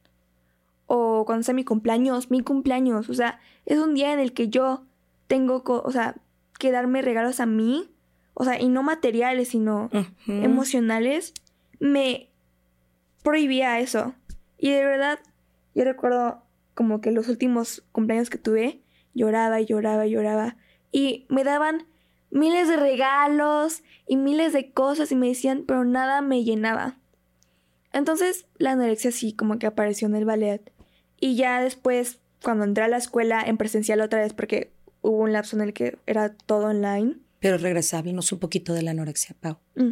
O 0.87 1.25
cuando 1.27 1.45
sea 1.45 1.55
mi 1.55 1.65
cumpleaños, 1.65 2.31
mi 2.31 2.41
cumpleaños. 2.41 3.11
O 3.11 3.15
sea, 3.15 3.41
es 3.67 3.79
un 3.79 3.95
día 3.95 4.13
en 4.15 4.21
el 4.21 4.33
que 4.33 4.49
yo 4.49 4.87
tengo, 5.27 5.63
o 5.67 5.91
sea, 5.93 6.17
que 6.59 6.73
darme 6.73 7.03
regalos 7.03 7.41
a 7.41 7.47
mí. 7.47 7.91
O 8.41 8.45
sea, 8.45 8.59
y 8.59 8.71
no 8.71 8.83
materiales, 8.83 9.49
sino 9.49 9.91
emocionales. 10.27 11.35
Me 11.79 12.31
prohibía 13.23 13.81
eso. 13.81 14.15
Y 14.57 14.71
de 14.71 14.83
verdad, 14.83 15.19
yo 15.75 15.85
recuerdo 15.85 16.43
como 16.73 17.03
que 17.03 17.11
los 17.11 17.29
últimos 17.29 17.85
cumpleaños 17.93 18.31
que 18.31 18.39
tuve, 18.39 18.81
lloraba 19.13 19.61
y 19.61 19.67
lloraba 19.67 20.07
y 20.07 20.13
lloraba. 20.13 20.57
Y 20.91 21.27
me 21.29 21.45
daban 21.45 21.87
miles 22.31 22.67
de 22.67 22.79
regalos 22.79 23.83
y 24.07 24.17
miles 24.17 24.55
de 24.55 24.73
cosas 24.73 25.13
y 25.13 25.17
me 25.17 25.29
decían, 25.29 25.65
pero 25.67 25.85
nada 25.85 26.23
me 26.23 26.43
llenaba. 26.43 26.97
Entonces 27.93 28.47
la 28.57 28.73
anorexia 28.73 29.13
sí 29.13 29.35
como 29.35 29.59
que 29.59 29.67
apareció 29.67 30.09
en 30.09 30.15
el 30.15 30.25
ballet. 30.25 30.73
Y 31.21 31.37
ya 31.37 31.61
después, 31.61 32.21
cuando 32.43 32.65
entré 32.65 32.85
a 32.85 32.89
la 32.89 32.97
escuela 32.97 33.43
en 33.43 33.59
presencial 33.59 34.01
otra 34.01 34.21
vez, 34.21 34.33
porque 34.33 34.73
hubo 35.03 35.19
un 35.19 35.35
lapso 35.35 35.57
en 35.57 35.63
el 35.63 35.75
que 35.75 35.99
era 36.07 36.33
todo 36.33 36.69
online. 36.69 37.17
Pero 37.41 37.59
regresa, 37.59 37.99
háblanos 37.99 38.31
un 38.33 38.39
poquito 38.39 38.73
de 38.75 38.83
la 38.83 38.93
anorexia, 38.93 39.35
Pau. 39.41 39.59
mm, 39.75 39.91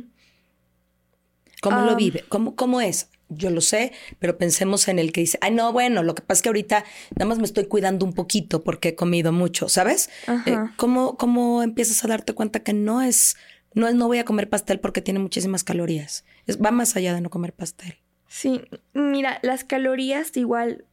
¿Cómo 1.61 1.81
lo 1.81 1.91
Am. 1.93 1.97
vive? 1.97 2.25
¿Cómo, 2.29 2.55
¿Cómo 2.55 2.81
es? 2.81 3.11
Yo 3.31 3.51
lo 3.51 3.61
sé, 3.61 3.93
pero 4.21 4.39
pensemos 4.39 4.87
en 4.89 4.99
el 4.99 5.13
que 5.13 5.21
dice, 5.21 5.39
ay, 5.43 5.51
no, 5.51 5.73
bueno, 5.73 6.03
lo 6.03 6.15
que 6.15 6.23
pasa 6.23 6.39
es 6.39 6.43
que 6.43 6.49
ahorita 6.51 6.85
nada 7.17 7.27
más 7.27 7.39
me 7.39 7.45
estoy 7.45 7.67
cuidando 7.67 8.07
un 8.07 8.13
poquito 8.15 8.63
porque 8.63 8.91
he 8.91 8.95
comido 8.95 9.33
mucho, 9.33 9.69
¿sabes? 9.69 10.09
Eh. 10.47 10.57
¿cómo, 10.77 11.17
¿Cómo 11.19 11.63
empiezas 11.63 12.03
a 12.05 12.09
darte 12.09 12.33
cuenta 12.33 12.61
que 12.61 12.73
no 12.73 13.03
es, 13.03 13.37
no 13.75 13.87
es, 13.89 13.95
no 13.95 14.07
voy 14.07 14.19
a 14.19 14.25
comer 14.25 14.49
pastel 14.49 14.81
porque 14.81 15.03
tiene 15.03 15.19
muchísimas 15.19 15.63
calorías? 15.65 16.25
Es, 16.47 16.59
va 16.63 16.71
más 16.71 16.97
allá 16.97 17.13
de 17.13 17.21
no 17.21 17.29
comer 17.29 17.53
pastel. 17.53 17.97
Sí, 18.29 18.63
mira, 18.95 19.39
las 19.43 19.65
calorías 19.65 20.35
igual 20.37 20.87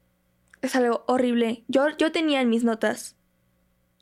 es 0.62 0.76
algo 0.76 1.06
horrible. 1.08 1.64
Yo, 1.68 1.88
yo 1.98 2.12
tenía 2.12 2.42
en 2.42 2.50
mis 2.50 2.64
notas, 2.64 3.15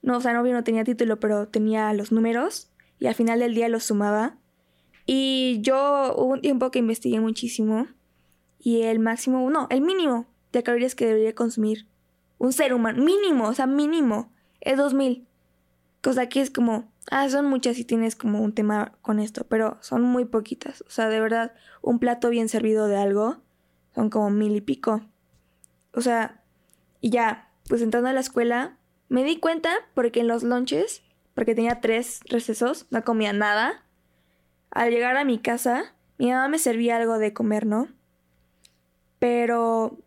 no, 0.03 0.17
o 0.17 0.21
sea, 0.21 0.33
no, 0.33 0.43
no 0.43 0.63
tenía 0.63 0.83
título, 0.83 1.19
pero 1.19 1.47
tenía 1.47 1.91
los 1.93 2.11
números 2.11 2.69
y 2.99 3.07
al 3.07 3.15
final 3.15 3.39
del 3.39 3.55
día 3.55 3.69
los 3.69 3.85
sumaba. 3.85 4.37
Y 5.05 5.59
yo 5.61 6.13
hubo 6.15 6.33
un 6.33 6.41
tiempo 6.41 6.71
que 6.71 6.79
investigué 6.79 7.19
muchísimo 7.19 7.87
y 8.59 8.83
el 8.83 8.99
máximo, 8.99 9.49
no, 9.49 9.67
el 9.69 9.81
mínimo 9.81 10.27
de 10.51 10.61
calorías 10.61 10.93
que 10.93 11.05
debería 11.05 11.33
consumir 11.33 11.87
un 12.37 12.51
ser 12.51 12.73
humano, 12.73 13.01
mínimo, 13.01 13.47
o 13.47 13.53
sea, 13.53 13.65
mínimo, 13.65 14.31
es 14.59 14.77
2000. 14.77 15.25
Cosa 16.01 16.27
que 16.27 16.41
es 16.41 16.49
como, 16.49 16.91
ah, 17.09 17.29
son 17.29 17.45
muchas 17.45 17.77
si 17.77 17.85
tienes 17.85 18.17
como 18.17 18.41
un 18.41 18.53
tema 18.53 18.97
con 19.01 19.19
esto, 19.19 19.45
pero 19.47 19.77
son 19.79 20.01
muy 20.01 20.25
poquitas. 20.25 20.81
O 20.85 20.89
sea, 20.89 21.07
de 21.07 21.21
verdad, 21.21 21.53
un 21.81 21.99
plato 21.99 22.29
bien 22.29 22.49
servido 22.49 22.87
de 22.87 22.97
algo 22.97 23.37
son 23.95 24.09
como 24.09 24.29
mil 24.29 24.53
y 24.53 24.61
pico. 24.61 25.01
O 25.93 26.01
sea, 26.01 26.43
y 26.99 27.09
ya, 27.09 27.51
pues 27.69 27.81
entrando 27.81 28.09
a 28.09 28.13
la 28.13 28.19
escuela, 28.19 28.77
me 29.13 29.23
di 29.23 29.37
cuenta 29.37 29.69
porque 29.93 30.21
en 30.21 30.27
los 30.27 30.41
lunches, 30.41 31.03
porque 31.35 31.53
tenía 31.53 31.81
tres 31.81 32.21
recesos, 32.25 32.87
no 32.89 33.03
comía 33.03 33.31
nada. 33.31 33.85
Al 34.71 34.89
llegar 34.89 35.17
a 35.17 35.23
mi 35.23 35.37
casa, 35.37 35.93
mi 36.17 36.31
mamá 36.31 36.47
me 36.47 36.57
servía 36.57 36.97
algo 36.97 37.19
de 37.19 37.31
comer, 37.31 37.67
¿no? 37.67 37.89
Pero 39.19 39.99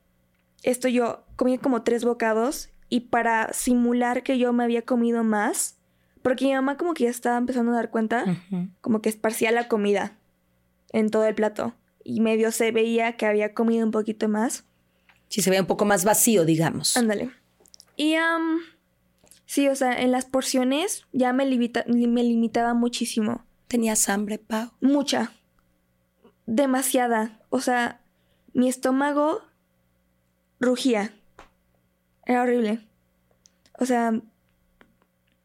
esto 0.65 0.89
yo 0.89 1.23
comí 1.37 1.57
como 1.57 1.85
tres 1.85 2.05
bocados 2.05 2.71
y 2.89 3.03
para 3.03 3.53
simular 3.53 4.25
que 4.25 4.39
yo 4.39 4.53
me 4.53 4.65
había 4.65 4.83
comido 4.83 5.23
más, 5.23 5.79
porque 6.23 6.47
mi 6.47 6.55
mamá 6.55 6.77
como 6.77 6.93
que 6.93 7.05
ya 7.05 7.11
estaba 7.11 7.39
empezando 7.39 7.71
a 7.71 7.77
dar 7.77 7.91
cuenta, 7.91 8.25
como 8.81 9.03
que 9.03 9.09
esparcía 9.09 9.53
la 9.53 9.69
comida 9.69 10.19
en 10.91 11.11
todo 11.11 11.27
el 11.27 11.37
plato 11.37 11.75
y 12.03 12.21
medio 12.21 12.51
se 12.51 12.73
veía 12.73 13.17
que 13.17 13.27
había 13.27 13.55
comido 13.55 13.87
un 13.87 13.93
poquito 13.93 14.29
más. 14.29 14.65
Sí, 15.29 15.43
se 15.43 15.51
veía 15.51 15.61
un 15.61 15.69
poco 15.69 15.85
más 15.85 16.05
vacío, 16.05 16.45
digamos. 16.45 16.97
Ándale. 16.97 17.31
Y 17.97 18.15
sí, 19.47 19.69
o 19.69 19.75
sea, 19.75 20.01
en 20.01 20.13
las 20.13 20.27
porciones 20.27 21.07
ya 21.13 21.33
me, 21.33 21.47
me 21.47 22.23
limitaba 22.23 22.75
muchísimo. 22.75 23.45
¿Tenías 23.69 24.09
hambre, 24.09 24.39
Pau? 24.39 24.71
Mucha. 24.81 25.33
Demasiada. 26.47 27.41
O 27.49 27.61
sea, 27.61 28.01
mi 28.53 28.69
estómago 28.69 29.41
rugía. 30.61 31.13
Era 32.25 32.43
horrible. 32.43 32.87
O 33.79 33.87
sea, 33.87 34.21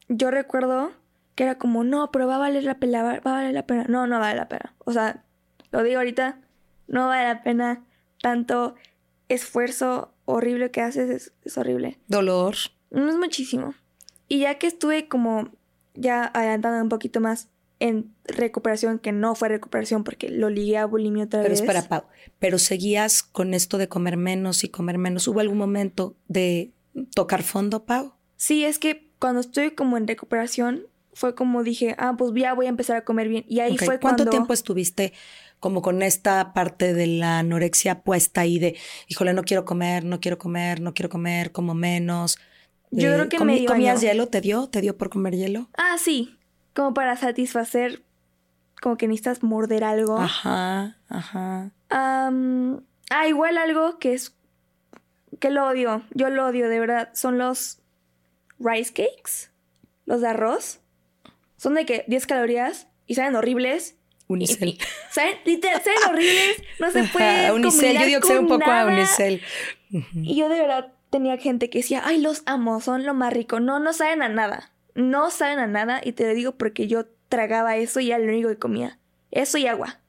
yo 0.08 0.32
recuerdo 0.32 0.92
que 1.36 1.44
era 1.44 1.58
como, 1.58 1.84
no, 1.84 2.12
pero 2.12 2.28
va 2.28 2.36
a 2.36 2.40
valer 2.40 2.64
la 2.64 2.80
pena, 2.80 3.04
va 3.04 3.14
a 3.14 3.20
valer 3.20 3.54
la 3.54 3.66
pena. 3.66 3.86
No, 3.88 4.08
no 4.08 4.20
vale 4.20 4.36
la 4.36 4.50
pena. 4.50 4.76
O 4.80 4.92
sea, 4.92 5.24
lo 5.72 5.84
digo 5.84 5.98
ahorita, 5.98 6.40
no 6.88 7.08
vale 7.08 7.28
la 7.28 7.44
pena 7.44 7.86
tanto 8.22 8.76
esfuerzo 9.30 10.14
horrible 10.26 10.72
que 10.72 10.82
haces, 10.82 11.34
es, 11.44 11.58
horrible. 11.58 12.00
Dolor. 12.08 12.56
No 12.90 13.10
es 13.10 13.16
muchísimo. 13.16 13.74
Y 14.32 14.39
ya 14.39 14.58
que 14.58 14.67
estuve 14.67 15.10
como 15.10 15.50
ya 15.94 16.24
adelantando 16.34 16.82
un 16.82 16.88
poquito 16.88 17.20
más 17.20 17.50
en 17.80 18.15
recuperación, 18.24 18.98
que 18.98 19.12
no 19.12 19.36
fue 19.36 19.50
recuperación 19.50 20.06
porque 20.06 20.30
lo 20.30 20.50
ligué 20.50 20.78
a 20.78 20.86
bulimia 20.86 21.26
otra 21.26 21.41
pero 21.41 21.52
vez. 21.52 21.62
Pero 21.62 21.80
espera, 21.80 21.89
Pau, 21.89 22.10
pero 22.39 22.58
seguías 22.58 23.24
con 23.24 23.54
esto 23.54 23.78
de 23.78 23.89
comer 23.89 24.15
menos 24.15 24.63
y 24.63 24.70
comer 24.70 24.98
menos. 24.98 25.28
¿Hubo 25.28 25.41
algún 25.41 25.58
momento 25.58 26.15
de 26.30 26.72
tocar 27.13 27.44
fondo, 27.44 27.84
Pau? 27.84 28.13
Sí, 28.38 28.63
es 28.63 28.80
que 28.80 29.12
cuando 29.20 29.41
estoy 29.41 29.72
como 29.72 29.98
en 29.98 30.08
recuperación, 30.08 30.84
fue 31.12 31.36
como 31.36 31.62
dije, 31.62 31.94
ah, 31.98 32.15
pues 32.17 32.32
ya 32.34 32.54
voy 32.54 32.67
a 32.67 32.70
empezar 32.70 32.96
a 32.96 33.04
comer 33.04 33.28
bien. 33.28 33.44
Y 33.50 33.60
ahí 33.60 33.78
fue 33.78 34.00
cuando... 34.00 34.24
¿Cuánto 34.24 34.30
tiempo 34.30 34.54
estuviste 34.54 35.12
como 35.60 35.82
con 35.82 36.02
esta 36.04 36.54
parte 36.54 36.94
de 36.94 37.08
la 37.08 37.39
anorexia 37.39 38.02
puesta 38.04 38.39
ahí 38.39 38.60
de, 38.60 38.78
híjole, 39.10 39.34
no 39.34 39.44
quiero 39.44 39.65
comer, 39.65 40.06
no 40.06 40.22
quiero 40.22 40.38
comer, 40.38 40.80
no 40.80 40.94
quiero 40.94 41.10
comer, 41.10 41.52
como 41.52 41.74
menos? 41.74 42.38
Yo 42.91 43.13
creo 43.13 43.30
que 43.30 43.39
me 43.43 43.65
¿Comías 43.65 44.01
hielo? 44.01 44.27
¿Te 44.27 44.41
dio? 44.41 44.67
¿Te 44.67 44.82
dio 44.82 44.97
por 44.97 45.10
comer 45.10 45.36
hielo? 45.36 45.69
Ah, 45.77 45.95
sí. 45.97 46.38
Como 46.73 46.93
para 46.93 47.15
satisfacer, 47.15 48.04
como 48.82 48.97
que 48.97 49.08
necesitas 49.08 49.43
morder 49.43 49.84
algo. 49.84 50.17
Ajá, 50.17 50.97
ajá. 51.08 51.71
ah, 51.89 53.27
igual 53.27 53.58
algo 53.58 53.97
que 53.99 54.13
es, 54.13 54.36
que 55.39 55.49
lo 55.49 55.67
odio, 55.67 56.04
yo 56.13 56.30
lo 56.30 56.45
odio, 56.45 56.69
de 56.69 56.80
verdad, 56.80 57.10
son 57.13 57.38
los 57.38 57.80
rice 58.60 58.93
cakes, 58.93 59.51
los 60.06 60.21
de 60.21 60.27
arroz. 60.27 60.80
Son 61.58 61.75
de 61.75 61.86
que 61.86 62.06
10 62.08 62.25
calorías 62.27 62.88
y 63.06 63.15
saben 63.15 63.36
horribles 63.36 63.95
Unicel. 64.32 64.77
¿Saben? 65.12 65.36
Literal, 65.45 65.82
saben 65.84 65.99
horribles. 66.10 66.63
No 66.80 66.91
se 66.91 67.04
puede. 67.13 67.51
Unicel, 67.51 67.99
yo 67.99 68.06
digo 68.06 68.21
que 68.21 68.27
sé 68.27 68.39
un 68.39 68.47
poco 68.47 68.69
a 68.69 68.86
Unicel. 68.86 69.41
Y 69.89 70.38
yo 70.38 70.49
de 70.49 70.60
verdad 70.60 70.93
tenía 71.12 71.38
gente 71.38 71.69
que 71.69 71.80
decía, 71.80 72.02
ay, 72.04 72.19
los 72.19 72.41
amo, 72.47 72.82
son 72.82 73.06
lo 73.06 73.13
más 73.13 73.32
rico. 73.32 73.60
No, 73.60 73.80
no 73.80 73.93
saben 73.93 74.24
a 74.24 74.30
nada. 74.30 74.71
No 74.95 75.30
saben 75.30 75.60
a 75.60 75.67
nada. 75.67 76.02
Y 76.04 76.13
te 76.13 76.26
lo 76.26 76.34
digo 76.34 76.54
porque 76.54 76.88
yo 76.88 77.06
tragaba 77.30 77.78
eso 77.78 78.00
y 78.00 78.10
era 78.10 78.17
lo 78.17 78.32
único 78.32 78.50
que 78.50 78.58
comía. 78.58 78.97
Eso 79.30 79.60
y 79.60 79.67
agua. 79.67 80.00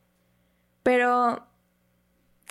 Pero 0.83 1.47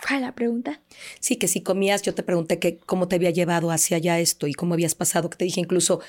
¿Cuál 0.06 0.16
es 0.16 0.22
la 0.22 0.34
pregunta? 0.34 0.80
Sí, 1.20 1.36
que 1.36 1.46
si 1.46 1.60
comías, 1.60 2.02
yo 2.02 2.12
te 2.12 2.24
pregunté 2.24 2.58
que 2.58 2.78
cómo 2.78 3.06
te 3.06 3.16
había 3.16 3.30
llevado 3.30 3.70
hacia 3.70 3.98
allá 3.98 4.18
esto 4.18 4.48
y 4.48 4.52
cómo 4.52 4.74
habías 4.74 4.96
pasado, 4.96 5.30
que 5.30 5.36
te 5.36 5.44
dije 5.44 5.60
incluso 5.60 6.00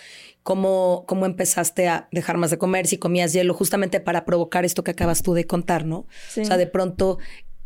cómo, 0.42 1.06
cómo 1.08 1.28
empezaste 1.28 1.88
a 1.88 2.08
dejar 2.12 2.38
más 2.38 2.50
de 2.50 2.58
comer, 2.58 2.88
si 2.88 2.98
comías 2.98 3.34
hielo, 3.34 3.54
justamente 3.54 4.00
para 4.00 4.26
provocar 4.26 4.66
esto 4.66 4.84
que 4.84 4.92
acabas 4.92 5.22
tú 5.22 5.36
de 5.36 5.46
contar, 5.46 5.86
¿no? 5.86 6.08
O 6.38 6.46
sea, 6.46 6.58
de 6.58 6.66
pronto 6.66 7.20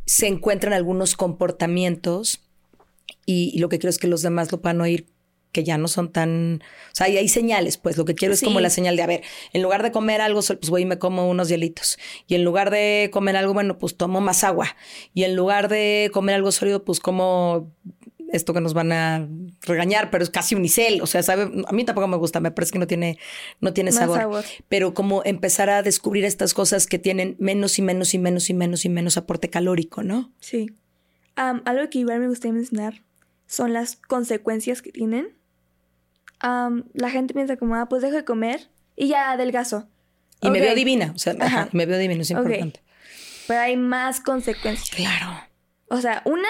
se 0.06 0.28
encuentran 0.28 0.74
algunos 0.74 1.16
comportamientos 1.16 2.47
y, 3.26 3.52
y, 3.54 3.60
lo 3.60 3.70
que 3.70 3.80
quiero 3.80 3.89
es 3.89 3.98
que 3.98 4.08
los 4.08 4.22
demás 4.22 4.52
lo 4.52 4.62
puedan 4.62 4.82
oír 4.82 5.08
que 5.52 5.63
ya 5.63 5.78
no 5.78 5.88
son 5.88 6.12
tan, 6.12 6.62
o 6.91 6.96
sea, 6.96 7.08
hay, 7.08 7.17
hay 7.17 7.28
señales, 7.28 7.78
pues 7.78 7.98
lo 7.98 8.06
que 8.06 8.13
quiero 8.13 8.34
es 8.34 8.41
como 8.41 8.60
la 8.60 8.70
señal 8.70 8.96
de, 8.96 9.02
a 9.02 9.08
ver, 9.08 9.24
en 9.54 9.63
lugar 9.63 9.82
de 9.82 9.91
comer 9.91 10.22
algo, 10.22 10.41
pues 10.41 10.70
voy 10.70 10.84
y 10.84 10.86
me 10.86 11.00
como 11.00 11.30
unos 11.30 11.50
hielitos. 11.50 11.98
Y 12.28 12.36
en 12.36 12.43
lugar 12.43 12.70
de 12.70 13.10
comer 13.12 13.36
algo, 13.38 13.54
bueno, 13.54 13.78
pues 13.78 13.98
tomo 13.98 14.22
más 14.22 14.43
agua. 14.43 14.76
Y 15.13 15.24
en 15.24 15.36
lugar 15.36 15.67
de 15.67 16.12
comer 16.13 16.36
algo 16.36 16.52
sólido, 16.52 16.84
pues 16.86 17.00
como 17.00 17.74
esto 18.32 18.54
que 18.54 18.62
nos 18.62 18.74
van 18.74 18.91
a 18.91 19.28
regañar, 19.62 20.12
pero 20.12 20.24
es 20.24 20.30
casi 20.30 20.54
unicel, 20.54 21.02
o 21.02 21.08
sea, 21.08 21.24
sabe, 21.24 21.50
a 21.65 21.72
mí 21.72 21.86
tampoco 21.86 22.08
me 22.08 22.17
gusta, 22.17 22.39
me 22.39 22.52
parece 22.52 22.74
que 22.74 22.80
no 22.80 22.86
tiene, 22.86 23.17
no 23.62 23.74
tiene 23.74 23.91
sabor. 23.91 24.43
Pero 24.67 24.93
como 24.93 25.24
empezar 25.26 25.70
a 25.70 25.82
descubrir 25.82 26.26
estas 26.26 26.54
cosas 26.54 26.88
que 26.88 27.00
tienen 27.00 27.36
menos 27.39 27.80
y 27.80 27.82
menos 27.82 28.13
y 28.13 28.20
menos 28.20 28.50
y 28.50 28.54
menos 28.54 28.86
y 28.86 28.89
menos 28.89 29.17
aporte 29.17 29.50
calórico, 29.50 30.04
¿no? 30.04 30.32
Sí. 30.39 30.67
Algo 31.38 31.89
que 31.89 32.00
igual 32.00 32.19
me 32.19 32.28
gustaría 32.28 32.54
mencionar 32.54 33.02
son 33.45 33.71
las 33.71 33.95
consecuencias 33.95 34.82
que 34.82 34.91
tienen 34.91 35.38
la 36.41 37.10
gente 37.10 37.34
piensa 37.34 37.58
como, 37.58 37.76
ah, 37.76 37.88
pues 37.89 38.02
dejo 38.02 38.15
de 38.15 38.26
comer 38.26 38.69
y 38.95 39.08
ya 39.08 39.32
adelgazo. 39.32 39.88
Y 40.41 40.50
me 40.50 40.60
veo 40.60 40.76
divina, 40.76 41.13
o 41.15 41.17
sea, 41.17 41.34
me 41.71 41.86
veo 41.86 41.97
divina, 41.97 42.21
es 42.21 42.32
importante. 42.32 42.82
Pero 43.47 43.60
hay 43.60 43.78
más 43.78 44.19
consecuencias. 44.19 44.89
Claro. 44.89 45.41
O 45.88 46.00
sea, 46.02 46.21
una... 46.26 46.50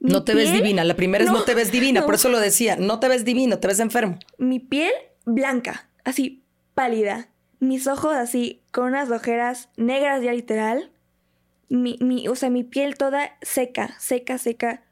No 0.00 0.22
te 0.24 0.34
ves 0.34 0.52
divina, 0.52 0.84
la 0.84 0.94
primera 0.94 1.24
es 1.24 1.30
no 1.30 1.42
te 1.42 1.54
ves 1.54 1.72
divina, 1.72 2.02
por 2.06 2.14
eso 2.14 2.28
lo 2.28 2.40
decía, 2.40 2.76
no 2.76 3.00
te 3.00 3.08
ves 3.08 3.24
divino, 3.24 3.58
te 3.58 3.68
ves 3.68 3.80
enfermo. 3.80 4.18
Mi 4.38 4.60
piel 4.60 4.92
blanca, 5.24 5.88
así 6.04 6.44
pálida. 6.74 7.28
Mis 7.58 7.86
ojos 7.86 8.14
así, 8.14 8.62
con 8.72 8.86
unas 8.86 9.10
ojeras 9.10 9.68
negras 9.76 10.22
ya 10.22 10.32
literal. 10.32 10.90
Mi, 11.70 11.96
mi, 12.00 12.28
o 12.28 12.34
sea, 12.34 12.50
mi 12.50 12.64
piel 12.64 12.96
toda 12.98 13.38
seca, 13.40 13.94
seca, 13.98 14.36
seca. 14.36 14.82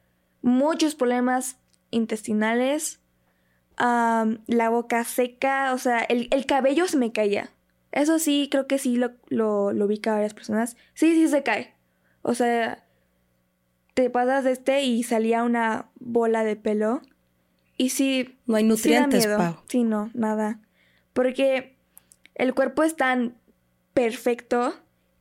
Muchos 0.41 0.95
problemas 0.95 1.59
intestinales 1.91 3.01
la 3.79 4.71
boca 4.71 5.05
seca, 5.05 5.73
o 5.73 5.79
sea, 5.79 6.01
el, 6.01 6.47
cabello 6.47 6.87
se 6.89 6.97
me 6.97 7.13
caía. 7.13 7.51
Eso 7.93 8.19
sí, 8.19 8.49
creo 8.51 8.67
que 8.67 8.79
sí 8.79 8.97
lo, 8.97 9.13
lo, 9.29 9.73
lo 9.73 9.87
vi 9.87 10.01
a 10.07 10.13
varias 10.13 10.35
personas. 10.35 10.77
Sí, 10.95 11.15
sí 11.15 11.29
se 11.29 11.43
cae. 11.43 11.75
O 12.23 12.35
sea, 12.35 12.85
te 13.95 14.11
pasas 14.11 14.45
de 14.45 14.53
este 14.53 14.83
y 14.83 15.03
salía 15.03 15.43
una 15.43 15.89
bola 15.99 16.45
de 16.45 16.57
pelo. 16.57 17.01
Y 17.77 17.91
sí. 17.91 18.39
No 18.47 18.57
hay 18.57 18.65
nutrientes, 18.65 19.25
sí, 19.25 19.31
sí, 19.69 19.85
no, 19.85 20.11
nada. 20.13 20.61
Porque 21.13 21.77
el 22.35 22.55
cuerpo 22.55 22.83
es 22.83 22.97
tan 22.97 23.37
perfecto 23.95 24.75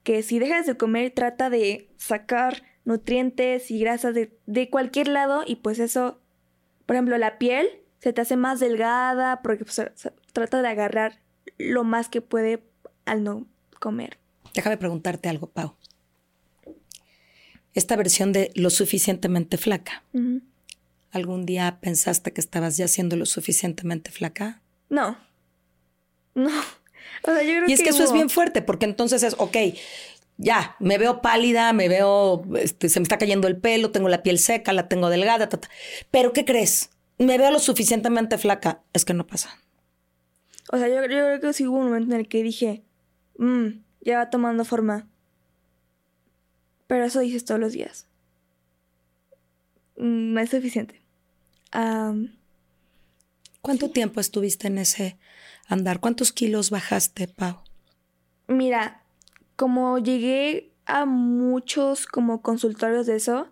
que 0.08 0.24
si 0.24 0.39
dejas 0.39 0.65
de 0.65 0.78
comer, 0.78 1.12
trata 1.12 1.50
de 1.50 1.89
sacar 1.98 2.63
nutrientes 2.86 3.70
y 3.72 3.80
grasas 3.82 4.15
de, 4.15 4.32
de 4.46 4.70
cualquier 4.70 5.10
lado. 5.10 5.43
Y 5.46 5.58
pues 5.58 5.80
eso, 5.80 6.22
por 6.86 6.96
ejemplo, 6.96 7.17
la 7.17 7.38
piel 7.38 7.67
se 8.00 8.13
te 8.13 8.22
hace 8.22 8.38
más 8.38 8.62
delgada 8.62 9.41
porque 9.41 9.65
pues, 9.65 9.82
trata 10.32 10.62
de 10.62 10.67
agarrar 10.70 11.20
lo 11.58 11.84
más 11.84 12.08
que 12.08 12.22
puede 12.22 12.63
al 13.04 13.26
no 13.26 13.48
comer. 13.82 14.17
Déjame 14.54 14.78
preguntarte 14.78 15.28
algo, 15.28 15.48
Pau. 15.48 15.76
Esta 17.74 17.98
versión 17.98 18.32
de 18.32 18.54
lo 18.56 18.70
suficientemente 18.70 19.58
flaca, 19.58 20.04
¿algún 21.12 21.46
día 21.46 21.80
pensaste 21.82 22.32
que 22.32 22.39
estabas 22.39 22.78
ya 22.78 22.88
siendo 22.88 23.17
lo 23.17 23.26
suficientemente 23.26 24.10
flaca? 24.10 24.62
No. 24.88 25.17
No. 26.34 26.50
O 27.24 27.32
sea, 27.32 27.41
yo 27.43 27.52
creo 27.52 27.70
y 27.70 27.74
es 27.74 27.82
que, 27.82 27.89
eso 27.89 28.04
es 28.04 28.13
bien 28.13 28.30
fuerte, 28.30 28.62
porque 28.62 28.86
entonces 28.86 29.24
es, 29.24 29.36
ok, 29.38 29.58
ya, 30.38 30.76
me 30.80 30.98
veo 30.98 31.22
pálida, 31.22 31.74
me 31.74 31.89
veo, 31.89 32.43
este, 32.60 32.89
se 32.89 33.00
me 33.00 33.04
está 33.04 33.17
cayendo 33.17 33.48
el 33.48 33.58
pelo, 33.58 33.91
tengo 33.91 34.10
la 34.10 34.24
piel 34.24 34.39
seca, 34.39 34.74
la 34.74 34.88
tengo 34.88 35.10
delgada, 35.10 35.50
pero 36.12 36.34
¿qué 36.34 36.46
crees? 36.46 36.91
me 37.17 37.38
veo 37.38 37.52
lo 37.52 37.60
suficientemente 37.60 38.38
flaca, 38.38 38.84
es 38.93 39.06
que 39.06 39.13
no 39.13 39.26
pasa. 39.26 39.58
O 40.72 40.78
sea, 40.78 40.88
yo, 40.88 41.02
creo 41.04 41.39
que 41.39 41.54
sí 41.54 41.65
hubo 41.65 41.78
un 41.78 41.86
momento 41.86 42.13
en 42.13 42.20
el 42.20 42.28
que 42.28 42.43
dije, 42.43 42.84
mmm, 43.38 43.67
ya 44.02 44.17
va 44.17 44.30
tomando 44.30 44.65
forma. 44.65 45.08
Pero 46.88 47.06
eso 47.06 47.20
dices 47.20 47.46
todos 47.46 47.60
los 47.60 47.74
días. 47.74 48.08
Mm, 49.98 50.34
no 50.34 50.39
es 50.39 50.50
suficiente. 50.50 51.02
¿Cuánto 53.62 53.91
tiempo 53.91 54.20
estuviste 54.20 54.67
en 54.67 54.78
ese 54.78 55.17
andar? 55.67 55.99
¿Cuántos 55.99 56.32
kilos 56.32 56.69
bajaste, 56.69 57.27
Pau? 57.27 57.58
Mira, 58.47 59.03
como 59.56 59.99
llegué 59.99 60.71
a 60.86 61.06
muchos 61.06 62.08
como 62.08 62.41
consultorios 62.41 63.06
de 63.06 63.17
eso, 63.17 63.47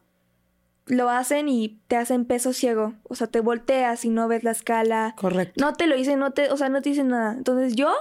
lo 0.86 1.10
hacen 1.10 1.50
y 1.50 1.80
te 1.88 1.98
hacen 1.98 2.26
peso 2.26 2.54
ciego. 2.54 2.94
O 3.04 3.16
sea, 3.16 3.28
te 3.28 3.40
volteas 3.42 4.06
y 4.06 4.10
no 4.10 4.28
ves 4.28 4.44
la 4.44 4.52
escala. 4.52 5.14
Correcto. 5.18 5.64
No 5.64 5.74
te 5.74 5.88
lo 5.88 5.96
dicen, 5.96 6.20
no 6.20 6.32
te, 6.32 6.52
o 6.52 6.58
sea, 6.58 6.70
no 6.70 6.82
te 6.82 6.90
dicen 6.90 7.10
nada. 7.10 7.34
Entonces 7.34 7.76
yo 7.76 7.92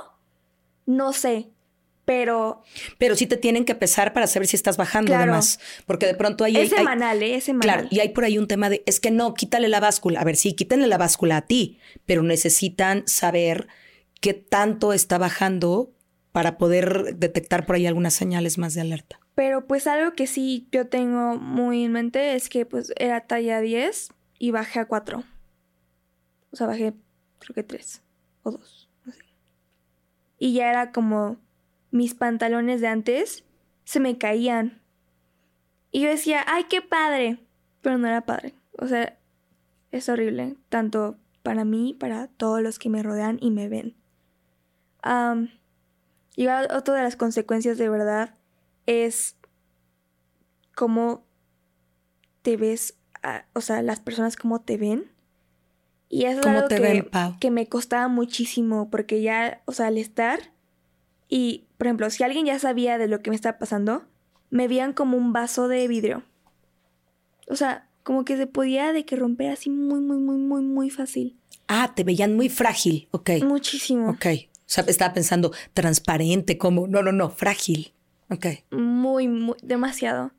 no 0.87 1.13
sé. 1.13 1.49
Pero. 2.05 2.63
Pero 2.99 3.17
sí 3.17 3.27
te 3.27 3.39
tienen 3.39 3.65
que 3.65 3.75
pesar 3.75 4.13
para 4.13 4.27
saber 4.27 4.47
si 4.47 4.57
estás 4.57 4.77
bajando, 4.77 5.15
además. 5.15 5.59
Porque 5.87 6.05
de 6.05 6.15
pronto 6.15 6.45
hay. 6.45 6.57
Es 6.59 6.69
semanal, 6.69 7.23
¿eh? 7.23 7.37
Es 7.37 7.45
semanal. 7.45 7.63
Claro, 7.63 7.89
y 7.91 8.01
hay 8.01 8.11
por 8.11 8.25
ahí 8.25 8.37
un 8.37 8.47
tema 8.47 8.69
de. 8.69 8.83
Es 8.85 9.01
que 9.01 9.11
no, 9.11 9.33
quítale 9.33 9.69
la 9.69 9.81
báscula. 9.81 10.21
A 10.21 10.25
ver, 10.25 10.37
sí, 10.37 10.53
quítenle 10.53 10.87
la 10.87 10.99
báscula 10.99 11.39
a 11.39 11.43
ti, 11.47 11.79
pero 12.05 12.23
necesitan 12.23 13.05
saber 13.07 13.69
qué 14.25 14.33
tanto 14.33 14.95
está 14.95 15.19
bajando 15.19 15.93
para 16.33 16.57
poder 16.57 17.15
detectar 17.19 17.67
por 17.67 17.77
ahí 17.77 17.87
algunas 17.87 18.15
señales 18.15 18.57
más 18.57 18.73
de 18.73 18.81
alerta. 18.81 19.21
Pero 19.35 19.67
pues 19.67 19.87
algo 19.87 20.15
que 20.15 20.27
sí 20.27 20.67
yo 20.73 20.89
tengo 20.89 21.37
muy 21.37 21.85
en 21.85 21.93
mente 21.93 22.35
es 22.35 22.49
que 22.49 22.65
pues 22.65 22.95
era 22.97 23.27
talla 23.27 23.61
10 23.61 24.09
y 24.39 24.51
bajé 24.51 24.81
a 24.81 24.87
4. 24.87 25.25
O 26.53 26.57
sea, 26.57 26.67
bajé 26.67 26.95
creo 27.39 27.55
que 27.55 27.65
3 27.65 28.03
o 28.45 28.53
2. 28.53 28.89
Y 30.39 30.55
ya 30.55 30.71
era 30.71 30.91
como 30.91 31.37
mis 31.91 32.15
pantalones 32.15 32.81
de 32.81 32.87
antes 32.87 33.45
se 33.85 34.01
me 34.01 34.17
caían. 34.17 34.81
Y 35.91 36.01
yo 36.01 36.09
decía, 36.09 36.43
ay, 36.47 36.65
qué 36.71 36.81
padre. 36.81 37.45
Pero 37.83 37.99
no 37.99 38.09
era 38.09 38.23
padre. 38.23 38.55
O 38.79 38.89
sea, 38.89 39.19
es 39.91 40.09
horrible. 40.09 40.57
Tanto 40.71 41.19
para 41.43 41.67
mí, 41.67 41.93
para 41.93 42.29
todos 42.29 42.63
los 42.63 42.79
que 42.79 42.89
me 42.89 43.03
rodean 43.03 43.37
y 43.43 43.51
me 43.51 43.69
ven. 43.69 44.03
Y 46.37 46.47
otra 46.47 46.95
de 46.95 47.03
las 47.03 47.17
consecuencias 47.17 47.79
de 47.79 47.89
verdad 47.89 48.35
es 48.87 49.37
cómo 50.75 51.25
te 52.43 52.57
ves, 52.57 52.95
o 53.53 53.61
sea, 53.61 53.83
las 53.83 54.01
personas 54.01 54.37
cómo 54.37 54.61
te 54.61 54.77
ven. 54.77 55.11
Y 56.09 56.27
eso 56.27 56.41
es 56.41 56.47
algo 56.47 56.69
que, 56.69 57.11
que 57.41 57.51
me 57.51 57.69
costaba 57.69 58.09
muchísimo 58.09 58.91
porque 58.91 59.23
ya, 59.23 59.63
o 59.65 59.73
sea, 59.73 59.89
al 59.89 59.99
estar 59.99 60.53
y, 61.29 61.65
por 61.79 61.87
ejemplo, 61.87 62.11
si 62.11 62.23
alguien 62.23 62.47
ya 62.47 62.59
sabía 62.59 62.99
de 62.99 63.09
lo 63.09 63.21
que 63.21 63.31
me 63.31 63.37
estaba 63.37 63.59
pasando, 63.59 64.05
me 64.51 64.69
veían 64.69 64.93
como 64.93 65.17
un 65.17 65.33
vaso 65.33 65.69
de 65.69 65.89
vidrio. 65.89 66.23
O 67.49 67.57
sea, 67.57 67.89
como 68.03 68.25
que 68.25 68.37
se 68.37 68.47
podía 68.47 68.93
de 68.93 69.05
que 69.05 69.17
romper 69.17 69.51
así 69.51 69.71
muy, 69.71 70.01
muy, 70.01 70.19
muy, 70.19 70.37
muy, 70.37 70.63
muy 70.63 70.91
fácil. 70.91 71.37
Ah, 71.67 71.93
te 71.95 72.05
veían 72.05 72.37
muy 72.37 72.49
frágil, 72.49 73.09
ok. 73.11 73.31
Muchísimo. 73.43 74.11
Ok. 74.11 74.27
Sea, 74.75 74.83
estaba 74.89 75.15
pensando 75.15 75.53
transparente, 75.73 76.59
como, 76.59 76.89
no, 76.89 77.01
no, 77.01 77.13
no, 77.13 77.31
frágil. 77.31 77.95
Ok. 78.29 78.47
Muy, 78.73 79.29
muy, 79.29 79.55
demasiado. 79.63 80.33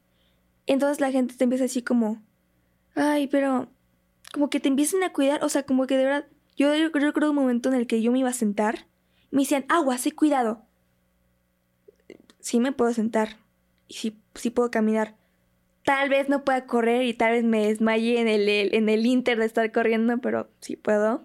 Entonces 0.67 0.99
la 0.99 1.09
gente 1.09 1.35
te 1.35 1.45
empieza 1.45 1.63
así 1.63 1.81
como, 1.81 2.21
ay, 2.95 3.27
pero 3.27 3.69
como 4.33 4.49
que 4.49 4.59
te 4.59 4.67
empiezan 4.67 5.03
a 5.03 5.13
cuidar, 5.13 5.41
o 5.41 5.47
sea, 5.47 5.63
como 5.63 5.87
que 5.87 5.95
de 5.95 6.03
verdad, 6.03 6.25
yo, 6.57 6.69
recuerdo 6.91 7.29
un 7.29 7.37
momento 7.37 7.69
en 7.69 7.75
el 7.75 7.87
que 7.87 8.01
yo 8.01 8.11
me 8.11 8.19
iba 8.19 8.27
a 8.27 8.33
sentar, 8.33 8.87
me 9.31 9.43
decían, 9.43 9.63
agua, 9.69 9.97
sé 9.97 10.11
cuidado. 10.11 10.65
Sí 12.41 12.59
me 12.59 12.73
puedo 12.73 12.91
sentar 12.91 13.37
y 13.87 13.93
sí, 13.93 14.19
sí 14.33 14.49
puedo 14.49 14.69
caminar. 14.69 15.15
Tal 15.85 16.09
vez 16.09 16.27
no 16.27 16.43
pueda 16.43 16.65
correr 16.65 17.03
y 17.03 17.13
tal 17.13 17.31
vez 17.31 17.45
me 17.45 17.67
desmaye 17.67 18.19
en 18.19 18.27
el, 18.27 18.49
en 18.49 18.89
el 18.89 19.05
inter 19.05 19.39
de 19.39 19.45
estar 19.45 19.71
corriendo, 19.71 20.17
pero 20.17 20.49
sí 20.59 20.75
puedo. 20.75 21.23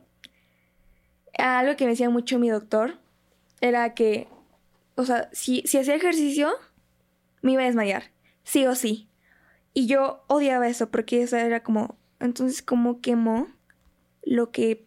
Algo 1.37 1.75
que 1.75 1.87
me 1.87 1.91
decía 1.91 2.09
mucho 2.09 2.39
mi 2.39 2.51
doctor 2.51 3.00
era 3.61 3.95
que 3.95 4.29
o 5.01 5.07
sea, 5.07 5.31
si, 5.33 5.63
si 5.63 5.79
hacía 5.79 5.95
ejercicio, 5.95 6.51
me 7.41 7.53
iba 7.53 7.63
a 7.63 7.67
desmayar, 7.67 8.11
sí 8.45 8.67
o 8.67 8.75
sí. 8.75 9.09
Y 9.73 9.87
yo 9.87 10.25
odiaba 10.27 10.69
eso 10.69 10.91
porque 10.91 11.23
eso 11.23 11.39
era 11.39 11.63
como, 11.63 11.97
entonces, 12.19 12.61
¿cómo 12.61 13.01
quemo 13.01 13.49
lo 14.23 14.51
que, 14.51 14.85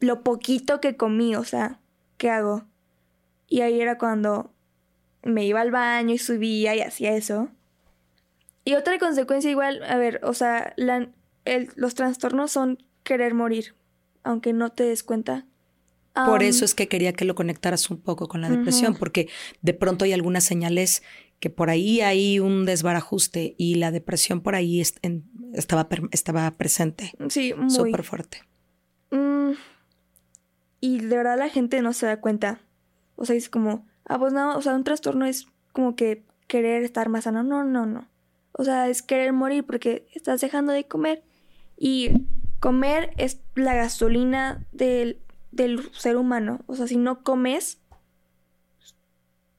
lo 0.00 0.24
poquito 0.24 0.80
que 0.80 0.96
comí? 0.96 1.36
O 1.36 1.44
sea, 1.44 1.78
¿qué 2.16 2.28
hago? 2.28 2.64
Y 3.46 3.60
ahí 3.60 3.80
era 3.80 3.98
cuando 3.98 4.52
me 5.22 5.44
iba 5.46 5.60
al 5.60 5.70
baño 5.70 6.14
y 6.14 6.18
subía 6.18 6.74
y 6.74 6.80
hacía 6.80 7.14
eso. 7.14 7.48
Y 8.64 8.74
otra 8.74 8.98
consecuencia 8.98 9.50
igual, 9.50 9.82
a 9.84 9.96
ver, 9.96 10.20
o 10.24 10.34
sea, 10.34 10.74
los 11.76 11.94
trastornos 11.94 12.50
son 12.50 12.82
querer 13.04 13.34
morir, 13.34 13.76
aunque 14.24 14.52
no 14.52 14.70
te 14.70 14.82
des 14.84 15.04
cuenta. 15.04 15.46
Por 16.14 16.42
eso 16.42 16.64
es 16.64 16.74
que 16.74 16.88
quería 16.88 17.14
que 17.14 17.24
lo 17.24 17.34
conectaras 17.34 17.88
un 17.90 17.98
poco 17.98 18.28
con 18.28 18.42
la 18.42 18.50
depresión, 18.50 18.94
porque 18.94 19.28
de 19.62 19.72
pronto 19.72 20.04
hay 20.04 20.12
algunas 20.12 20.44
señales 20.44 21.02
que 21.40 21.48
por 21.50 21.70
ahí 21.70 22.02
hay 22.02 22.38
un 22.38 22.66
desbarajuste 22.66 23.54
y 23.56 23.76
la 23.76 23.90
depresión 23.90 24.42
por 24.42 24.54
ahí 24.54 24.80
estaba, 24.80 25.88
estaba 26.10 26.50
presente. 26.52 27.12
Sí, 27.30 27.54
muy. 27.54 27.70
Súper 27.70 28.04
fuerte. 28.04 28.42
Mm, 29.10 29.52
y 30.80 30.98
de 30.98 31.16
verdad 31.16 31.38
la 31.38 31.48
gente 31.48 31.80
no 31.80 31.94
se 31.94 32.06
da 32.06 32.20
cuenta. 32.20 32.60
O 33.16 33.24
sea, 33.24 33.34
es 33.34 33.48
como, 33.48 33.86
ah, 34.04 34.18
pues 34.18 34.32
no, 34.32 34.56
o 34.56 34.62
sea, 34.62 34.74
un 34.74 34.84
trastorno 34.84 35.24
es 35.24 35.46
como 35.72 35.96
que 35.96 36.24
querer 36.46 36.84
estar 36.84 37.08
más 37.08 37.24
sano. 37.24 37.42
No, 37.42 37.64
no, 37.64 37.86
no. 37.86 38.06
O 38.52 38.64
sea, 38.64 38.88
es 38.88 39.02
querer 39.02 39.32
morir 39.32 39.64
porque 39.64 40.06
estás 40.14 40.40
dejando 40.42 40.72
de 40.72 40.84
comer. 40.84 41.22
Y 41.76 42.10
comer 42.60 43.14
es 43.16 43.40
la 43.54 43.74
gasolina 43.74 44.66
del 44.72 45.18
del 45.52 45.92
ser 45.92 46.16
humano. 46.16 46.64
O 46.66 46.74
sea, 46.74 46.86
si 46.86 46.96
no 46.96 47.22
comes, 47.22 47.78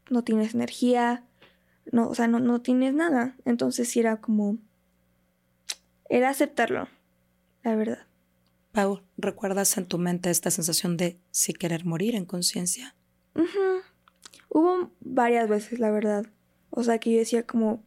no 0.10 0.24
tienes 0.24 0.54
energía, 0.54 1.24
no, 1.92 2.10
o 2.10 2.16
sea, 2.16 2.28
no, 2.28 2.40
no 2.40 2.62
tienes 2.62 2.94
nada. 2.94 3.38
Entonces 3.46 3.88
sí 3.90 4.00
era 4.00 4.18
como... 4.18 4.58
Era 6.10 6.30
aceptarlo, 6.30 6.90
la 7.64 7.76
verdad. 7.76 8.06
Pau, 8.72 9.02
¿recuerdas 9.18 9.78
en 9.78 9.86
tu 9.86 9.98
mente 9.98 10.30
esta 10.30 10.52
sensación 10.52 10.98
de 10.98 11.20
si 11.32 11.54
querer 11.54 11.86
morir 11.86 12.16
en 12.16 12.26
conciencia? 12.26 12.96
Hubo 14.50 14.92
varias 15.00 15.48
veces, 15.48 15.80
la 15.80 15.92
verdad. 15.92 16.26
O 16.70 16.84
sea, 16.84 17.00
que 17.00 17.12
yo 17.12 17.20
decía 17.20 17.46
como... 17.46 17.84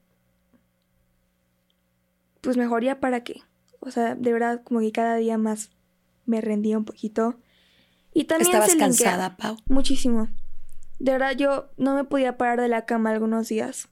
Pues 2.40 2.56
mejoría 2.56 3.00
para 3.00 3.24
qué. 3.24 3.42
O 3.80 3.90
sea, 3.90 4.14
de 4.14 4.32
verdad, 4.32 4.62
como 4.62 4.80
que 4.80 4.92
cada 4.92 5.16
día 5.16 5.38
más 5.38 5.70
me 6.24 6.40
rendía 6.40 6.78
un 6.78 6.84
poquito. 6.84 7.38
Y 8.16 8.24
también 8.24 8.48
¿Estabas 8.48 8.74
cansada, 8.76 9.36
Pau? 9.36 9.58
Muchísimo. 9.66 10.28
De 10.98 11.12
verdad, 11.12 11.32
yo 11.32 11.68
no 11.76 11.94
me 11.94 12.04
podía 12.04 12.38
parar 12.38 12.58
de 12.58 12.68
la 12.68 12.86
cama 12.86 13.10
algunos 13.10 13.48
días. 13.48 13.88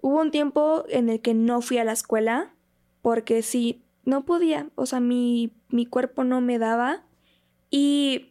Hubo 0.00 0.20
un 0.20 0.30
tiempo 0.30 0.84
en 0.88 1.08
el 1.08 1.20
que 1.20 1.34
no 1.34 1.60
fui 1.60 1.78
a 1.78 1.84
la 1.84 1.90
escuela 1.90 2.54
porque 3.02 3.42
sí, 3.42 3.82
no 4.04 4.24
podía. 4.24 4.68
O 4.76 4.86
sea, 4.86 5.00
mi, 5.00 5.52
mi 5.68 5.84
cuerpo 5.84 6.22
no 6.22 6.40
me 6.40 6.60
daba 6.60 7.02
y 7.72 8.30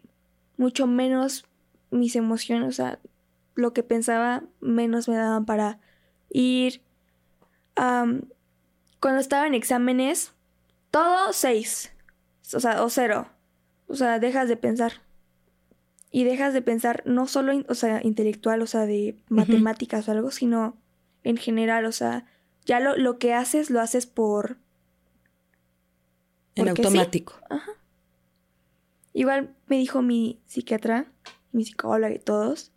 mucho 0.56 0.88
menos 0.88 1.44
mis 1.92 2.16
emociones, 2.16 2.70
o 2.70 2.72
sea, 2.72 3.00
lo 3.56 3.74
que 3.74 3.84
pensaba, 3.84 4.44
menos 4.62 5.10
me 5.10 5.18
daban 5.18 5.44
para 5.44 5.82
ir. 6.30 6.82
cuando 7.76 9.20
estaba 9.20 9.48
en 9.48 9.54
exámenes, 9.54 10.32
todo 10.92 11.34
seis. 11.34 11.92
O 12.54 12.62
sea, 12.62 12.82
o 12.86 12.90
cero. 12.90 13.28
O 13.88 13.96
sea, 13.96 14.20
dejas 14.20 14.48
de 14.48 14.58
pensar. 14.58 15.02
Y 16.12 16.26
dejas 16.26 16.54
de 16.54 16.62
pensar 16.62 17.04
no 17.06 17.28
solo, 17.28 17.54
o 17.68 17.76
sea, 17.76 18.02
intelectual, 18.04 18.62
o 18.62 18.68
sea, 18.68 18.86
de 18.86 19.18
matemáticas 19.30 20.08
o 20.08 20.12
algo, 20.12 20.32
sino 20.32 20.78
en 21.24 21.38
general, 21.38 21.86
o 21.86 21.92
sea, 21.92 22.26
ya 22.66 22.80
lo, 22.80 22.96
lo 22.98 23.18
que 23.18 23.34
haces 23.34 23.70
lo 23.70 23.82
haces 23.82 24.06
por... 24.06 24.58
En 26.56 26.70
automático. 26.70 27.34
Ajá. 27.50 27.72
Igual 29.14 29.56
me 29.68 29.78
dijo 29.78 30.02
mi 30.02 30.40
psiquiatra, 30.46 31.12
mi 31.52 31.66
psicóloga 31.66 32.14
y 32.14 32.20
todos, 32.20 32.72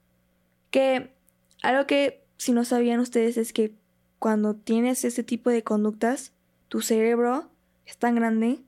que 0.70 1.14
algo 1.62 1.86
que 1.86 2.24
si 2.36 2.52
no 2.52 2.64
sabían 2.64 3.00
ustedes 3.00 3.36
es 3.36 3.52
que 3.52 3.74
cuando 4.18 4.54
tienes 4.54 5.04
ese 5.04 5.22
tipo 5.22 5.50
de 5.50 5.62
conductas, 5.62 6.32
tu 6.68 6.80
cerebro 6.80 7.50
es 7.86 7.96
tan 7.96 8.14
grande 8.14 8.60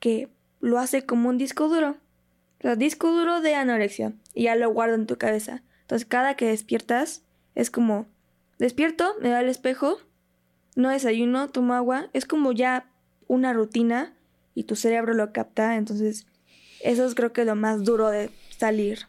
que 0.00 0.28
lo 0.64 0.78
hace 0.78 1.04
como 1.04 1.28
un 1.28 1.38
disco 1.38 1.68
duro. 1.68 1.96
O 2.58 2.62
sea, 2.62 2.76
disco 2.76 3.12
duro 3.12 3.40
de 3.40 3.54
anorexia. 3.54 4.14
Y 4.32 4.44
ya 4.44 4.56
lo 4.56 4.70
guardo 4.70 4.94
en 4.94 5.06
tu 5.06 5.18
cabeza. 5.18 5.62
Entonces, 5.82 6.06
cada 6.06 6.36
que 6.36 6.46
despiertas, 6.46 7.22
es 7.54 7.70
como, 7.70 8.06
despierto, 8.58 9.14
me 9.20 9.28
da 9.28 9.40
el 9.40 9.50
espejo, 9.50 9.98
no 10.74 10.88
desayuno, 10.88 11.50
tomo 11.50 11.74
agua. 11.74 12.08
Es 12.14 12.24
como 12.24 12.52
ya 12.52 12.90
una 13.26 13.52
rutina 13.52 14.14
y 14.54 14.64
tu 14.64 14.74
cerebro 14.74 15.12
lo 15.12 15.32
capta. 15.32 15.76
Entonces, 15.76 16.26
eso 16.80 17.04
es 17.04 17.14
creo 17.14 17.34
que 17.34 17.44
lo 17.44 17.56
más 17.56 17.84
duro 17.84 18.08
de 18.08 18.30
salir 18.56 19.00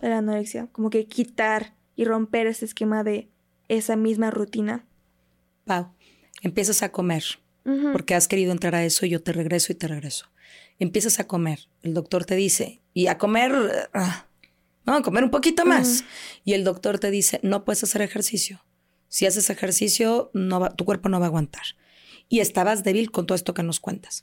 de 0.00 0.08
la 0.08 0.18
anorexia. 0.18 0.68
Como 0.72 0.88
que 0.88 1.04
quitar 1.04 1.74
y 1.94 2.06
romper 2.06 2.46
ese 2.46 2.64
esquema 2.64 3.04
de 3.04 3.28
esa 3.68 3.96
misma 3.96 4.30
rutina. 4.30 4.86
Pau, 5.66 5.92
empiezas 6.40 6.82
a 6.82 6.90
comer 6.90 7.22
porque 7.92 8.14
has 8.14 8.26
querido 8.26 8.50
entrar 8.50 8.74
a 8.74 8.84
eso 8.84 9.06
y 9.06 9.10
yo 9.10 9.22
te 9.22 9.32
regreso 9.32 9.72
y 9.72 9.76
te 9.76 9.86
regreso. 9.86 10.32
Empiezas 10.78 11.20
a 11.20 11.26
comer, 11.26 11.68
el 11.82 11.94
doctor 11.94 12.24
te 12.24 12.34
dice, 12.34 12.80
y 12.94 13.06
a 13.06 13.18
comer, 13.18 13.88
ah, 13.94 14.26
no, 14.84 14.94
a 14.96 15.02
comer 15.02 15.24
un 15.24 15.30
poquito 15.30 15.64
más. 15.64 16.04
Y 16.44 16.54
el 16.54 16.64
doctor 16.64 16.98
te 16.98 17.10
dice, 17.10 17.38
no 17.42 17.64
puedes 17.64 17.82
hacer 17.84 18.02
ejercicio. 18.02 18.64
Si 19.08 19.26
haces 19.26 19.50
ejercicio, 19.50 20.30
no 20.34 20.58
va- 20.60 20.70
tu 20.74 20.84
cuerpo 20.84 21.08
no 21.08 21.20
va 21.20 21.26
a 21.26 21.28
aguantar. 21.28 21.62
Y 22.28 22.40
estabas 22.40 22.82
débil 22.82 23.10
con 23.10 23.26
todo 23.26 23.36
esto 23.36 23.54
que 23.54 23.62
nos 23.62 23.78
cuentas. 23.78 24.22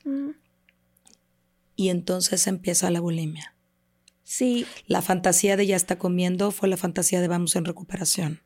Y 1.76 1.90
entonces 1.90 2.46
empieza 2.48 2.90
la 2.92 3.00
bulimia. 3.00 3.56
Sí, 4.24 4.66
La 4.86 5.02
fantasía 5.02 5.56
de 5.58 5.66
ya 5.66 5.76
está 5.76 5.98
comiendo 5.98 6.52
fue 6.52 6.68
la 6.70 6.78
fantasía 6.78 7.22
de 7.22 7.28
vamos 7.28 7.56
en 7.56 7.66
recuperación. 7.66 8.42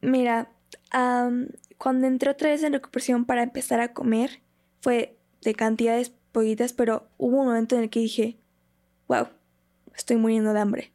mira, 0.00 0.50
am, 0.90 1.48
cuando 1.78 2.06
entré 2.06 2.30
otra 2.30 2.50
vez 2.50 2.62
en 2.62 2.72
recuperación 2.72 3.24
para 3.24 3.42
empezar 3.42 3.80
a 3.80 3.92
comer, 3.94 4.42
fue 4.80 5.16
de 5.42 5.54
cantidades 5.54 6.12
poquitas, 6.32 6.72
pero 6.72 7.08
hubo 7.18 7.38
un 7.38 7.46
momento 7.46 7.76
en 7.76 7.82
el 7.82 7.90
que 7.90 8.00
dije, 8.00 8.38
wow, 9.08 9.28
estoy 9.94 10.16
muriendo 10.16 10.52
de 10.52 10.60
hambre. 10.60 10.92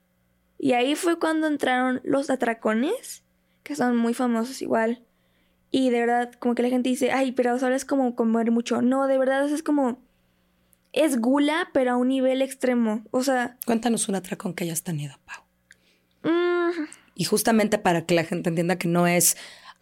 Y 0.58 0.74
ahí 0.74 0.96
fue 0.96 1.20
cuando 1.20 1.48
entraron 1.48 2.02
los 2.04 2.30
atracones, 2.30 3.24
que 3.64 3.76
son 3.76 3.98
muy 3.98 4.14
famosos 4.14 4.62
igual. 4.62 5.04
Y 5.72 5.90
de 5.90 6.00
verdad, 6.00 6.32
como 6.40 6.56
que 6.56 6.62
la 6.62 6.70
gente 6.70 6.90
dice, 6.90 7.12
ay, 7.12 7.32
pero 7.32 7.58
solo 7.60 7.76
es 7.76 7.84
como 7.84 8.16
comer 8.16 8.52
mucho. 8.52 8.82
No, 8.82 9.08
de 9.08 9.18
verdad, 9.18 9.50
es 9.50 9.64
como... 9.64 10.00
Es 10.92 11.20
gula, 11.20 11.70
pero 11.74 11.92
a 11.92 11.98
un 11.98 12.10
nivel 12.10 12.44
extremo. 12.44 13.04
O 13.10 13.24
sea... 13.24 13.58
Cuéntanos 13.66 14.08
un 14.08 14.16
atracón 14.16 14.54
que 14.54 14.64
hayas 14.66 14.84
tenido, 14.84 15.16
Pau. 15.26 15.44
mm, 16.32 16.86
Y 17.16 17.24
justamente 17.24 17.80
para 17.80 18.06
que 18.06 18.14
la 18.14 18.24
gente 18.24 18.50
entienda 18.50 18.78
que 18.78 18.88
no 18.88 19.08
es, 19.08 19.36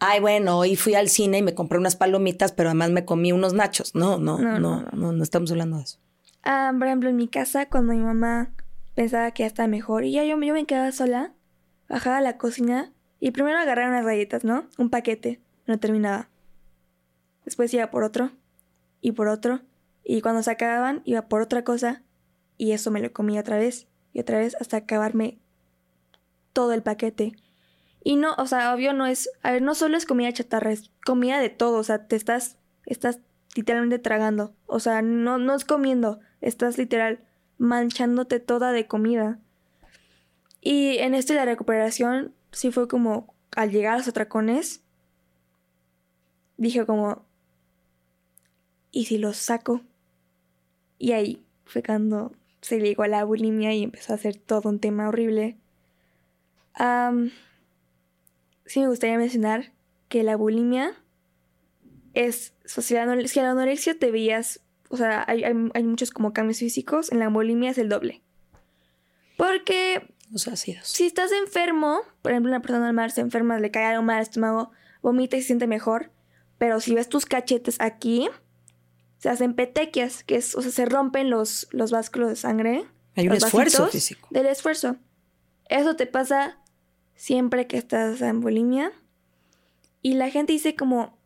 ay, 0.04 0.18
bueno, 0.18 0.58
hoy 0.58 0.74
fui 0.74 0.94
al 0.94 1.08
cine 1.08 1.38
y 1.38 1.42
me 1.42 1.54
compré 1.54 1.78
unas 1.78 1.94
palomitas, 1.94 2.50
pero 2.50 2.70
además 2.70 2.90
me 2.90 3.04
comí 3.04 3.30
unos 3.30 3.54
nachos. 3.54 3.94
No, 3.94 4.18
no, 4.18 4.36
No, 4.38 4.58
no, 4.58 4.84
no, 4.92 5.12
no, 5.12 5.22
estamos 5.22 5.50
hablando 5.52 5.76
de 5.76 5.84
eso. 5.84 6.00
Ah, 6.42 6.72
por 6.76 6.88
ejemplo, 6.88 7.08
en 7.08 7.14
mi 7.14 7.28
casa, 7.28 7.68
cuando 7.68 7.92
mi 7.92 8.00
mamá 8.00 8.52
pensaba 8.96 9.30
que 9.30 9.44
ya 9.44 9.46
estaba 9.46 9.68
mejor 9.68 10.04
y 10.04 10.10
ya 10.10 10.24
yo, 10.24 10.40
yo 10.40 10.54
me 10.54 10.66
quedaba 10.66 10.90
sola, 10.90 11.34
bajaba 11.88 12.18
a 12.18 12.20
la 12.20 12.36
cocina 12.36 12.92
y 13.20 13.30
primero 13.30 13.56
agarraba 13.58 13.90
unas 13.90 14.04
galletas, 14.04 14.42
¿no? 14.42 14.66
Un 14.76 14.90
paquete, 14.90 15.40
no 15.68 15.78
terminaba. 15.78 16.28
Después 17.44 17.72
iba 17.72 17.88
por 17.92 18.02
otro 18.02 18.32
y 19.00 19.12
por 19.12 19.28
otro 19.28 19.60
y 20.02 20.20
cuando 20.20 20.42
se 20.42 20.50
acababan 20.50 21.02
iba 21.04 21.22
por 21.22 21.42
otra 21.42 21.62
cosa 21.62 22.02
y 22.58 22.72
eso 22.72 22.90
me 22.90 23.00
lo 23.00 23.12
comía 23.12 23.40
otra 23.40 23.56
vez 23.56 23.86
y 24.12 24.18
otra 24.18 24.38
vez 24.38 24.56
hasta 24.60 24.78
acabarme 24.78 25.38
todo 26.52 26.72
el 26.72 26.82
paquete. 26.82 27.36
Y 28.04 28.16
no, 28.16 28.34
o 28.36 28.46
sea, 28.46 28.74
obvio 28.74 28.92
no 28.92 29.06
es, 29.06 29.30
a 29.42 29.52
ver, 29.52 29.62
no 29.62 29.74
solo 29.74 29.96
es 29.96 30.06
comida 30.06 30.32
chatarra, 30.32 30.72
es 30.72 30.90
comida 31.04 31.40
de 31.40 31.50
todo, 31.50 31.78
o 31.78 31.84
sea, 31.84 32.06
te 32.06 32.16
estás, 32.16 32.56
estás 32.84 33.20
literalmente 33.54 33.98
tragando, 33.98 34.54
o 34.66 34.80
sea, 34.80 35.02
no, 35.02 35.38
no 35.38 35.54
es 35.54 35.64
comiendo, 35.64 36.20
estás 36.40 36.78
literal 36.78 37.20
manchándote 37.58 38.40
toda 38.40 38.72
de 38.72 38.88
comida. 38.88 39.38
Y 40.60 40.98
en 40.98 41.14
esto 41.14 41.34
la 41.34 41.44
recuperación, 41.44 42.34
sí 42.50 42.72
fue 42.72 42.88
como, 42.88 43.34
al 43.54 43.70
llegar 43.70 43.94
a 43.94 43.98
los 43.98 44.08
atracones, 44.08 44.82
dije 46.56 46.84
como, 46.86 47.24
¿y 48.90 49.04
si 49.04 49.18
los 49.18 49.36
saco? 49.36 49.80
Y 50.98 51.12
ahí 51.12 51.44
fue 51.64 51.82
cuando 51.82 52.32
se 52.60 52.80
llegó 52.80 53.02
a 53.02 53.08
la 53.08 53.24
bulimia 53.24 53.74
y 53.74 53.82
empezó 53.82 54.12
a 54.12 54.16
hacer 54.16 54.36
todo 54.36 54.68
un 54.68 54.78
tema 54.78 55.08
horrible. 55.08 55.56
Am, 56.74 57.32
sí 58.72 58.80
me 58.80 58.88
gustaría 58.88 59.18
mencionar 59.18 59.72
que 60.08 60.22
la 60.22 60.36
bulimia 60.36 60.94
es, 62.14 62.54
o 62.64 62.68
sea, 62.68 62.82
si 62.82 62.94
la, 62.94 63.28
si 63.28 63.40
la 63.40 63.50
anorexia 63.50 63.98
te 63.98 64.10
veías, 64.10 64.60
o 64.88 64.96
sea, 64.96 65.24
hay, 65.26 65.44
hay- 65.44 65.70
hay 65.74 65.84
muchos 65.84 66.10
como 66.10 66.32
cambios 66.32 66.58
físicos, 66.58 67.12
en 67.12 67.18
la 67.18 67.28
bulimia 67.28 67.70
es 67.70 67.78
el 67.78 67.88
doble. 67.88 68.22
Porque 69.36 70.14
Los 70.30 70.48
ácidos. 70.48 70.86
si 70.88 71.06
estás 71.06 71.32
enfermo, 71.32 72.00
por 72.22 72.32
ejemplo, 72.32 72.50
una 72.50 72.60
persona 72.60 72.86
normal 72.86 73.10
se 73.10 73.20
enferma, 73.22 73.58
le 73.58 73.70
cae 73.70 73.84
algo 73.86 74.02
mal 74.02 74.16
al 74.16 74.22
estómago, 74.22 74.70
vomita 75.02 75.36
y 75.36 75.40
se 75.40 75.48
siente 75.48 75.66
mejor, 75.66 76.10
pero 76.58 76.80
si 76.80 76.94
ves 76.94 77.08
tus 77.08 77.26
cachetes 77.26 77.76
aquí, 77.80 78.28
se 79.18 79.28
hacen 79.28 79.54
petequias, 79.54 80.24
que 80.24 80.36
es, 80.36 80.54
o 80.54 80.62
sea, 80.62 80.70
se 80.70 80.84
rompen 80.86 81.30
los, 81.30 81.68
los 81.72 81.90
básculos 81.90 82.28
de 82.28 82.36
sangre. 82.36 82.84
Hay 83.16 83.28
un 83.28 83.34
esfuerzo 83.34 83.88
físico. 83.88 84.28
Del 84.30 84.46
esfuerzo. 84.46 84.96
Eso 85.68 85.96
te 85.96 86.06
pasa 86.06 86.58
siempre 87.22 87.68
que 87.68 87.76
estás 87.76 88.20
en 88.20 88.40
bulimia. 88.40 88.90
Y 90.00 90.14
la 90.14 90.28
gente 90.28 90.52
dice 90.52 90.74
como, 90.74 91.16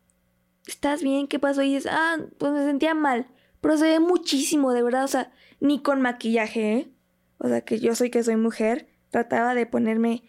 ¿estás 0.67 1.01
bien? 1.01 1.27
¿Qué 1.27 1.39
pasó? 1.39 1.63
Y 1.63 1.73
dices, 1.73 1.91
ah, 1.91 2.17
pues 2.37 2.51
me 2.51 2.63
sentía 2.63 2.93
mal. 2.93 3.25
Pero 3.61 3.77
se 3.77 3.85
ve 3.85 3.99
muchísimo, 3.99 4.73
de 4.73 4.83
verdad. 4.83 5.05
O 5.05 5.07
sea, 5.07 5.31
ni 5.59 5.81
con 5.81 6.03
maquillaje, 6.03 6.73
¿eh? 6.73 6.91
O 7.39 7.47
sea, 7.47 7.61
que 7.61 7.79
yo 7.79 7.95
soy 7.95 8.11
que 8.11 8.21
soy 8.21 8.35
mujer. 8.35 8.87
Trataba 9.09 9.55
de 9.55 9.65
ponerme 9.65 10.21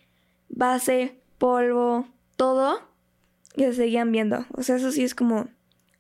base, 0.49 1.21
polvo, 1.37 2.09
todo. 2.37 2.81
Y 3.55 3.65
se 3.65 3.75
seguían 3.75 4.11
viendo. 4.11 4.47
O 4.55 4.63
sea, 4.63 4.77
eso 4.77 4.91
sí 4.91 5.05
es 5.05 5.15
como, 5.15 5.49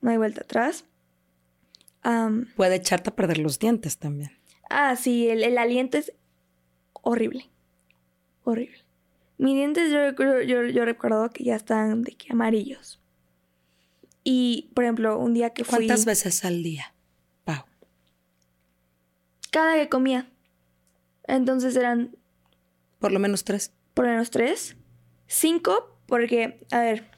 no 0.00 0.10
hay 0.10 0.16
vuelta 0.16 0.40
atrás. 0.44 0.86
Puede 2.56 2.76
echarte 2.76 3.10
a 3.10 3.14
perder 3.14 3.36
los 3.36 3.58
dientes 3.58 3.98
también. 3.98 4.30
Ah, 4.70 4.96
sí, 4.96 5.28
el, 5.28 5.44
el 5.44 5.58
aliento 5.58 5.98
es 5.98 6.14
horrible. 7.02 7.50
Horrible. 8.44 8.87
Mis 9.38 9.54
dientes 9.54 9.90
yo, 9.92 9.98
recuerdo- 10.00 10.42
yo, 10.42 10.62
yo 10.64 10.84
recuerdo 10.84 11.30
que 11.30 11.44
ya 11.44 11.56
están 11.56 12.02
de 12.02 12.12
que 12.12 12.32
amarillos. 12.32 13.00
Y, 14.24 14.70
por 14.74 14.84
ejemplo, 14.84 15.18
un 15.18 15.32
día 15.32 15.50
que 15.50 15.64
fui... 15.64 15.76
¿Cuántas 15.86 16.04
veces 16.04 16.44
al 16.44 16.62
día, 16.62 16.92
Pau? 17.44 17.64
Cada 19.50 19.74
que 19.76 19.88
comía. 19.88 20.28
Entonces 21.24 21.76
eran 21.76 22.16
Por 22.98 23.12
lo 23.12 23.18
menos 23.20 23.44
tres. 23.44 23.72
por 23.94 24.04
lo 24.06 24.10
menos 24.12 24.30
tres. 24.30 24.76
Cinco, 25.26 25.96
porque, 26.06 26.66
a 26.70 26.80
ver, 26.80 27.10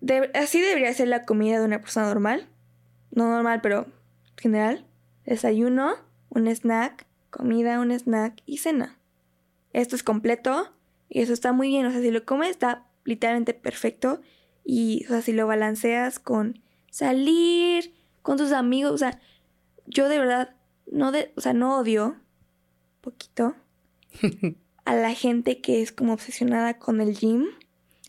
de- 0.00 0.30
así 0.34 0.60
debería 0.60 0.92
ser 0.94 1.08
la 1.08 1.24
comida 1.24 1.58
de 1.58 1.64
una 1.66 1.80
persona 1.80 2.06
normal. 2.06 2.48
No 3.10 3.28
normal, 3.30 3.60
pero 3.62 3.86
general. 4.36 4.86
Desayuno, 5.24 5.96
un 6.30 6.46
snack, 6.48 7.06
comida, 7.30 7.80
un 7.80 7.90
snack 7.90 8.40
y 8.46 8.58
cena. 8.58 8.98
Esto 9.72 9.96
es 9.96 10.02
completo 10.02 10.72
y 11.08 11.20
eso 11.20 11.32
está 11.32 11.52
muy 11.52 11.68
bien. 11.68 11.86
O 11.86 11.90
sea, 11.90 12.00
si 12.00 12.10
lo 12.10 12.24
comes 12.24 12.50
está 12.50 12.86
literalmente 13.04 13.54
perfecto. 13.54 14.20
Y, 14.64 15.04
o 15.06 15.08
sea, 15.08 15.22
si 15.22 15.32
lo 15.32 15.46
balanceas 15.46 16.18
con 16.18 16.60
salir, 16.90 17.94
con 18.22 18.36
tus 18.36 18.52
amigos, 18.52 18.92
o 18.92 18.98
sea, 18.98 19.18
yo 19.86 20.08
de 20.08 20.18
verdad, 20.18 20.56
no 20.90 21.12
de, 21.12 21.32
o 21.36 21.40
sea, 21.40 21.54
no 21.54 21.78
odio, 21.78 22.16
poquito, 23.00 23.54
a 24.84 24.94
la 24.94 25.14
gente 25.14 25.60
que 25.60 25.80
es 25.80 25.92
como 25.92 26.12
obsesionada 26.12 26.78
con 26.78 27.00
el 27.00 27.16
gym. 27.16 27.46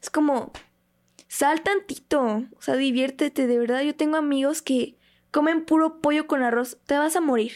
Es 0.01 0.09
como, 0.09 0.51
sal 1.27 1.61
tantito, 1.61 2.43
o 2.57 2.61
sea, 2.61 2.75
diviértete, 2.75 3.47
de 3.47 3.57
verdad. 3.59 3.81
Yo 3.81 3.95
tengo 3.95 4.17
amigos 4.17 4.61
que 4.61 4.97
comen 5.31 5.63
puro 5.63 6.01
pollo 6.01 6.27
con 6.27 6.43
arroz, 6.43 6.77
te 6.85 6.97
vas 6.97 7.15
a 7.15 7.21
morir. 7.21 7.53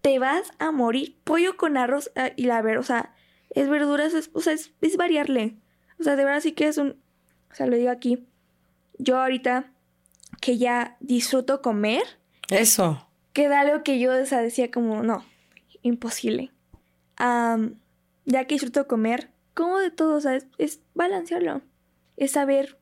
Te 0.00 0.18
vas 0.18 0.52
a 0.58 0.72
morir. 0.72 1.16
Pollo 1.24 1.56
con 1.56 1.76
arroz 1.76 2.10
ah, 2.16 2.30
y 2.36 2.44
la 2.44 2.62
ver, 2.62 2.78
o 2.78 2.82
sea, 2.82 3.14
es 3.50 3.68
verduras, 3.68 4.14
es, 4.14 4.30
o 4.32 4.40
sea, 4.40 4.52
es, 4.52 4.72
es 4.80 4.96
variarle. 4.96 5.56
O 5.98 6.04
sea, 6.04 6.16
de 6.16 6.24
verdad 6.24 6.40
sí 6.40 6.52
que 6.52 6.68
es 6.68 6.78
un, 6.78 6.96
o 7.50 7.54
sea, 7.54 7.66
lo 7.66 7.76
digo 7.76 7.90
aquí. 7.90 8.26
Yo 8.98 9.18
ahorita 9.18 9.70
que 10.40 10.58
ya 10.58 10.96
disfruto 11.00 11.62
comer, 11.62 12.02
Eso. 12.50 13.06
queda 13.32 13.60
algo 13.60 13.82
que 13.82 13.98
yo 13.98 14.12
o 14.12 14.26
sea, 14.26 14.40
decía 14.40 14.70
como, 14.70 15.02
no, 15.02 15.24
imposible. 15.82 16.52
Am, 17.16 17.76
ya 18.24 18.44
que 18.44 18.54
disfruto 18.54 18.86
comer, 18.86 19.30
como 19.54 19.78
de 19.78 19.90
todo, 19.90 20.16
o 20.16 20.20
sea, 20.20 20.36
es, 20.36 20.46
es 20.58 20.80
balancearlo. 20.94 21.62
Es 22.16 22.32
saber, 22.32 22.78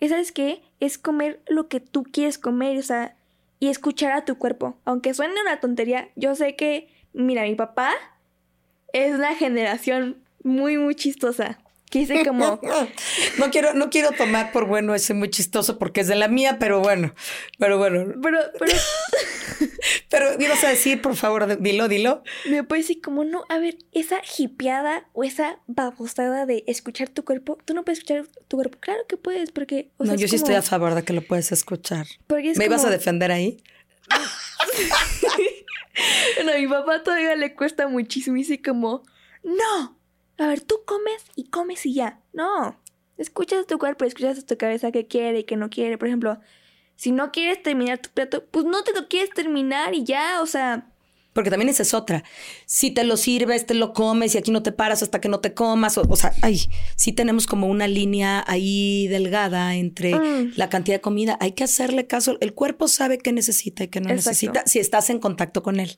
es, 0.00 0.10
¿sabes 0.10 0.32
qué? 0.32 0.62
Es 0.80 0.98
comer 0.98 1.42
lo 1.48 1.68
que 1.68 1.80
tú 1.80 2.04
quieres 2.04 2.38
comer, 2.38 2.78
o 2.78 2.82
sea, 2.82 3.16
y 3.60 3.68
escuchar 3.68 4.12
a 4.12 4.24
tu 4.24 4.38
cuerpo. 4.38 4.76
Aunque 4.84 5.14
suene 5.14 5.40
una 5.40 5.60
tontería, 5.60 6.10
yo 6.14 6.34
sé 6.34 6.54
que, 6.54 6.88
mira, 7.12 7.42
mi 7.42 7.54
papá 7.54 7.92
es 8.92 9.14
una 9.14 9.34
generación 9.34 10.16
muy, 10.42 10.78
muy 10.78 10.94
chistosa. 10.94 11.58
Que 11.90 12.00
dice 12.00 12.22
como, 12.26 12.60
No 13.38 13.50
quiero, 13.50 13.72
no 13.72 13.88
quiero 13.88 14.12
tomar 14.12 14.52
por 14.52 14.66
bueno 14.66 14.94
ese 14.94 15.14
muy 15.14 15.30
chistoso 15.30 15.78
porque 15.78 16.02
es 16.02 16.06
de 16.06 16.16
la 16.16 16.28
mía, 16.28 16.58
pero 16.60 16.80
bueno, 16.80 17.14
pero 17.58 17.78
bueno. 17.78 18.12
pero, 18.22 18.38
pero 18.58 18.72
Pero 20.10 20.26
ibas 20.40 20.62
a 20.64 20.68
decir, 20.68 21.00
por 21.02 21.16
favor, 21.16 21.60
dilo, 21.60 21.88
dilo. 21.88 22.22
Me 22.48 22.62
puede 22.62 22.82
decir 22.82 23.00
como, 23.00 23.24
no, 23.24 23.44
a 23.48 23.58
ver, 23.58 23.78
esa 23.92 24.20
hipeada 24.38 25.06
o 25.14 25.24
esa 25.24 25.58
babosada 25.66 26.44
de 26.46 26.62
escuchar 26.66 27.08
tu 27.08 27.24
cuerpo, 27.24 27.58
tú 27.64 27.72
no 27.74 27.84
puedes 27.84 27.98
escuchar 28.00 28.26
tu 28.48 28.56
cuerpo. 28.58 28.78
Claro 28.80 29.00
que 29.08 29.16
puedes, 29.16 29.50
porque... 29.50 29.88
o 29.98 30.04
no, 30.04 30.08
sea, 30.08 30.14
es 30.16 30.20
yo 30.20 30.28
sí 30.28 30.32
como- 30.36 30.42
estoy 30.44 30.54
a 30.56 30.62
favor 30.62 30.94
de 30.94 31.04
que 31.04 31.12
lo 31.14 31.22
puedes 31.22 31.52
escuchar. 31.52 32.06
es 32.42 32.58
¿Me 32.58 32.66
ibas 32.66 32.80
a 32.80 32.84
como- 32.84 32.92
defender 32.96 33.32
ahí? 33.32 33.62
No, 36.44 36.52
a 36.52 36.56
mi 36.56 36.66
papá 36.68 37.02
todavía 37.02 37.34
le 37.36 37.54
cuesta 37.54 37.88
muchísimo 37.88 38.36
y 38.36 38.40
dice 38.40 38.62
como, 38.62 39.02
no, 39.42 39.98
a 40.38 40.46
ver, 40.46 40.60
tú 40.60 40.76
comes 40.86 41.24
y 41.36 41.48
comes 41.50 41.84
y 41.86 41.94
ya. 41.94 42.20
No, 42.32 42.80
escuchas 43.16 43.66
tu 43.66 43.78
cuerpo, 43.78 44.04
escuchas 44.04 44.44
tu 44.46 44.56
cabeza 44.56 44.92
que 44.92 45.06
quiere 45.06 45.40
y 45.40 45.44
que 45.44 45.56
no 45.56 45.70
quiere. 45.70 45.98
Por 45.98 46.08
ejemplo, 46.08 46.40
Si 46.96 47.12
no 47.12 47.32
quieres 47.32 47.62
terminar 47.62 47.98
tu 48.00 48.10
plato, 48.10 48.44
pues 48.50 48.64
no 48.66 48.82
te 48.84 48.92
lo 48.92 49.08
quieres 49.08 49.30
terminar 49.30 49.94
y 49.94 50.04
ya, 50.04 50.42
o 50.42 50.46
sea, 50.46 50.88
porque 51.38 51.50
también 51.50 51.68
esa 51.68 51.84
es 51.84 51.94
otra. 51.94 52.24
Si 52.66 52.90
te 52.90 53.04
lo 53.04 53.16
sirves, 53.16 53.64
te 53.64 53.74
lo 53.74 53.92
comes 53.92 54.34
y 54.34 54.38
aquí 54.38 54.50
no 54.50 54.60
te 54.64 54.72
paras 54.72 55.04
hasta 55.04 55.20
que 55.20 55.28
no 55.28 55.38
te 55.38 55.54
comas. 55.54 55.96
O, 55.96 56.16
sea, 56.16 56.32
ay, 56.42 56.62
sí 56.96 57.12
tenemos 57.12 57.46
como 57.46 57.68
una 57.68 57.86
línea 57.86 58.42
ahí 58.48 59.06
delgada 59.06 59.76
entre 59.76 60.16
Mm. 60.16 60.54
la 60.56 60.68
cantidad 60.68 60.96
de 60.96 61.00
comida. 61.00 61.36
Hay 61.40 61.52
que 61.52 61.62
hacerle 61.62 62.08
caso. 62.08 62.38
El 62.40 62.54
cuerpo 62.54 62.88
sabe 62.88 63.18
qué 63.18 63.30
necesita 63.32 63.84
y 63.84 63.88
qué 63.88 64.00
no 64.00 64.10
Exacto. 64.10 64.30
necesita 64.30 64.62
si 64.66 64.80
estás 64.80 65.10
en 65.10 65.20
contacto 65.20 65.62
con 65.62 65.78
él. 65.78 65.96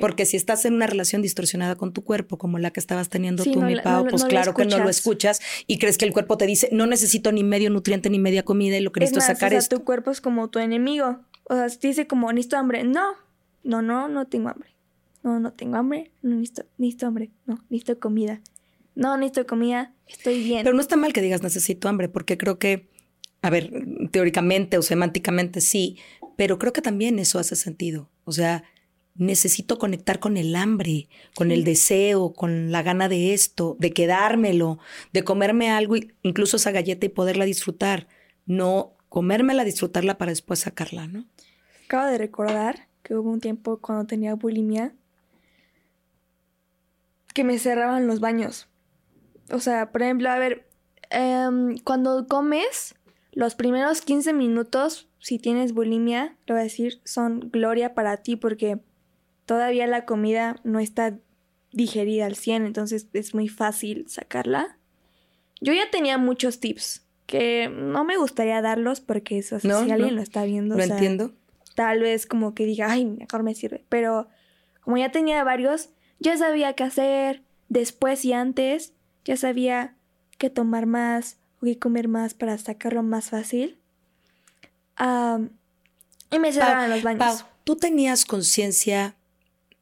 Porque 0.00 0.24
si 0.24 0.38
estás 0.38 0.64
en 0.64 0.72
una 0.72 0.86
relación 0.86 1.20
distorsionada 1.20 1.74
con 1.76 1.92
tu 1.92 2.02
cuerpo, 2.02 2.38
como 2.38 2.58
la 2.58 2.70
que 2.70 2.80
estabas 2.80 3.10
teniendo 3.10 3.44
Sí, 3.44 3.52
tú, 3.52 3.60
no 3.60 3.66
mi 3.66 3.76
Pau, 3.76 4.04
no- 4.04 4.10
pues 4.10 4.22
no 4.22 4.28
claro 4.30 4.54
que 4.54 4.64
no 4.64 4.78
lo 4.78 4.88
escuchas. 4.88 5.40
y 5.66 5.76
crees 5.76 5.98
que 5.98 6.06
el 6.06 6.14
cuerpo 6.14 6.38
te 6.38 6.46
dice, 6.46 6.70
no 6.72 6.86
necesito 6.86 7.32
ni 7.32 7.44
medio 7.44 7.68
nutriente 7.68 8.08
ni 8.08 8.18
media 8.18 8.44
comida 8.44 8.78
y 8.78 8.80
lo 8.80 8.92
que 8.92 9.00
es 9.04 9.10
necesito 9.10 9.20
más, 9.20 9.28
es 9.30 9.36
sacar 9.36 9.48
o 9.48 9.50
sea, 9.50 9.58
esto. 9.58 9.76
tu 9.76 9.84
cuerpo 9.84 10.10
es 10.10 10.22
como 10.22 10.48
tu 10.48 10.58
enemigo. 10.58 11.20
O 11.50 11.54
sea, 11.54 11.68
te 11.68 11.88
dice 11.88 12.06
como, 12.06 12.32
necesito 12.32 12.56
hambre. 12.56 12.82
No, 12.84 13.12
no, 13.62 13.82
no, 13.82 14.08
no 14.08 14.26
tengo 14.26 14.48
hambre. 14.48 14.69
No, 15.22 15.38
no 15.40 15.52
tengo 15.52 15.76
hambre. 15.76 16.12
No 16.22 16.36
necesito, 16.36 16.64
necesito 16.78 17.06
hambre. 17.06 17.30
No, 17.46 17.64
necesito 17.68 17.98
comida. 17.98 18.40
No, 18.94 19.16
necesito 19.16 19.46
comida. 19.46 19.94
Estoy 20.06 20.42
bien. 20.42 20.64
Pero 20.64 20.74
no 20.74 20.80
está 20.80 20.96
mal 20.96 21.12
que 21.12 21.22
digas 21.22 21.42
necesito 21.42 21.88
hambre, 21.88 22.08
porque 22.08 22.36
creo 22.36 22.58
que, 22.58 22.88
a 23.42 23.50
ver, 23.50 23.70
teóricamente 24.10 24.78
o 24.78 24.82
semánticamente 24.82 25.60
sí, 25.60 25.98
pero 26.36 26.58
creo 26.58 26.72
que 26.72 26.82
también 26.82 27.18
eso 27.18 27.38
hace 27.38 27.56
sentido. 27.56 28.10
O 28.24 28.32
sea, 28.32 28.64
necesito 29.14 29.78
conectar 29.78 30.18
con 30.18 30.36
el 30.36 30.56
hambre, 30.56 31.08
con 31.34 31.50
el 31.50 31.64
deseo, 31.64 32.32
con 32.32 32.72
la 32.72 32.82
gana 32.82 33.08
de 33.08 33.34
esto, 33.34 33.76
de 33.78 33.92
quedármelo, 33.92 34.78
de 35.12 35.22
comerme 35.24 35.70
algo, 35.70 35.96
incluso 36.22 36.56
esa 36.56 36.70
galleta 36.70 37.06
y 37.06 37.10
poderla 37.10 37.44
disfrutar. 37.44 38.08
No 38.46 38.94
comérmela, 39.08 39.64
disfrutarla 39.64 40.16
para 40.16 40.30
después 40.30 40.60
sacarla, 40.60 41.06
¿no? 41.06 41.26
Acabo 41.84 42.06
de 42.06 42.18
recordar 42.18 42.88
que 43.02 43.14
hubo 43.14 43.30
un 43.30 43.40
tiempo 43.40 43.78
cuando 43.78 44.06
tenía 44.06 44.34
bulimia 44.34 44.94
que 47.34 47.44
me 47.44 47.58
cerraban 47.58 48.06
los 48.06 48.20
baños. 48.20 48.68
O 49.52 49.58
sea, 49.60 49.90
por 49.92 50.02
ejemplo, 50.02 50.30
a 50.30 50.38
ver, 50.38 50.68
em, 51.10 51.76
cuando 51.78 52.26
comes, 52.26 52.94
los 53.32 53.54
primeros 53.54 54.00
15 54.02 54.32
minutos, 54.32 55.08
si 55.18 55.38
tienes 55.38 55.72
bulimia, 55.72 56.36
lo 56.46 56.54
voy 56.54 56.60
a 56.60 56.64
decir, 56.64 57.00
son 57.04 57.50
gloria 57.52 57.94
para 57.94 58.16
ti 58.18 58.36
porque 58.36 58.78
todavía 59.46 59.86
la 59.86 60.04
comida 60.04 60.56
no 60.64 60.78
está 60.80 61.18
digerida 61.72 62.26
al 62.26 62.34
100, 62.36 62.66
entonces 62.66 63.06
es 63.12 63.34
muy 63.34 63.48
fácil 63.48 64.06
sacarla. 64.08 64.76
Yo 65.60 65.72
ya 65.72 65.90
tenía 65.90 66.18
muchos 66.18 66.58
tips 66.58 67.04
que 67.26 67.68
no 67.72 68.04
me 68.04 68.16
gustaría 68.16 68.60
darlos 68.62 69.00
porque 69.00 69.38
eso, 69.38 69.58
No, 69.62 69.84
si 69.84 69.90
alguien 69.90 70.10
no. 70.10 70.16
lo 70.16 70.22
está 70.22 70.44
viendo, 70.44 70.76
Lo 70.76 70.82
o 70.82 70.86
sea, 70.86 70.96
entiendo. 70.96 71.32
tal 71.76 72.00
vez 72.00 72.26
como 72.26 72.54
que 72.54 72.64
diga, 72.66 72.90
ay, 72.90 73.04
mejor 73.04 73.42
me 73.44 73.54
sirve. 73.54 73.84
Pero 73.88 74.26
como 74.80 74.96
ya 74.96 75.12
tenía 75.12 75.44
varios, 75.44 75.90
ya 76.20 76.36
sabía 76.36 76.74
qué 76.74 76.84
hacer 76.84 77.42
después 77.68 78.24
y 78.24 78.32
antes, 78.32 78.92
ya 79.24 79.36
sabía 79.36 79.96
qué 80.38 80.50
tomar 80.50 80.86
más 80.86 81.38
o 81.60 81.66
qué 81.66 81.78
comer 81.78 82.08
más 82.08 82.34
para 82.34 82.56
sacarlo 82.58 83.02
más 83.02 83.30
fácil. 83.30 83.78
Am, 84.96 85.50
y 86.30 86.38
me 86.38 86.52
cerraban 86.52 86.90
los 86.90 87.02
baños. 87.02 87.18
Pau, 87.18 87.48
¿tú 87.64 87.76
tenías 87.76 88.24
conciencia 88.24 89.16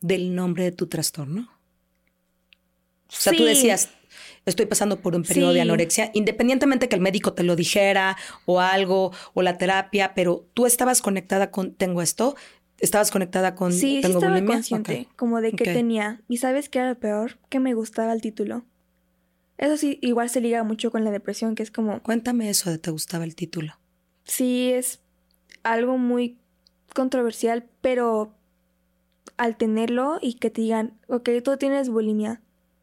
del 0.01 0.35
nombre 0.35 0.65
de 0.65 0.73
tu 0.73 0.87
trastorno? 0.87 1.51
O 3.09 3.13
sea, 3.13 3.33
tú 3.33 3.45
decías, 3.45 3.91
estoy 4.45 4.67
pasando 4.67 5.01
por 5.01 5.15
un 5.15 5.23
periodo 5.23 5.53
de 5.53 5.61
anorexia, 5.61 6.11
independientemente 6.15 6.89
que 6.89 6.97
el 6.97 7.01
médico 7.01 7.33
te 7.33 7.43
lo 7.43 7.57
dijera 7.57 8.17
o 8.45 8.61
algo, 8.61 9.13
o 9.35 9.43
la 9.43 9.57
terapia, 9.57 10.15
pero 10.15 10.47
tú 10.55 10.67
estabas 10.67 11.01
conectada 11.01 11.51
con, 11.51 11.75
tengo 11.75 12.03
esto, 12.03 12.37
estabas 12.81 13.11
conectada 13.11 13.55
con, 13.55 13.73
Sí, 13.73 13.97
sí 13.97 14.01
tengo 14.01 14.19
estaba 14.19 14.35
bulimia. 14.35 14.55
consciente, 14.57 15.09
como 15.17 15.41
de 15.41 15.53
que 15.53 15.65
Ok. 15.71 15.75
tenía. 15.75 16.21
¿Y 16.29 16.39
sabes 16.39 16.69
qué 16.69 16.79
era 16.81 16.89
lo 16.91 16.99
peor? 16.99 17.39
Que 17.49 17.61
me 17.61 17.75
gustaba 17.75 18.13
el 18.13 18.21
título. 18.21 18.65
Eso 19.57 19.77
sí, 19.77 19.99
igual 20.03 20.31
se 20.31 20.41
liga 20.41 20.63
mucho 20.63 20.91
con 20.93 21.03
la 21.05 21.11
depresión, 21.11 21.55
que 21.57 21.63
es 21.65 21.71
como, 21.71 22.01
Cuéntame 22.03 22.49
eso 22.49 22.71
de 22.71 22.79
te 22.79 22.91
gustaba 22.93 23.25
el 23.25 23.35
título. 23.35 23.75
sí 24.25 24.71
es 24.73 25.01
algo 25.65 25.99
muy 25.99 26.39
controversial, 26.95 27.67
pero 27.81 28.33
al 29.37 29.57
tenerlo 29.57 30.19
y 30.23 30.35
que 30.35 30.51
te 30.51 30.61
digan, 30.63 30.99
ok, 31.09 31.29
tú 31.45 31.57
tienes 31.57 31.89
bulimia, 31.89 32.41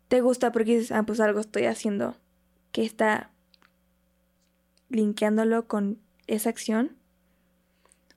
te 0.10 0.20
gusta 0.22 0.52
porque 0.52 0.74
dices, 0.78 0.91
ah, 0.91 1.04
pues 1.04 1.20
algo 1.22 1.39
estoy 1.39 1.66
haciendo 1.66 2.16
que 2.72 2.84
está 2.84 3.32
linkeándolo 4.89 5.68
con 5.68 6.00
esa 6.28 6.50
acción. 6.50 6.96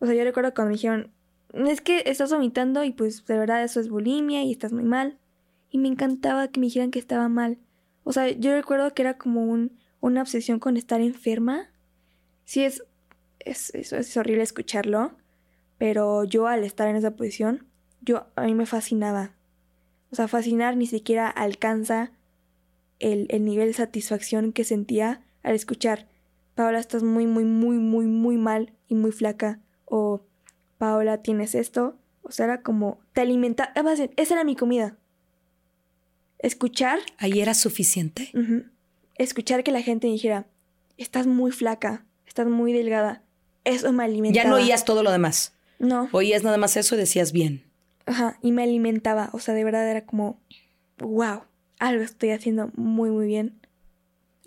O 0.00 0.06
sea, 0.06 0.14
yo 0.14 0.24
recuerdo 0.24 0.52
cuando 0.54 0.70
me 0.70 0.74
dijeron, 0.76 1.10
es 1.52 1.80
que 1.80 2.02
estás 2.06 2.32
vomitando 2.32 2.84
y 2.84 2.92
pues 2.92 3.24
de 3.24 3.38
verdad 3.38 3.62
eso 3.62 3.80
es 3.80 3.88
bulimia 3.88 4.42
y 4.42 4.52
estás 4.52 4.72
muy 4.72 4.84
mal. 4.84 5.18
Y 5.70 5.78
me 5.78 5.88
encantaba 5.88 6.48
que 6.48 6.60
me 6.60 6.66
dijeran 6.66 6.90
que 6.90 6.98
estaba 6.98 7.28
mal. 7.28 7.58
O 8.04 8.12
sea, 8.12 8.28
yo 8.30 8.54
recuerdo 8.54 8.94
que 8.94 9.02
era 9.02 9.18
como 9.18 9.44
un, 9.44 9.78
una 10.00 10.22
obsesión 10.22 10.58
con 10.58 10.76
estar 10.76 11.00
enferma. 11.00 11.70
Sí, 12.44 12.64
es, 12.64 12.84
es, 13.40 13.74
eso 13.74 13.96
es 13.96 14.16
horrible 14.16 14.42
escucharlo, 14.42 15.12
pero 15.76 16.24
yo 16.24 16.46
al 16.46 16.64
estar 16.64 16.88
en 16.88 16.96
esa 16.96 17.16
posición, 17.16 17.66
yo 18.00 18.26
a 18.36 18.42
mí 18.42 18.54
me 18.54 18.66
fascinaba. 18.66 19.34
O 20.10 20.16
sea, 20.16 20.28
fascinar 20.28 20.76
ni 20.76 20.86
siquiera 20.86 21.28
alcanza 21.28 22.12
el, 22.98 23.26
el 23.30 23.44
nivel 23.44 23.68
de 23.68 23.74
satisfacción 23.74 24.52
que 24.52 24.64
sentía 24.64 25.22
al 25.42 25.54
escuchar, 25.54 26.08
Paola, 26.54 26.78
estás 26.80 27.02
muy, 27.02 27.26
muy, 27.26 27.44
muy, 27.44 27.76
muy, 27.78 28.06
muy 28.06 28.36
mal 28.36 28.72
y 28.88 28.94
muy 28.96 29.12
flaca. 29.12 29.60
O 29.84 30.22
Paola, 30.78 31.18
tienes 31.18 31.54
esto. 31.54 31.96
O 32.22 32.30
sea, 32.30 32.46
era 32.46 32.62
como, 32.62 32.98
te 33.12 33.20
alimenta. 33.20 33.72
ah, 33.74 33.94
esa 34.16 34.34
era 34.34 34.44
mi 34.44 34.56
comida. 34.56 34.96
Escuchar 36.38 37.00
¿Ahí 37.18 37.40
era 37.40 37.54
suficiente? 37.54 38.30
Escuchar 39.16 39.64
que 39.64 39.72
la 39.72 39.82
gente 39.82 40.06
dijera, 40.06 40.46
estás 40.96 41.26
muy 41.26 41.50
flaca, 41.50 42.04
estás 42.26 42.46
muy 42.46 42.72
delgada. 42.72 43.22
Eso 43.64 43.92
me 43.92 44.04
alimentaba. 44.04 44.44
Ya 44.44 44.48
no 44.48 44.56
oías 44.56 44.84
todo 44.84 45.02
lo 45.02 45.10
demás. 45.10 45.52
No, 45.80 46.08
Oías 46.12 46.42
nada 46.42 46.56
más 46.56 46.76
eso 46.76 46.96
y 46.96 46.98
decías 46.98 47.32
bien. 47.32 47.62
ajá, 48.06 48.38
y 48.42 48.52
me 48.52 48.62
alimentaba. 48.62 49.30
O 49.32 49.38
sea, 49.38 49.54
de 49.54 49.64
verdad 49.64 49.88
era 49.88 50.04
como, 50.04 50.40
wow, 50.98 51.42
algo 51.78 52.02
estoy 52.02 52.30
haciendo 52.30 52.70
muy, 52.74 53.10
muy 53.10 53.26
bien. 53.26 53.57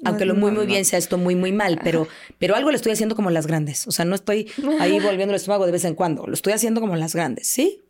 No, 0.01 0.09
Aunque 0.09 0.25
lo 0.25 0.33
muy, 0.33 0.51
muy 0.51 0.65
bien 0.65 0.83
sea 0.83 0.97
esto 0.97 1.17
muy, 1.17 1.35
muy 1.35 1.51
mal, 1.51 1.79
pero, 1.83 2.07
pero 2.39 2.55
algo 2.55 2.71
lo 2.71 2.75
estoy 2.75 2.91
haciendo 2.91 3.15
como 3.15 3.29
las 3.29 3.45
grandes. 3.45 3.87
O 3.87 3.91
sea, 3.91 4.03
no 4.03 4.15
estoy 4.15 4.51
ahí 4.79 4.99
volviendo 4.99 5.33
el 5.33 5.35
estómago 5.35 5.65
de 5.67 5.71
vez 5.71 5.85
en 5.85 5.93
cuando. 5.93 6.25
Lo 6.25 6.33
estoy 6.33 6.53
haciendo 6.53 6.81
como 6.81 6.95
las 6.95 7.13
grandes, 7.13 7.47
¿sí? 7.47 7.83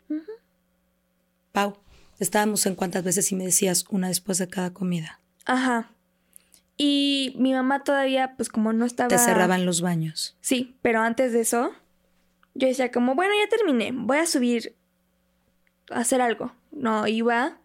Pau, 1.54 1.78
estábamos 2.20 2.66
en 2.66 2.76
cuántas 2.76 3.04
veces 3.04 3.32
y 3.32 3.36
me 3.36 3.46
decías 3.46 3.86
una 3.90 4.10
después 4.10 4.38
de 4.38 4.50
cada 4.50 4.74
comida. 4.74 5.22
Ajá. 5.46 5.92
Y 6.76 7.34
mi 7.38 7.54
mamá 7.54 7.84
todavía, 7.84 8.36
pues 8.36 8.50
como 8.50 8.74
no 8.74 8.86
estaba... 8.86 9.08
Te 9.08 9.18
cerraban 9.18 9.66
los 9.66 9.82
baños. 9.82 10.38
Sí, 10.42 10.76
pero 10.82 11.02
antes 11.02 11.32
de 11.32 11.42
eso, 11.42 11.72
yo 12.56 12.68
decía 12.68 12.92
como, 12.92 13.16
bueno, 13.16 13.34
ya 13.42 13.50
terminé, 13.50 13.92
voy 13.94 14.18
a 14.18 14.26
subir 14.26 14.76
a 15.90 16.00
hacer 16.00 16.22
algo. 16.22 16.54
No, 16.72 17.08
iba... 17.08 17.58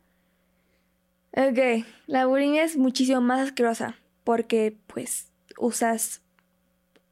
Ok, 1.33 1.85
la 2.07 2.27
bulimia 2.27 2.65
es 2.65 2.77
muchísimo 2.77 3.21
más 3.21 3.41
asquerosa 3.41 3.97
porque 4.27 4.77
pues 4.89 5.31
usas 5.57 6.21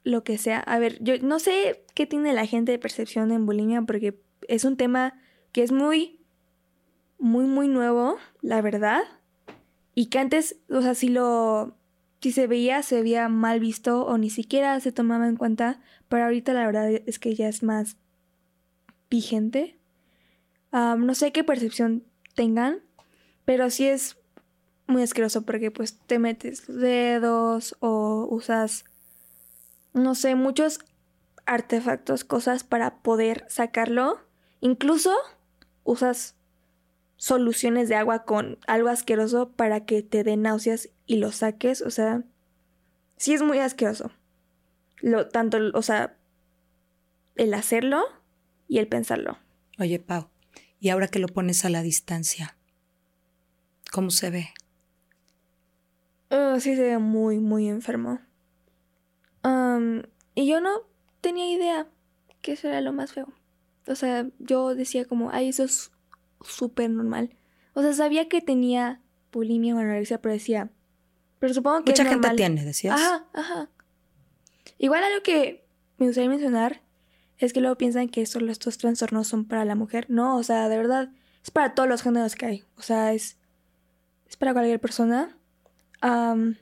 lo 0.02 0.24
que 0.24 0.36
sea. 0.36 0.58
A 0.58 0.80
ver, 0.80 0.98
yo 1.00 1.16
no 1.20 1.38
sé 1.38 1.84
qué 1.94 2.06
tiene 2.06 2.32
la 2.32 2.44
gente 2.44 2.72
de 2.72 2.78
percepción 2.80 3.30
en 3.30 3.46
bulimia 3.46 3.82
porque 3.82 4.20
es 4.48 4.64
un 4.64 4.76
tema 4.76 5.14
que 5.52 5.62
es 5.62 5.70
muy, 5.70 6.18
muy, 7.20 7.46
muy 7.46 7.68
nuevo, 7.68 8.16
la 8.42 8.60
verdad. 8.62 9.04
Y 9.94 10.06
que 10.06 10.18
antes, 10.18 10.56
o 10.68 10.82
sea, 10.82 10.96
si 10.96 11.08
lo, 11.08 11.76
si 12.20 12.32
se 12.32 12.48
veía, 12.48 12.82
se 12.82 13.00
veía 13.00 13.28
mal 13.28 13.60
visto 13.60 14.04
o 14.04 14.18
ni 14.18 14.28
siquiera 14.28 14.80
se 14.80 14.90
tomaba 14.90 15.28
en 15.28 15.36
cuenta, 15.36 15.80
pero 16.08 16.24
ahorita 16.24 16.52
la 16.52 16.66
verdad 16.66 16.90
es 16.90 17.20
que 17.20 17.36
ya 17.36 17.48
es 17.48 17.62
más 17.62 17.96
vigente. 19.08 19.78
No 20.72 21.14
sé 21.14 21.30
qué 21.30 21.44
percepción 21.44 22.02
tengan, 22.34 22.82
pero 23.44 23.70
sí 23.70 23.86
es 23.86 24.16
muy 24.86 25.02
asqueroso 25.02 25.42
porque 25.42 25.70
pues 25.70 25.98
te 26.06 26.18
metes 26.18 26.68
los 26.68 26.78
dedos 26.78 27.76
o 27.80 28.26
usas, 28.30 28.84
no 29.92 30.14
sé, 30.14 30.34
muchos 30.34 30.80
artefactos, 31.46 32.24
cosas 32.24 32.64
para 32.64 32.98
poder 32.98 33.44
sacarlo. 33.48 34.20
Incluso 34.60 35.14
usas 35.84 36.36
soluciones 37.16 37.88
de 37.88 37.96
agua 37.96 38.24
con 38.24 38.58
algo 38.66 38.88
asqueroso 38.88 39.52
para 39.52 39.84
que 39.84 40.02
te 40.02 40.24
dé 40.24 40.36
náuseas 40.36 40.90
y 41.06 41.16
lo 41.16 41.32
saques. 41.32 41.82
O 41.82 41.90
sea, 41.90 42.24
sí 43.16 43.34
es 43.34 43.42
muy 43.42 43.58
asqueroso. 43.58 44.10
Lo, 45.00 45.28
tanto, 45.28 45.58
o 45.74 45.82
sea, 45.82 46.16
el 47.36 47.54
hacerlo 47.54 48.02
y 48.68 48.78
el 48.78 48.88
pensarlo. 48.88 49.38
Oye, 49.78 49.98
Pau, 49.98 50.28
y 50.80 50.88
ahora 50.88 51.08
que 51.08 51.18
lo 51.18 51.28
pones 51.28 51.64
a 51.64 51.70
la 51.70 51.82
distancia, 51.82 52.56
¿cómo 53.90 54.10
se 54.10 54.30
ve? 54.30 54.54
Uh, 56.34 56.58
sí 56.58 56.74
se 56.74 56.82
ve 56.82 56.98
muy, 56.98 57.38
muy 57.38 57.68
enfermo. 57.68 58.18
Am, 59.42 60.02
y 60.34 60.46
yo 60.48 60.60
no 60.60 60.80
tenía 61.20 61.48
idea 61.48 61.86
que 62.42 62.52
eso 62.52 62.68
era 62.68 62.80
lo 62.80 62.92
más 62.92 63.12
feo. 63.12 63.32
O 63.86 63.94
sea, 63.94 64.26
yo 64.38 64.74
decía 64.74 65.04
como, 65.04 65.30
ay, 65.30 65.48
eso 65.50 65.62
es 65.62 65.92
súper 66.40 66.90
normal. 66.90 67.36
O 67.74 67.82
sea, 67.82 67.92
sabía 67.92 68.28
que 68.28 68.40
tenía 68.40 69.00
bulimia 69.32 69.74
o 69.76 69.78
anorexia, 69.78 70.20
pero 70.20 70.32
decía, 70.32 70.70
pero 71.38 71.54
supongo 71.54 71.84
que 71.84 71.92
Mucha 71.92 72.02
es 72.02 72.08
gente 72.08 72.28
normal. 72.28 72.36
tiene, 72.36 72.64
decías. 72.64 73.00
Ajá, 73.00 73.26
ajá. 73.32 73.70
Igual 74.78 75.04
algo 75.04 75.22
que 75.22 75.64
me 75.98 76.06
gustaría 76.06 76.30
mencionar 76.30 76.82
es 77.38 77.52
que 77.52 77.60
luego 77.60 77.76
piensan 77.76 78.08
que 78.08 78.26
solo 78.26 78.50
estos 78.50 78.78
trastornos 78.78 79.28
son 79.28 79.44
para 79.44 79.64
la 79.64 79.74
mujer. 79.74 80.06
No, 80.08 80.36
o 80.36 80.42
sea, 80.42 80.68
de 80.68 80.76
verdad, 80.76 81.10
es 81.42 81.50
para 81.50 81.74
todos 81.74 81.88
los 81.88 82.02
géneros 82.02 82.34
que 82.34 82.46
hay. 82.46 82.64
O 82.76 82.82
sea, 82.82 83.12
es, 83.12 83.38
es 84.28 84.36
para 84.36 84.52
cualquier 84.52 84.80
persona. 84.80 85.36
Am, 86.06 86.58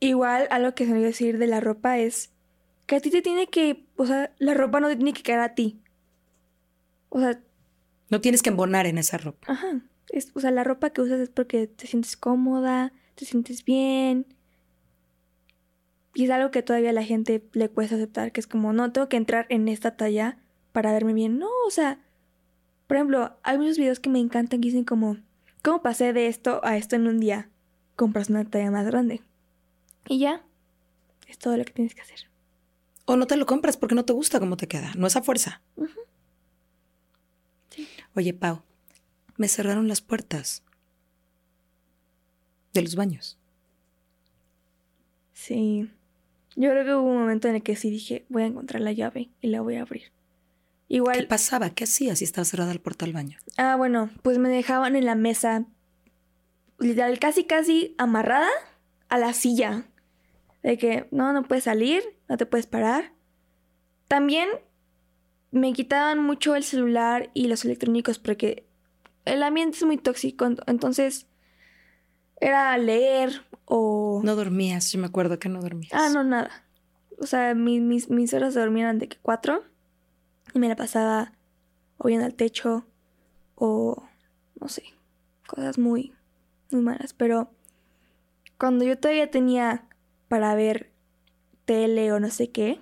igual 0.00 0.48
algo 0.50 0.74
que 0.74 0.86
se 0.86 0.92
me 0.92 1.00
iba 1.00 1.06
a 1.08 1.10
decir 1.10 1.36
de 1.36 1.46
la 1.46 1.60
ropa 1.60 1.98
es 1.98 2.30
que 2.86 2.96
a 2.96 3.00
ti 3.00 3.10
te 3.10 3.20
tiene 3.20 3.48
que, 3.48 3.84
o 3.96 4.06
sea, 4.06 4.32
la 4.38 4.54
ropa 4.54 4.80
no 4.80 4.88
te 4.88 4.96
tiene 4.96 5.12
que 5.12 5.22
quedar 5.22 5.40
a 5.40 5.54
ti. 5.54 5.82
O 7.10 7.20
sea, 7.20 7.38
No 8.08 8.22
tienes 8.22 8.40
que 8.40 8.48
embonar 8.48 8.86
en 8.86 8.96
esa 8.96 9.18
ropa. 9.18 9.52
Ajá. 9.52 9.82
Es, 10.08 10.30
o 10.32 10.40
sea, 10.40 10.50
la 10.50 10.64
ropa 10.64 10.88
que 10.90 11.02
usas 11.02 11.20
es 11.20 11.28
porque 11.28 11.66
te 11.66 11.86
sientes 11.86 12.16
cómoda, 12.16 12.94
te 13.16 13.26
sientes 13.26 13.66
bien. 13.66 14.24
Y 16.14 16.24
es 16.24 16.30
algo 16.30 16.50
que 16.50 16.62
todavía 16.62 16.88
a 16.90 16.94
la 16.94 17.04
gente 17.04 17.46
le 17.52 17.68
cuesta 17.68 17.96
aceptar, 17.96 18.32
que 18.32 18.40
es 18.40 18.46
como, 18.46 18.72
no, 18.72 18.92
tengo 18.92 19.10
que 19.10 19.18
entrar 19.18 19.44
en 19.50 19.68
esta 19.68 19.94
talla 19.98 20.38
para 20.72 20.90
verme 20.92 21.12
bien. 21.12 21.38
No, 21.38 21.50
o 21.66 21.70
sea, 21.70 22.00
por 22.86 22.96
ejemplo, 22.96 23.36
hay 23.42 23.58
muchos 23.58 23.76
videos 23.76 24.00
que 24.00 24.08
me 24.08 24.20
encantan 24.20 24.62
que 24.62 24.68
dicen 24.68 24.84
como, 24.84 25.18
¿cómo 25.62 25.82
pasé 25.82 26.14
de 26.14 26.28
esto 26.28 26.62
a 26.64 26.78
esto 26.78 26.96
en 26.96 27.06
un 27.06 27.20
día? 27.20 27.50
Compras 28.02 28.30
una 28.30 28.44
talla 28.44 28.68
más 28.72 28.84
grande. 28.84 29.22
Y 30.08 30.18
ya, 30.18 30.44
es 31.28 31.38
todo 31.38 31.56
lo 31.56 31.64
que 31.64 31.72
tienes 31.72 31.94
que 31.94 32.00
hacer. 32.00 32.18
O 33.04 33.14
no 33.14 33.28
te 33.28 33.36
lo 33.36 33.46
compras 33.46 33.76
porque 33.76 33.94
no 33.94 34.04
te 34.04 34.12
gusta 34.12 34.40
cómo 34.40 34.56
te 34.56 34.66
queda. 34.66 34.90
No 34.96 35.06
es 35.06 35.14
a 35.14 35.22
fuerza. 35.22 35.62
Sí. 37.70 37.86
Oye, 38.16 38.34
Pau, 38.34 38.62
me 39.36 39.46
cerraron 39.46 39.86
las 39.86 40.00
puertas 40.00 40.64
de 42.72 42.82
los 42.82 42.96
baños. 42.96 43.38
Sí. 45.32 45.88
Yo 46.56 46.70
creo 46.70 46.84
que 46.84 46.94
hubo 46.96 47.08
un 47.08 47.18
momento 47.18 47.46
en 47.46 47.54
el 47.54 47.62
que 47.62 47.76
sí 47.76 47.88
dije, 47.88 48.26
voy 48.28 48.42
a 48.42 48.46
encontrar 48.46 48.82
la 48.82 48.90
llave 48.90 49.30
y 49.40 49.46
la 49.46 49.60
voy 49.60 49.76
a 49.76 49.82
abrir. 49.82 50.10
Igual. 50.88 51.18
¿Qué 51.18 51.26
pasaba? 51.26 51.70
¿Qué 51.70 51.84
hacías 51.84 52.18
si 52.18 52.24
estaba 52.24 52.46
cerrada 52.46 52.74
la 52.74 52.82
puerta 52.82 53.06
del 53.06 53.14
baño? 53.14 53.38
Ah, 53.58 53.76
bueno, 53.76 54.10
pues 54.22 54.38
me 54.38 54.48
dejaban 54.48 54.96
en 54.96 55.04
la 55.04 55.14
mesa, 55.14 55.66
literal, 56.82 57.18
casi, 57.18 57.44
casi 57.44 57.94
amarrada 57.98 58.48
a 59.08 59.18
la 59.18 59.32
silla. 59.32 59.84
De 60.62 60.78
que 60.78 61.08
no, 61.10 61.32
no 61.32 61.42
puedes 61.42 61.64
salir, 61.64 62.02
no 62.28 62.36
te 62.36 62.46
puedes 62.46 62.66
parar. 62.66 63.12
También 64.08 64.48
me 65.50 65.72
quitaban 65.72 66.22
mucho 66.22 66.54
el 66.54 66.62
celular 66.64 67.30
y 67.34 67.48
los 67.48 67.64
electrónicos 67.64 68.18
porque 68.18 68.66
el 69.24 69.42
ambiente 69.42 69.78
es 69.78 69.84
muy 69.84 69.96
tóxico. 69.98 70.44
ent- 70.46 70.62
Entonces, 70.66 71.26
era 72.40 72.76
leer 72.78 73.44
o... 73.64 74.20
No 74.24 74.36
dormías. 74.36 74.90
Yo 74.92 74.98
me 75.00 75.06
acuerdo 75.06 75.38
que 75.38 75.48
no 75.48 75.60
dormías. 75.60 75.92
Ah, 75.94 76.10
no, 76.12 76.24
nada. 76.24 76.50
O 77.18 77.26
sea, 77.26 77.54
mi- 77.54 77.80
mis, 77.80 78.08
mis 78.10 78.32
horas 78.34 78.54
de 78.54 78.60
dormir 78.60 78.84
eran 78.84 78.98
de 78.98 79.08
que 79.08 79.18
cuatro. 79.20 79.64
Y 80.54 80.58
me 80.58 80.68
la 80.68 80.76
pasaba 80.76 81.32
o 81.98 82.08
viendo 82.08 82.26
al 82.26 82.34
techo 82.34 82.84
o 83.54 84.04
no 84.60 84.68
sé, 84.68 84.82
cosas 85.46 85.78
muy, 85.78 86.12
muy 86.72 86.82
malas. 86.82 87.12
Pero 87.14 87.50
cuando 88.58 88.84
yo 88.84 88.98
todavía 88.98 89.30
tenía 89.30 89.86
para 90.28 90.54
ver 90.54 90.92
tele 91.64 92.12
o 92.12 92.20
no 92.20 92.30
sé 92.30 92.50
qué, 92.50 92.80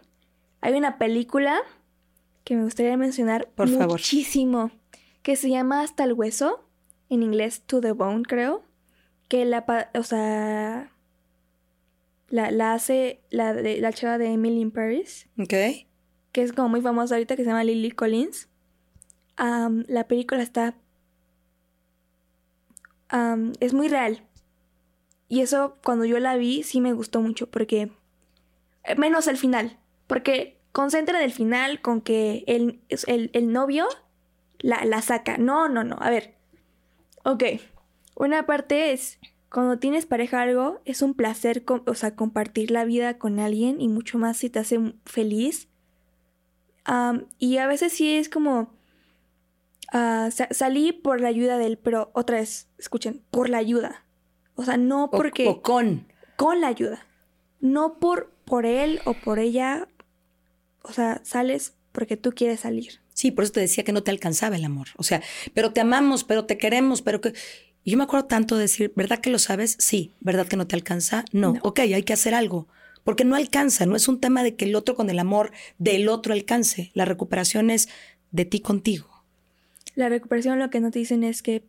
hay 0.61 0.75
una 0.75 0.99
película 0.99 1.59
que 2.45 2.57
me 2.57 2.65
gustaría 2.65 2.97
mencionar 2.97 3.49
Por 3.55 3.69
favor. 3.69 3.93
muchísimo, 3.93 4.71
que 5.23 5.37
se 5.37 5.51
llama 5.51 5.83
Hasta 5.83 6.05
el 6.05 6.13
hueso, 6.13 6.65
en 7.09 7.23
inglés 7.23 7.63
To 7.67 7.81
the 7.81 7.93
Bone, 7.93 8.23
creo. 8.23 8.65
Que 9.29 9.45
la, 9.45 9.65
o 9.95 10.03
sea, 10.03 10.91
la, 12.29 12.51
la 12.51 12.73
hace 12.75 13.21
la, 13.31 13.53
de, 13.55 13.81
la 13.81 13.93
chava 13.93 14.19
de 14.19 14.33
Emily 14.33 14.61
in 14.61 14.71
Paris, 14.71 15.29
¿Ok? 15.39 15.55
que 16.33 16.43
es 16.43 16.53
como 16.53 16.69
muy 16.69 16.81
famosa 16.81 17.15
ahorita, 17.15 17.37
que 17.37 17.43
se 17.45 17.51
llama 17.51 17.65
Lily 17.65 17.91
Collins. 17.93 18.49
La 19.39 20.07
película 20.07 20.43
está... 20.43 20.75
am, 23.11 23.53
es 23.61 23.75
muy 23.75 23.89
real. 23.89 24.23
Y 25.29 25.43
eso 25.43 25.77
cuando 25.85 26.05
yo 26.05 26.19
la 26.19 26.37
vi 26.37 26.63
sí 26.63 26.81
me 26.81 26.93
gustó 26.93 27.21
mucho 27.21 27.51
porque... 27.51 27.93
eh, 28.85 28.95
Menos 28.97 29.29
el 29.29 29.37
final. 29.37 29.79
Porque 30.07 30.59
concentran 30.73 31.23
el 31.23 31.33
final 31.33 31.81
con 31.81 32.01
que 32.01 32.45
el, 32.47 32.81
el, 33.07 33.31
el 33.33 33.53
novio 33.53 33.87
la, 34.59 34.85
la 34.85 35.03
saca. 35.03 35.39
No, 35.39 35.69
no, 35.69 35.85
no. 35.85 35.97
A 36.01 36.11
ver. 36.11 36.35
Ok. 37.25 37.45
Una 38.17 38.45
parte 38.45 38.93
es 38.93 39.19
cuando 39.51 39.79
tienes 39.79 40.07
pareja 40.07 40.43
algo, 40.43 40.81
es 40.85 41.03
un 41.03 41.15
placer, 41.15 41.65
o 41.67 41.95
sea, 41.95 42.15
compartir 42.15 42.71
la 42.71 42.85
vida 42.85 43.19
con 43.19 43.41
alguien 43.41 43.81
y 43.81 43.89
mucho 43.89 44.19
más 44.19 44.37
si 44.37 44.51
te 44.51 44.59
hace 44.61 44.95
feliz. 45.05 45.69
Am, 46.85 47.27
y 47.39 47.57
a 47.59 47.67
veces 47.67 47.93
sí 47.93 48.15
es 48.15 48.29
como 48.29 48.73
ah, 49.93 50.29
sa- 50.33 50.49
salí 50.51 50.93
por 50.93 51.21
la 51.21 51.29
ayuda 51.29 51.59
de 51.59 51.67
él, 51.67 51.79
pero 51.79 52.11
otra 52.15 52.39
vez, 52.39 52.69
escuchen, 52.79 53.23
por 53.31 53.49
la 53.49 53.59
ayuda. 53.59 54.05
O 54.55 54.65
sea, 54.65 54.77
no 54.77 55.11
porque 55.11 55.49
o 55.49 55.63
con. 55.63 56.07
con 56.37 56.61
la 56.61 56.69
ayuda. 56.69 57.07
No 57.61 57.99
por 57.99 58.33
por 58.45 58.67
él 58.67 59.01
o 59.05 59.15
por 59.15 59.39
ella. 59.39 59.89
O 60.83 60.93
sea, 60.93 61.21
sales 61.25 61.75
porque 61.93 62.17
tú 62.17 62.33
quieres 62.33 62.61
salir. 62.61 63.01
Sí, 63.15 63.31
por 63.31 63.45
eso 63.45 63.53
te 63.55 63.61
decía 63.61 63.85
que 63.85 63.93
no 63.93 64.03
te 64.03 64.11
alcanzaba 64.11 64.57
el 64.57 64.65
amor. 64.65 64.89
O 64.97 65.03
sea, 65.03 65.23
pero 65.55 65.73
te 65.73 65.81
amamos, 65.81 66.25
pero 66.25 66.47
te 66.47 66.57
queremos, 66.57 67.03
pero 67.03 67.21
que... 67.21 67.35
Y 67.85 67.91
yo 67.93 67.99
me 67.99 68.05
acuerdo 68.05 68.27
tanto 68.27 68.57
de 68.57 68.63
decir, 68.63 68.93
¿verdad 68.97 69.19
que 69.21 69.31
lo 69.31 69.39
sabes? 69.39 69.77
Sí. 69.79 70.15
¿Verdad 70.21 70.47
que 70.47 70.57
no 70.57 70.67
te 70.67 70.75
alcanza? 70.77 71.25
No. 71.33 71.55
No. 71.55 71.61
Ok, 71.63 71.81
hay 71.81 72.03
que 72.03 72.13
hacer 72.13 72.35
algo. 72.35 72.67
Porque 73.05 73.25
no 73.25 73.37
alcanza, 73.37 73.85
no 73.87 73.97
es 73.97 74.09
un 74.09 74.21
tema 74.21 74.43
de 74.43 74.55
que 74.57 74.65
el 74.67 74.75
otro 74.75 74.95
con 74.95 75.11
el 75.11 75.19
amor 75.19 75.53
del 75.79 76.09
otro 76.09 76.33
alcance. 76.33 76.91
La 76.95 77.05
recuperación 77.05 77.71
es 77.71 77.89
de 78.31 78.45
ti 78.47 78.61
contigo. 78.61 79.10
La 80.01 80.09
recuperación 80.09 80.59
lo 80.59 80.71
que 80.71 80.81
no 80.81 80.91
te 80.91 80.99
dicen 80.99 81.25
es 81.25 81.43
que 81.43 81.63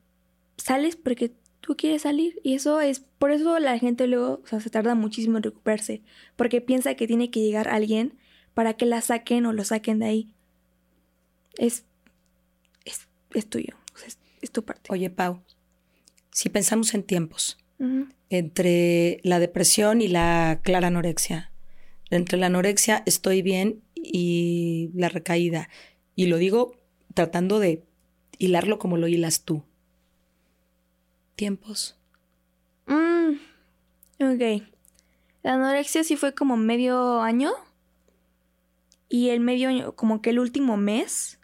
sales 0.55 0.95
porque 0.95 1.33
tú 1.59 1.75
quieres 1.75 2.03
salir. 2.03 2.39
Y 2.43 2.53
eso 2.53 2.79
es, 2.79 3.01
por 3.19 3.31
eso 3.31 3.59
la 3.59 3.77
gente 3.77 4.07
luego 4.07 4.39
o 4.41 4.47
sea, 4.47 4.61
se 4.61 4.69
tarda 4.69 4.95
muchísimo 4.95 5.35
en 5.35 5.43
recuperarse. 5.43 6.01
Porque 6.37 6.61
piensa 6.61 6.95
que 6.95 7.07
tiene 7.07 7.29
que 7.29 7.41
llegar 7.41 7.67
alguien 7.67 8.13
para 8.53 8.75
que 8.75 8.85
la 8.85 9.01
saquen 9.01 9.45
o 9.45 9.51
lo 9.51 9.65
saquen 9.65 9.99
de 9.99 10.05
ahí. 10.05 10.29
Es, 11.57 11.83
es, 12.85 13.09
es 13.33 13.49
tuyo, 13.49 13.75
es, 14.07 14.17
es 14.41 14.49
tu 14.49 14.63
parte. 14.63 14.93
Oye, 14.93 15.09
Pau, 15.09 15.41
si 16.31 16.47
pensamos 16.47 16.93
en 16.93 17.03
tiempos, 17.03 17.57
entre 18.29 19.19
la 19.23 19.39
depresión 19.39 20.01
y 20.01 20.07
la 20.07 20.61
clara 20.63 20.87
anorexia. 20.87 21.51
Entre 22.09 22.37
la 22.37 22.45
anorexia 22.45 23.03
estoy 23.05 23.41
bien 23.41 23.81
y 23.93 24.89
la 24.93 25.09
recaída. 25.09 25.67
Y 26.15 26.27
lo 26.27 26.37
digo 26.37 26.79
tratando 27.13 27.59
de 27.59 27.83
hilarlo 28.41 28.79
como 28.79 28.97
lo 28.97 29.07
hilas 29.07 29.43
tú. 29.43 29.63
Tiempos. 31.35 31.97
Mm, 32.87 33.33
ok. 34.19 34.63
La 35.43 35.53
anorexia 35.53 36.03
sí 36.03 36.15
fue 36.15 36.33
como 36.33 36.57
medio 36.57 37.21
año. 37.21 37.51
Y 39.09 39.29
el 39.29 39.41
medio 39.41 39.69
año, 39.69 39.95
como 39.95 40.21
que 40.21 40.31
el 40.31 40.39
último 40.39 40.77
mes, 40.77 41.39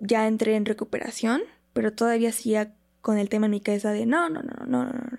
ya 0.00 0.26
entré 0.26 0.56
en 0.56 0.66
recuperación. 0.66 1.42
Pero 1.72 1.92
todavía 1.92 2.32
seguía 2.32 2.74
con 3.00 3.16
el 3.16 3.28
tema 3.28 3.46
en 3.46 3.52
mi 3.52 3.60
cabeza 3.60 3.92
de 3.92 4.04
no, 4.04 4.28
no, 4.28 4.42
no, 4.42 4.66
no, 4.66 4.84
no, 4.84 4.92
no. 4.92 5.18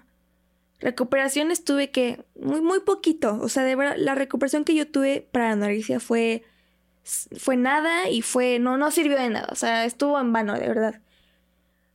Recuperación 0.79 1.51
estuve 1.51 1.91
que 1.91 2.25
muy, 2.39 2.61
muy 2.61 2.81
poquito. 2.81 3.39
O 3.41 3.49
sea, 3.49 3.63
de 3.63 3.75
verdad, 3.75 3.95
la 3.97 4.15
recuperación 4.15 4.63
que 4.63 4.75
yo 4.75 4.87
tuve 4.87 5.27
para 5.31 5.47
la 5.47 5.53
anorexia 5.53 5.99
fue, 5.99 6.43
fue 7.03 7.57
nada 7.57 8.09
y 8.09 8.21
fue, 8.21 8.59
no, 8.59 8.77
no 8.77 8.91
sirvió 8.91 9.17
de 9.17 9.29
nada. 9.29 9.47
O 9.51 9.55
sea, 9.55 9.85
estuvo 9.85 10.19
en 10.19 10.31
vano, 10.33 10.53
de 10.53 10.67
verdad. 10.67 11.01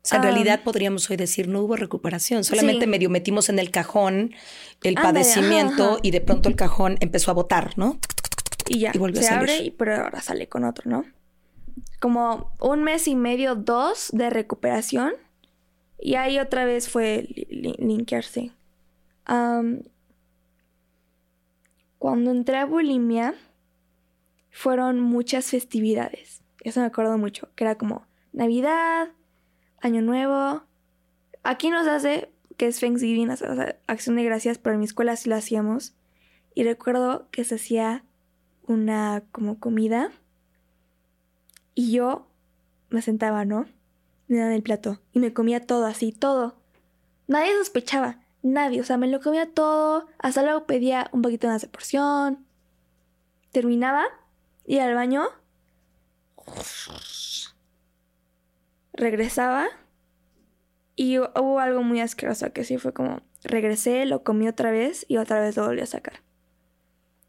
O 0.03 0.09
sea, 0.09 0.19
en 0.19 0.25
Ah. 0.25 0.27
realidad 0.29 0.61
podríamos 0.63 1.09
hoy 1.11 1.17
decir 1.17 1.49
no 1.49 1.61
hubo 1.63 1.77
recuperación, 1.77 2.45
solamente 2.45 2.85
Sí. 2.85 2.91
medio 2.91 3.11
metimos 3.11 3.49
en 3.49 3.59
el 3.59 3.71
cajón 3.71 4.35
el 4.85 4.95
padecimiento 4.95 5.83
ajá, 5.85 5.93
ajá. 5.95 6.01
y 6.03 6.11
de 6.13 6.21
pronto 6.21 6.49
el 6.49 6.55
cajón 6.57 6.97
empezó 7.01 7.31
a 7.31 7.35
botar, 7.35 7.77
¿no? 7.77 7.99
Y 8.69 8.81
ya, 8.81 8.93
Y 8.95 8.99
volvió 8.99 9.21
a 9.21 9.23
se 9.23 9.29
salir. 9.29 9.41
abre, 9.51 9.65
y, 9.65 9.71
pero 9.73 9.97
ahora 9.97 10.21
sale 10.21 10.49
con 10.49 10.65
otro, 10.65 10.89
¿no? 10.91 11.05
Como 12.01 12.53
un 12.61 12.83
mes 12.85 13.09
y 13.09 13.17
medio, 13.17 13.55
dos 13.57 14.11
de 14.13 14.31
recuperación. 14.31 15.13
Y 15.99 16.15
ahí 16.17 16.39
otra 16.39 16.65
vez 16.65 16.89
fue 16.89 17.27
li- 17.29 17.47
li- 17.51 17.77
linkearse. 17.79 18.53
Cuando 21.99 22.31
entré 22.31 22.59
a 22.59 22.67
bulimia, 22.67 23.35
fueron 24.57 25.01
muchas 25.01 25.51
festividades. 25.51 26.41
Eso 26.65 26.81
me 26.81 26.87
acuerdo 26.87 27.19
mucho. 27.19 27.51
Que 27.55 27.65
era 27.65 27.77
como 27.77 28.07
Navidad, 28.33 29.11
Año 29.83 30.01
Nuevo. 30.01 30.63
Aquí 31.43 31.69
nos 31.69 31.87
hace 31.87 32.31
que 32.57 32.67
es 32.67 32.81
Thanksgiving, 32.81 33.29
o 33.29 33.37
sea, 33.37 33.77
acción 33.87 34.17
de 34.17 34.25
gracias, 34.25 34.57
pero 34.57 34.73
en 34.73 34.81
mi 34.81 34.87
escuela 34.87 35.15
sí 35.17 35.29
lo 35.29 35.37
hacíamos. 35.37 35.95
Y 36.55 36.65
recuerdo 36.65 37.29
que 37.31 37.45
se 37.45 37.57
hacía 37.57 38.03
una 38.67 39.23
como 39.31 39.61
comida 39.61 40.11
Y 41.75 41.93
yo 41.93 42.27
me 42.89 43.03
sentaba, 43.03 43.45
¿no? 43.45 43.67
Me 44.27 44.39
daban 44.39 44.55
el 44.55 44.63
plato 44.63 45.03
y 45.13 45.19
me 45.19 45.35
comía 45.35 45.67
todo 45.67 45.85
así, 45.85 46.13
todo. 46.13 46.57
Nadie 47.29 47.53
sospechaba, 47.59 48.21
nadie, 48.43 48.81
o 48.81 48.85
sea, 48.85 48.97
me 48.97 49.07
lo 49.07 49.21
comía 49.21 49.53
todo, 49.53 50.07
hasta 50.19 50.43
luego 50.43 50.65
pedía 50.65 51.11
un 51.13 51.21
poquito 51.21 51.47
más 51.47 51.61
de 51.61 51.69
porción. 51.69 52.47
Terminaba, 53.53 54.07
iba 54.67 54.85
al 54.85 54.95
baño, 54.95 55.25
regresaba 58.93 59.69
y 60.95 61.19
hubo 61.19 61.61
algo 61.61 61.83
muy 61.83 62.01
asqueroso 62.01 62.53
que 62.53 62.65
sí 62.65 62.79
fue 62.79 62.93
como, 62.93 63.23
regresé, 63.45 64.07
lo 64.07 64.23
comí 64.23 64.49
otra 64.49 64.71
vez 64.71 65.05
y 65.09 65.19
otra 65.19 65.41
vez 65.41 65.57
lo 65.57 65.67
volví 65.67 65.83
a 65.83 65.87
sacar. 65.87 66.23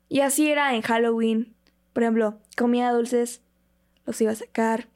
Y 0.09 0.21
así 0.21 0.49
era 0.49 0.73
en 0.73 0.81
Halloween. 0.81 1.53
Por 1.91 2.03
ejemplo, 2.03 2.39
comía 2.55 2.91
dulces, 2.91 3.41
los 4.05 4.19
iba 4.21 4.31
a 4.31 4.35
sacar. 4.35 4.87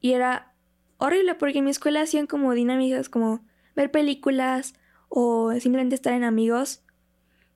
Y 0.00 0.12
era 0.12 0.54
horrible 0.98 1.34
porque 1.34 1.58
en 1.58 1.64
mi 1.64 1.70
escuela 1.70 2.02
hacían 2.02 2.26
como 2.26 2.52
dinámicas 2.52 3.08
como 3.08 3.44
ver 3.74 3.90
películas 3.90 4.74
o 5.08 5.52
simplemente 5.58 5.96
estar 5.96 6.12
en 6.12 6.24
amigos. 6.24 6.84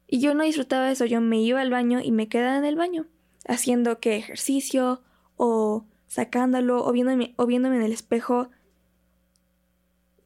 Y 0.08 0.20
yo 0.20 0.34
no 0.34 0.44
disfrutaba 0.44 0.90
eso, 0.90 1.04
yo 1.04 1.20
me 1.20 1.40
iba 1.40 1.60
al 1.60 1.70
baño 1.70 2.00
y 2.02 2.10
me 2.10 2.28
quedaba 2.28 2.58
en 2.58 2.64
el 2.64 2.76
baño, 2.76 3.06
haciendo 3.46 4.00
que 4.00 4.16
ejercicio 4.16 5.02
o 5.36 5.86
sacándolo 6.06 6.84
o 6.84 6.92
viéndome, 6.92 7.34
o 7.36 7.46
viéndome 7.46 7.76
en 7.76 7.82
el 7.82 7.92
espejo 7.92 8.50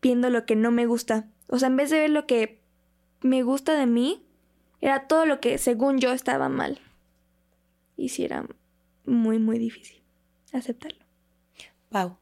viendo 0.02 0.30
lo 0.30 0.46
que 0.46 0.56
no 0.56 0.70
me 0.70 0.86
gusta. 0.86 1.28
O 1.48 1.58
sea, 1.58 1.68
en 1.68 1.76
vez 1.76 1.90
de 1.90 2.00
ver 2.00 2.10
lo 2.10 2.26
que 2.26 2.60
me 3.20 3.42
gusta 3.42 3.76
de 3.78 3.86
mí, 3.86 4.24
era 4.80 5.06
todo 5.06 5.26
lo 5.26 5.40
que 5.40 5.58
según 5.58 5.98
yo 5.98 6.12
estaba 6.12 6.48
mal. 6.48 6.80
Y 7.96 8.08
sí 8.08 8.24
era 8.24 8.46
muy, 9.04 9.38
muy 9.38 9.58
difícil 9.58 10.02
aceptarlo. 10.52 11.04
Wow. 11.90 12.16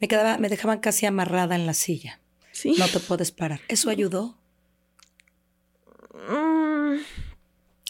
Me 0.00 0.08
quedaba, 0.08 0.38
me 0.38 0.48
dejaban 0.48 0.78
casi 0.78 1.06
amarrada 1.06 1.56
en 1.56 1.66
la 1.66 1.74
silla. 1.74 2.20
Sí. 2.52 2.74
No 2.78 2.86
te 2.88 3.00
puedes 3.00 3.32
parar. 3.32 3.60
¿Eso 3.68 3.90
ayudó? 3.90 4.38
Mm, 6.14 6.96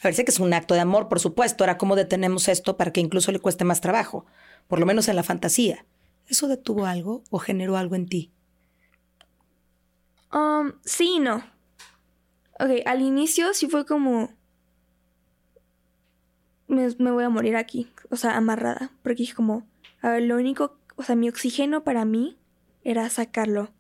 A 0.03 0.09
ver, 0.09 0.15
sé 0.15 0.25
que 0.25 0.31
es 0.31 0.41
un 0.41 0.53
acto 0.53 0.75
de 0.75 0.81
amor, 0.81 1.09
por 1.09 1.21
supuesto. 1.21 1.65
Ahora, 1.65 1.79
¿cómo 1.79 1.97
detenemos 1.97 2.49
esto 2.49 2.77
para 2.77 2.93
que 2.93 3.01
incluso 3.01 3.33
le 3.33 3.41
cueste 3.41 3.65
más 3.65 3.81
trabajo? 3.81 4.27
Por 4.69 4.79
lo 4.79 4.87
menos 4.87 5.09
en 5.09 5.17
la 5.17 5.23
fantasía. 5.23 5.87
¿Eso 6.29 6.49
detuvo 6.49 6.87
algo 6.87 7.23
o 7.31 7.39
generó 7.39 7.77
algo 7.77 7.95
en 7.95 8.07
ti? 8.07 8.31
um, 10.33 10.73
sí 10.85 11.15
y 11.17 11.19
no. 11.21 11.37
Ok, 12.59 12.71
al 12.85 13.03
inicio 13.03 13.53
sí 13.55 13.69
fue 13.69 13.87
como... 13.87 14.31
Me, 16.69 16.89
me 16.99 17.11
voy 17.11 17.25
a 17.25 17.29
morir 17.29 17.57
aquí. 17.57 17.91
O 18.11 18.17
sea, 18.17 18.37
amarrada. 18.37 18.91
Porque 19.03 19.23
dije 19.23 19.35
como... 19.35 19.67
A 20.03 20.11
ver, 20.11 20.23
lo 20.25 20.37
único... 20.37 20.79
O 20.97 21.03
sea, 21.03 21.17
mi 21.17 21.29
oxígeno 21.29 21.85
para 21.85 22.05
mí 22.05 22.39
era 22.85 23.09
sacarlo 23.11 23.71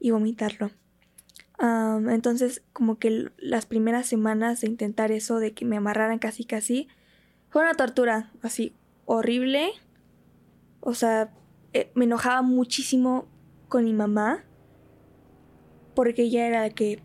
y 0.00 0.10
vomitarlo. 0.10 0.70
Entonces, 1.60 2.62
como 2.72 2.98
que 2.98 3.30
las 3.36 3.66
primeras 3.66 4.06
semanas 4.06 4.60
de 4.60 4.68
intentar 4.68 5.10
eso, 5.10 5.40
de 5.40 5.52
que 5.52 5.64
me 5.64 5.76
amarraran 5.76 6.18
casi 6.18 6.44
casi, 6.44 6.88
fue 7.50 7.62
una 7.62 7.74
tortura, 7.74 8.30
así, 8.42 8.74
horrible. 9.06 9.70
O 10.80 10.94
sea, 10.94 11.32
eh, 11.72 11.90
me 11.94 12.04
enojaba 12.04 12.42
muchísimo 12.42 13.26
con 13.68 13.84
mi 13.84 13.92
mamá, 13.92 14.44
porque 15.94 16.22
ella 16.22 16.46
era 16.46 16.60
la 16.60 16.70
que, 16.70 17.00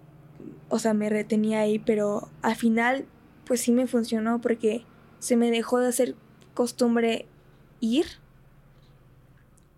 o 0.69 0.77
sea, 0.77 0.93
me 0.93 1.09
retenía 1.09 1.61
ahí, 1.61 1.79
pero 1.79 2.29
al 2.43 2.55
final, 2.55 3.05
pues 3.45 3.61
sí 3.61 3.71
me 3.71 3.87
funcionó, 3.87 4.39
porque 4.39 4.85
se 5.17 5.35
me 5.35 5.49
dejó 5.49 5.79
de 5.79 5.87
hacer 5.87 6.15
costumbre 6.53 7.25
ir. 7.79 8.05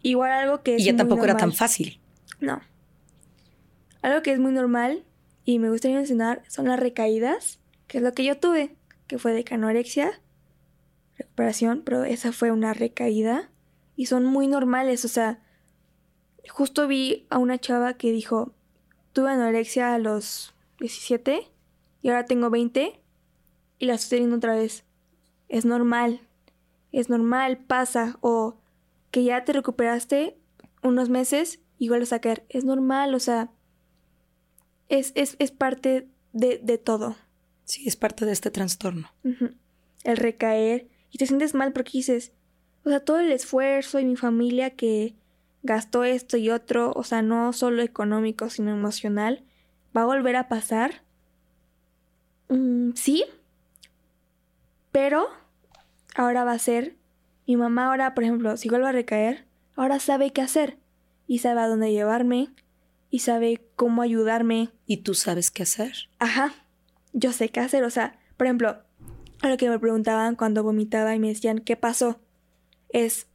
Igual 0.02 0.32
algo 0.32 0.62
que 0.64 0.76
es 0.76 0.82
y 0.82 0.86
ya 0.86 0.92
muy 0.92 0.98
tampoco 0.98 1.24
era 1.24 1.38
tan 1.38 1.54
fácil. 1.54 2.02
No. 2.42 2.60
Algo 4.06 4.22
que 4.22 4.32
es 4.32 4.40
muy 4.40 4.52
normal 4.52 5.04
y 5.46 5.58
me 5.58 5.72
gustaría 5.72 5.98
mencionar 5.98 6.44
son 6.48 6.68
las 6.68 6.80
recaídas, 6.80 7.58
que 7.88 7.98
es 7.98 8.04
lo 8.04 8.14
que 8.14 8.24
yo 8.24 8.38
tuve, 8.38 8.76
que 9.08 9.18
fue 9.18 9.34
de 9.34 9.44
canorexia, 9.44 10.22
recuperación, 11.18 11.82
pero 11.84 12.04
esa 12.04 12.32
fue 12.32 12.52
una 12.52 12.76
recaída 12.76 13.50
y 13.96 14.06
son 14.06 14.24
muy 14.24 14.46
normales, 14.46 15.06
o 15.06 15.08
sea, 15.08 15.42
justo 16.48 16.88
vi 16.88 17.26
a 17.32 17.40
una 17.40 17.58
chava 17.58 17.96
que 17.96 18.12
dijo, 18.12 18.54
tuve 19.12 19.32
anorexia 19.32 19.96
a 19.96 19.98
los 19.98 20.54
17 20.80 21.48
y 22.04 22.10
ahora 22.10 22.26
tengo 22.26 22.52
20 22.52 23.02
y 23.80 23.86
la 23.88 23.96
estoy 23.96 24.18
teniendo 24.18 24.38
otra 24.38 24.54
vez. 24.54 24.84
Es 25.50 25.66
normal, 25.66 26.22
es 26.92 27.10
normal, 27.10 27.58
pasa, 27.58 28.20
o 28.22 28.60
que 29.10 29.24
ya 29.24 29.44
te 29.46 29.54
recuperaste 29.54 30.38
unos 30.84 31.10
meses 31.10 31.60
y 31.80 31.90
vuelves 31.90 32.14
a 32.14 32.22
caer. 32.22 32.46
Es 32.50 32.66
normal, 32.66 33.16
o 33.16 33.20
sea, 33.20 33.50
es, 34.90 35.12
es, 35.16 35.36
es 35.40 35.52
parte 35.52 36.08
de, 36.34 36.60
de 36.62 36.78
todo. 36.78 37.16
Sí, 37.66 37.88
es 37.88 37.96
parte 37.96 38.26
de 38.26 38.32
este 38.32 38.52
trastorno. 38.52 39.10
El 40.04 40.18
recaer 40.18 40.88
y 41.10 41.18
te 41.18 41.26
sientes 41.26 41.54
mal 41.54 41.74
porque 41.74 41.92
dices, 41.94 42.32
o 42.84 42.90
sea, 42.90 43.00
todo 43.00 43.20
el 43.20 43.32
esfuerzo 43.32 44.00
y 44.00 44.06
mi 44.06 44.16
familia 44.16 44.72
que 44.72 45.16
gastó 45.64 46.04
esto 46.04 46.38
y 46.38 46.52
otro, 46.52 46.92
o 46.96 47.04
sea, 47.04 47.22
no 47.22 47.52
solo 47.54 47.82
económico, 47.82 48.50
sino 48.50 48.72
emocional, 48.72 49.44
va 49.96 50.04
a 50.04 50.06
volver 50.06 50.36
a 50.36 50.48
pasar. 50.48 51.04
Mm, 52.50 52.92
sí, 52.94 53.26
pero 54.92 55.28
ahora 56.16 56.44
va 56.44 56.52
a 56.52 56.60
ser, 56.60 56.96
mi 57.48 57.58
mamá 57.58 57.88
ahora, 57.88 58.14
por 58.14 58.24
ejemplo, 58.24 58.56
si 58.58 58.70
vuelvo 58.70 58.88
a 58.88 58.92
recaer, 58.92 59.46
ahora 59.76 60.00
sabe 60.00 60.32
qué 60.32 60.42
hacer 60.42 60.78
y 61.28 61.40
sabe 61.40 61.62
a 61.62 61.68
dónde 61.68 61.92
llevarme 61.92 62.50
y 63.16 63.20
sabe 63.20 63.62
cómo 63.78 64.02
ayudarme 64.02 64.72
¿Y 64.86 64.98
tú 64.98 65.14
sabes 65.14 65.50
qué 65.50 65.64
hacer? 65.64 66.10
Ajá, 66.20 66.54
yo 67.14 67.32
sé 67.32 67.48
qué 67.48 67.62
hacer. 67.62 67.86
O 67.86 67.90
sea, 67.90 68.20
por 68.36 68.46
ejemplo, 68.46 68.78
a 69.42 69.48
lo 69.48 69.56
que 69.56 69.70
me 69.70 69.80
preguntaban 69.80 70.36
cuando 70.36 70.64
vomitaba 70.64 71.16
y 71.16 71.20
me 71.20 71.30
decían, 71.30 71.60
¿qué 71.60 71.78
pasó? 71.78 72.20
Es 72.90 73.28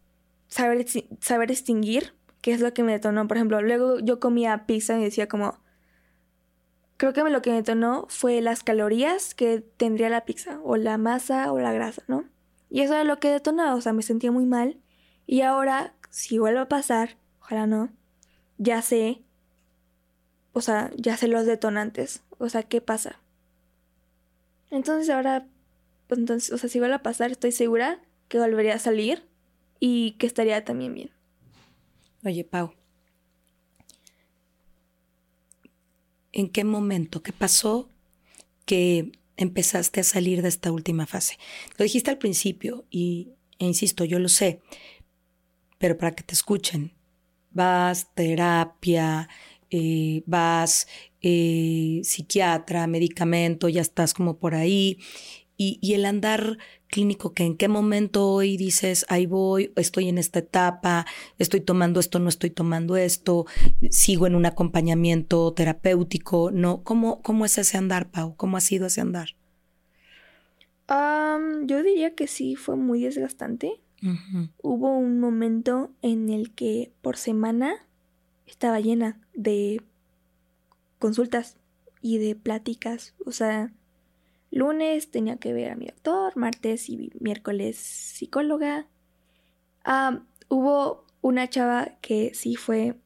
saber, 0.48 0.84
saber 1.22 1.50
extinguir 1.50 2.12
qué 2.42 2.52
es 2.52 2.60
lo 2.60 2.74
que 2.74 2.82
me 2.82 2.92
detonó. 2.92 3.26
Por 3.26 3.38
ejemplo, 3.38 3.62
luego 3.62 4.00
yo 4.00 4.20
comía 4.20 4.66
pizza 4.66 4.98
y 4.98 5.02
decía 5.02 5.28
como, 5.28 5.58
creo 6.98 7.14
que 7.14 7.22
lo 7.22 7.40
que 7.40 7.48
me 7.48 7.56
detonó 7.56 8.04
fue 8.10 8.42
las 8.42 8.62
calorías 8.62 9.34
que 9.34 9.60
tendría 9.78 10.10
la 10.10 10.26
pizza, 10.26 10.60
o 10.62 10.76
la 10.76 10.98
masa 10.98 11.52
o 11.52 11.58
la 11.58 11.72
grasa, 11.72 12.02
¿no? 12.06 12.26
Y 12.68 12.82
eso 12.82 12.92
era 12.92 13.04
lo 13.04 13.18
que 13.18 13.30
detonaba, 13.30 13.76
o 13.76 13.80
sea, 13.80 13.94
me 13.94 14.02
sentía 14.02 14.30
muy 14.30 14.44
mal. 14.44 14.78
Y 15.26 15.40
ahora, 15.40 15.94
si 16.10 16.38
vuelve 16.38 16.60
a 16.60 16.68
pasar, 16.68 17.16
ojalá 17.40 17.66
no, 17.66 17.88
ya 18.58 18.82
sé 18.82 19.24
o 20.52 20.60
sea, 20.60 20.90
ya 20.96 21.16
sé 21.16 21.28
los 21.28 21.46
detonantes. 21.46 22.22
O 22.38 22.48
sea, 22.48 22.62
¿qué 22.62 22.80
pasa? 22.80 23.20
Entonces 24.70 25.10
ahora, 25.10 25.46
pues 26.06 26.18
entonces, 26.18 26.52
o 26.52 26.58
sea, 26.58 26.68
si 26.68 26.78
vuelve 26.78 26.94
a 26.94 27.02
pasar, 27.02 27.30
estoy 27.30 27.52
segura 27.52 28.00
que 28.28 28.38
volvería 28.38 28.74
a 28.74 28.78
salir 28.78 29.24
y 29.80 30.12
que 30.12 30.26
estaría 30.26 30.64
también 30.64 30.94
bien. 30.94 31.10
Oye, 32.24 32.44
Pau. 32.44 32.72
¿En 36.32 36.48
qué 36.48 36.64
momento, 36.64 37.22
qué 37.22 37.32
pasó 37.32 37.88
que 38.64 39.12
empezaste 39.36 40.00
a 40.00 40.04
salir 40.04 40.42
de 40.42 40.48
esta 40.48 40.70
última 40.70 41.06
fase? 41.06 41.38
Lo 41.76 41.82
dijiste 41.82 42.10
al 42.10 42.18
principio 42.18 42.84
y, 42.90 43.32
e 43.58 43.66
insisto, 43.66 44.04
yo 44.04 44.18
lo 44.20 44.28
sé, 44.28 44.60
pero 45.78 45.96
para 45.96 46.14
que 46.14 46.22
te 46.22 46.34
escuchen, 46.34 46.92
vas, 47.50 48.14
terapia, 48.14 49.28
eh, 49.70 50.22
vas, 50.26 50.86
eh, 51.22 52.00
psiquiatra, 52.04 52.86
medicamento, 52.86 53.68
ya 53.68 53.80
estás 53.80 54.14
como 54.14 54.38
por 54.38 54.54
ahí. 54.54 54.98
Y, 55.56 55.78
y 55.82 55.92
el 55.94 56.06
andar 56.06 56.58
clínico, 56.86 57.34
que 57.34 57.44
en 57.44 57.56
qué 57.56 57.68
momento 57.68 58.26
hoy 58.28 58.56
dices, 58.56 59.04
ahí 59.08 59.26
voy, 59.26 59.72
estoy 59.76 60.08
en 60.08 60.18
esta 60.18 60.38
etapa, 60.38 61.06
estoy 61.38 61.60
tomando 61.60 62.00
esto, 62.00 62.18
no 62.18 62.28
estoy 62.28 62.50
tomando 62.50 62.96
esto, 62.96 63.46
sigo 63.90 64.26
en 64.26 64.34
un 64.34 64.46
acompañamiento 64.46 65.52
terapéutico, 65.52 66.50
¿no? 66.50 66.82
¿Cómo, 66.82 67.20
cómo 67.22 67.44
es 67.44 67.58
ese 67.58 67.76
andar, 67.76 68.10
Pau? 68.10 68.34
¿Cómo 68.36 68.56
ha 68.56 68.60
sido 68.60 68.86
ese 68.86 69.02
andar? 69.02 69.36
Yo 71.64 71.82
diría 71.84 72.14
que 72.14 72.26
sí, 72.26 72.56
fue 72.56 72.76
muy 72.76 73.02
desgastante. 73.02 73.80
Hubo 74.62 74.96
un 74.96 75.20
momento 75.20 75.92
en 76.02 76.30
el 76.30 76.52
que 76.52 76.90
por 77.02 77.16
semana 77.16 77.86
estaba 78.50 78.80
llena 78.80 79.20
de 79.34 79.82
consultas 80.98 81.56
y 82.02 82.18
de 82.18 82.34
pláticas. 82.36 83.14
O 83.24 83.32
sea, 83.32 83.72
lunes 84.50 85.10
tenía 85.10 85.36
que 85.36 85.52
ver 85.52 85.70
a 85.72 85.76
mi 85.76 85.86
doctor, 85.86 86.36
martes 86.36 86.88
y 86.88 87.10
miércoles 87.20 87.76
psicóloga. 87.76 88.86
Ah, 89.84 90.22
hubo 90.48 91.06
una 91.22 91.48
chava 91.48 91.96
que 92.00 92.32
sí 92.34 92.56
fue 92.56 92.96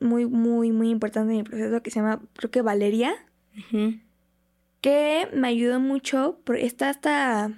muy, 0.00 0.26
muy, 0.26 0.72
muy 0.72 0.90
importante 0.90 1.32
en 1.32 1.38
mi 1.38 1.42
proceso 1.44 1.82
que 1.82 1.90
se 1.90 2.00
llama, 2.00 2.22
creo 2.34 2.50
que 2.50 2.62
Valeria, 2.62 3.12
que 4.80 5.28
me 5.34 5.48
ayudó 5.48 5.78
mucho. 5.80 6.40
por- 6.44 6.56
Está 6.56 6.88
hasta 6.90 7.52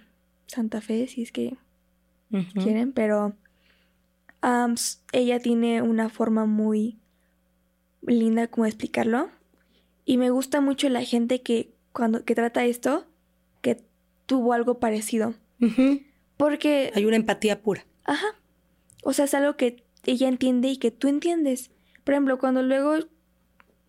Santa 0.47 0.81
Fe, 0.81 1.07
si 1.07 1.23
es 1.23 1.33
que 1.33 1.57
quieren, 2.63 2.93
pero 2.93 3.35
s- 4.75 4.99
ella 5.13 5.39
tiene 5.39 5.83
una 5.83 6.09
forma 6.09 6.47
muy 6.47 6.99
linda 8.07 8.47
como 8.49 8.65
de 8.65 8.71
explicarlo. 8.71 9.31
Y 10.05 10.17
me 10.17 10.31
gusta 10.31 10.61
mucho 10.61 10.89
la 10.89 11.03
gente 11.05 11.43
que 11.43 11.73
cuando 11.93 12.25
que 12.25 12.35
trata 12.35 12.65
esto, 12.65 13.07
que 13.61 13.83
tuvo 14.27 14.53
algo 14.53 14.79
parecido. 14.81 15.35
Porque 16.37 16.91
Hay 16.95 17.05
una 17.05 17.17
empatía 17.17 17.63
pura. 17.63 17.85
Ajá. 18.05 18.27
O 19.05 19.13
sea, 19.13 19.27
es 19.27 19.35
algo 19.35 19.57
que 19.57 19.85
ella 20.05 20.29
entiende 20.29 20.69
y 20.69 20.77
que 20.79 20.91
tú 20.91 21.09
entiendes. 21.09 21.71
Por 22.05 22.15
ejemplo, 22.15 22.39
cuando 22.39 22.63
luego 22.63 22.95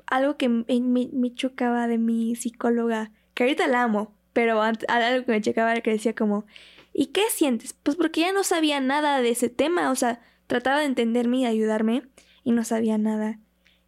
algo 0.07 0.37
que 0.37 0.49
me, 0.49 0.65
me- 0.81 1.09
me 1.11 1.33
chocaba 1.33 1.87
de 1.87 1.97
mi 1.97 2.35
psicóloga, 2.35 3.11
que 3.33 3.43
ahorita 3.43 3.67
la 3.67 3.83
amo, 3.83 4.13
pero 4.33 4.61
ant- 4.61 4.85
algo 4.87 5.25
que 5.25 5.31
me 5.31 5.41
chocaba 5.41 5.71
era 5.71 5.81
que 5.81 5.91
decía 5.91 6.13
como, 6.13 6.45
¿y 6.93 7.07
qué 7.07 7.23
sientes? 7.31 7.73
Pues 7.73 7.95
porque 7.97 8.21
ella 8.21 8.33
no 8.33 8.43
sabía 8.43 8.79
nada 8.79 9.21
de 9.21 9.29
ese 9.29 9.49
tema, 9.49 9.89
o 9.91 9.95
sea, 9.95 10.21
trataba 10.47 10.79
de 10.79 10.85
entenderme 10.85 11.37
y 11.39 11.45
ayudarme 11.45 12.03
y 12.43 12.51
no 12.51 12.63
sabía 12.63 12.97
nada. 12.99 13.39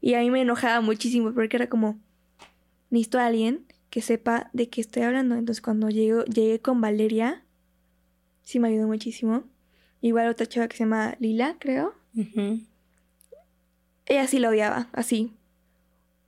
Y 0.06 0.14
a 0.14 0.20
mí 0.20 0.30
me 0.30 0.42
enojaba 0.42 0.82
muchísimo 0.82 1.34
porque 1.34 1.58
era 1.58 1.68
como, 1.68 2.00
necesito 2.92 3.18
a 3.18 3.26
alguien 3.26 3.66
que 3.90 4.04
sepa 4.04 4.52
de 4.54 4.70
qué 4.70 4.82
estoy 4.82 5.02
hablando. 5.02 5.34
Entonces 5.34 5.64
cuando 5.64 5.90
llego, 5.90 6.24
llegué 6.26 6.62
con 6.62 6.80
Valeria, 6.80 7.44
sí 8.44 8.60
me 8.60 8.68
ayudó 8.68 8.86
muchísimo. 8.86 9.46
Igual 10.02 10.30
otra 10.30 10.46
chava 10.46 10.68
que 10.68 10.78
se 10.78 10.84
llama 10.84 11.16
Lila, 11.18 11.56
creo. 11.60 11.96
Ella 14.06 14.28
sí 14.28 14.38
la 14.38 14.50
odiaba, 14.50 14.90
así. 14.94 15.34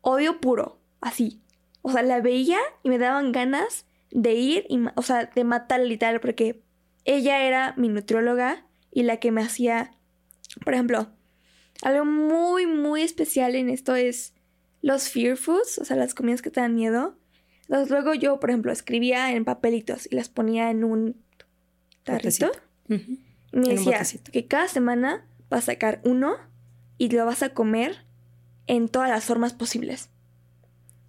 Odio 0.01 0.41
puro, 0.41 0.79
así. 0.99 1.39
O 1.83 1.91
sea, 1.91 2.01
la 2.01 2.19
veía 2.19 2.57
y 2.81 2.89
me 2.89 2.97
daban 2.97 3.31
ganas 3.31 3.85
de 4.09 4.33
ir, 4.33 4.65
y, 4.69 4.79
o 4.95 5.03
sea, 5.03 5.25
de 5.25 5.43
matar 5.43 5.81
literal, 5.81 6.19
porque 6.19 6.63
ella 7.05 7.43
era 7.43 7.75
mi 7.77 7.89
nutrióloga 7.89 8.65
y 8.91 9.03
la 9.03 9.17
que 9.17 9.31
me 9.31 9.43
hacía, 9.43 9.91
por 10.65 10.73
ejemplo, 10.73 11.11
algo 11.83 12.05
muy, 12.05 12.65
muy 12.65 13.01
especial 13.01 13.55
en 13.55 13.69
esto 13.69 13.95
es 13.95 14.33
los 14.81 15.09
fear 15.09 15.37
foods, 15.37 15.79
o 15.79 15.85
sea, 15.85 15.95
las 15.97 16.13
comidas 16.13 16.41
que 16.41 16.49
te 16.49 16.61
dan 16.61 16.75
miedo. 16.75 17.17
Entonces, 17.63 17.89
luego 17.89 18.13
yo, 18.13 18.39
por 18.39 18.49
ejemplo, 18.49 18.71
escribía 18.71 19.33
en 19.33 19.45
papelitos 19.45 20.07
y 20.09 20.15
las 20.15 20.29
ponía 20.29 20.69
en 20.71 20.83
un 20.83 21.21
tarrito. 22.03 22.51
Y 22.89 22.93
me 23.51 23.69
En 23.69 23.75
decía 23.75 24.01
que 24.31 24.45
cada 24.45 24.67
semana 24.67 25.25
vas 25.49 25.63
a 25.63 25.73
sacar 25.73 26.01
uno 26.03 26.37
y 26.97 27.09
lo 27.09 27.25
vas 27.25 27.43
a 27.43 27.49
comer 27.49 28.05
en 28.67 28.87
todas 28.87 29.09
las 29.09 29.25
formas 29.25 29.53
posibles. 29.53 30.09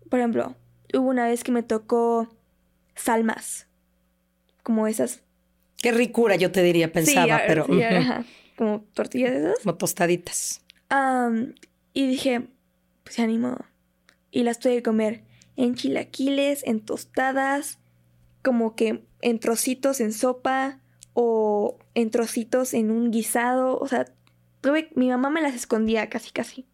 Por 0.08 0.18
ejemplo, 0.18 0.56
hubo 0.94 1.08
una 1.08 1.26
vez 1.26 1.44
que 1.44 1.52
me 1.52 1.62
tocó 1.62 2.28
salmas. 2.94 3.66
Como 4.62 4.86
esas. 4.86 5.22
Qué 5.80 5.92
ricura, 5.92 6.36
yo 6.36 6.50
te 6.50 6.62
diría, 6.62 6.92
pensaba, 6.92 7.38
Sí, 7.38 7.44
pero 7.46 7.66
sí, 7.66 7.80
como 8.58 8.82
tortillas 8.92 9.30
de 9.32 9.38
esas. 9.38 9.60
como 9.60 9.76
tostaditas. 9.76 10.62
Y 11.94 12.06
dije, 12.06 12.48
pues 13.04 13.16
se 13.16 13.22
animó. 13.22 13.56
Y 14.30 14.42
las 14.42 14.58
tuve 14.58 14.76
que 14.76 14.82
comer 14.82 15.24
en 15.56 15.74
chilaquiles, 15.74 16.62
en 16.66 16.80
tostadas, 16.80 17.78
como 18.42 18.76
que 18.76 19.04
en 19.22 19.40
trocitos 19.40 20.00
en 20.00 20.12
sopa 20.12 20.80
o 21.14 21.78
en 21.94 22.10
trocitos 22.10 22.74
en 22.74 22.90
un 22.90 23.10
guisado. 23.10 23.78
O 23.78 23.86
sea, 23.86 24.04
tuve, 24.60 24.90
mi 24.94 25.08
mamá 25.08 25.30
me 25.30 25.40
las 25.40 25.54
escondía 25.54 26.10
casi 26.10 26.30
casi. 26.30 26.66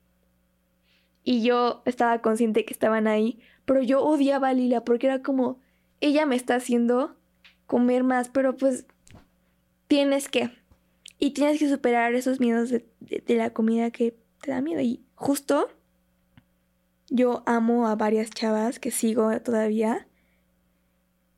Y 1.23 1.43
yo 1.43 1.83
estaba 1.87 2.21
consciente 2.21 2.65
que 2.65 2.75
estaban 2.75 3.07
ahí, 3.07 3.39
pero 3.65 3.83
yo 3.83 4.03
odiaba 4.05 4.49
a 4.49 4.55
Lila 4.55 4.85
porque 4.85 5.07
era 5.07 5.23
como, 5.23 5.59
ella 6.01 6.27
me 6.27 6.37
está 6.37 6.57
haciendo 6.57 7.17
comer 7.67 8.05
más, 8.05 8.29
pero 8.29 8.57
pues 8.57 8.87
tienes 9.89 10.29
que. 10.29 10.51
Y 11.25 11.31
tienes 11.31 11.59
que 11.59 11.71
superar 11.71 12.15
esos 12.15 12.39
miedos 12.39 12.69
de, 12.69 12.85
de- 13.01 13.35
la 13.35 13.49
comida 13.55 13.91
que 13.91 14.15
te 14.43 14.51
da 14.51 14.61
miedo. 14.61 14.83
Y 14.83 15.03
justo 15.15 15.71
yo 17.09 17.43
amo 17.47 17.89
a 17.89 17.97
varias 17.97 18.29
chavas 18.29 18.79
que 18.79 18.91
sigo 18.91 19.31
todavía. 19.41 20.07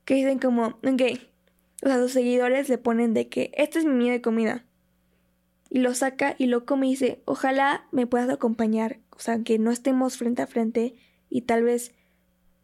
Que 0.05 0.15
dicen 0.17 0.41
como, 0.41 0.81
ok. 0.85 1.03
O 1.85 1.87
sea, 1.87 1.99
sus 1.99 2.11
seguidores 2.11 2.69
le 2.69 2.79
ponen 2.79 3.15
de 3.15 3.29
que 3.29 3.53
este 3.55 3.79
es 3.79 3.85
mi 3.85 3.93
miedo 3.95 4.11
de 4.15 4.23
comida. 4.23 4.65
Y 5.71 5.79
lo 5.79 5.95
saca 5.95 6.35
y 6.37 6.47
lo 6.47 6.67
come 6.67 6.89
y 6.89 6.91
dice, 6.91 7.23
ojalá 7.25 7.87
me 7.93 8.09
puedas 8.09 8.29
acompañar. 8.29 8.99
O 9.11 9.21
sea, 9.21 9.41
que 9.45 9.61
no 9.61 9.71
estemos 9.71 10.17
frente 10.17 10.43
a 10.43 10.49
frente 10.49 10.97
y 11.31 11.43
tal 11.43 11.63
vez 11.63 11.93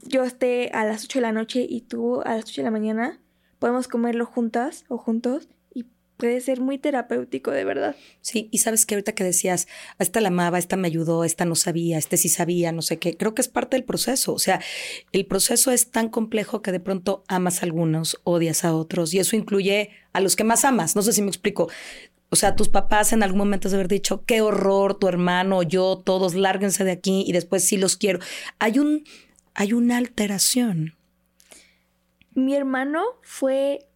yo 0.00 0.24
esté 0.24 0.70
a 0.72 0.84
las 0.84 1.04
8 1.04 1.20
de 1.20 1.22
la 1.22 1.32
noche 1.32 1.64
y 1.68 1.82
tú 1.82 2.20
a 2.22 2.34
las 2.34 2.46
8 2.46 2.62
de 2.62 2.64
la 2.64 2.70
mañana. 2.72 3.20
Podemos 3.60 3.86
comerlo 3.86 4.26
juntas 4.26 4.84
o 4.88 4.98
juntos 4.98 5.48
puede 6.16 6.40
ser 6.40 6.60
muy 6.60 6.78
terapéutico, 6.78 7.50
de 7.50 7.64
verdad. 7.64 7.96
Sí, 8.20 8.48
y 8.50 8.58
sabes 8.58 8.86
que 8.86 8.94
ahorita 8.94 9.12
que 9.12 9.24
decías, 9.24 9.66
a 9.98 10.02
esta 10.02 10.20
la 10.20 10.28
amaba, 10.28 10.58
esta 10.58 10.76
me 10.76 10.88
ayudó, 10.88 11.24
esta 11.24 11.44
no 11.44 11.54
sabía, 11.54 11.98
este 11.98 12.16
sí 12.16 12.28
sabía, 12.28 12.72
no 12.72 12.82
sé 12.82 12.98
qué, 12.98 13.16
creo 13.16 13.34
que 13.34 13.42
es 13.42 13.48
parte 13.48 13.76
del 13.76 13.84
proceso. 13.84 14.32
O 14.32 14.38
sea, 14.38 14.60
el 15.12 15.26
proceso 15.26 15.70
es 15.70 15.90
tan 15.90 16.08
complejo 16.08 16.62
que 16.62 16.72
de 16.72 16.80
pronto 16.80 17.24
amas 17.28 17.62
a 17.62 17.66
algunos, 17.66 18.20
odias 18.24 18.64
a 18.64 18.74
otros, 18.74 19.12
y 19.14 19.18
eso 19.18 19.36
incluye 19.36 19.90
a 20.12 20.20
los 20.20 20.36
que 20.36 20.44
más 20.44 20.64
amas. 20.64 20.96
No 20.96 21.02
sé 21.02 21.12
si 21.12 21.22
me 21.22 21.28
explico. 21.28 21.68
O 22.30 22.36
sea, 22.36 22.56
tus 22.56 22.68
papás 22.68 23.12
en 23.12 23.22
algún 23.22 23.38
momento 23.38 23.68
de 23.68 23.74
haber 23.74 23.88
dicho, 23.88 24.24
qué 24.24 24.40
horror, 24.40 24.98
tu 24.98 25.08
hermano, 25.08 25.62
yo, 25.62 26.00
todos, 26.02 26.34
lárguense 26.34 26.84
de 26.84 26.92
aquí, 26.92 27.24
y 27.26 27.32
después 27.32 27.64
sí 27.64 27.76
los 27.76 27.96
quiero. 27.96 28.20
Hay 28.58 28.78
un, 28.78 29.04
hay 29.54 29.74
una 29.74 29.98
alteración. 29.98 30.94
Mi 32.34 32.54
hermano 32.54 33.02
fue 33.22 33.86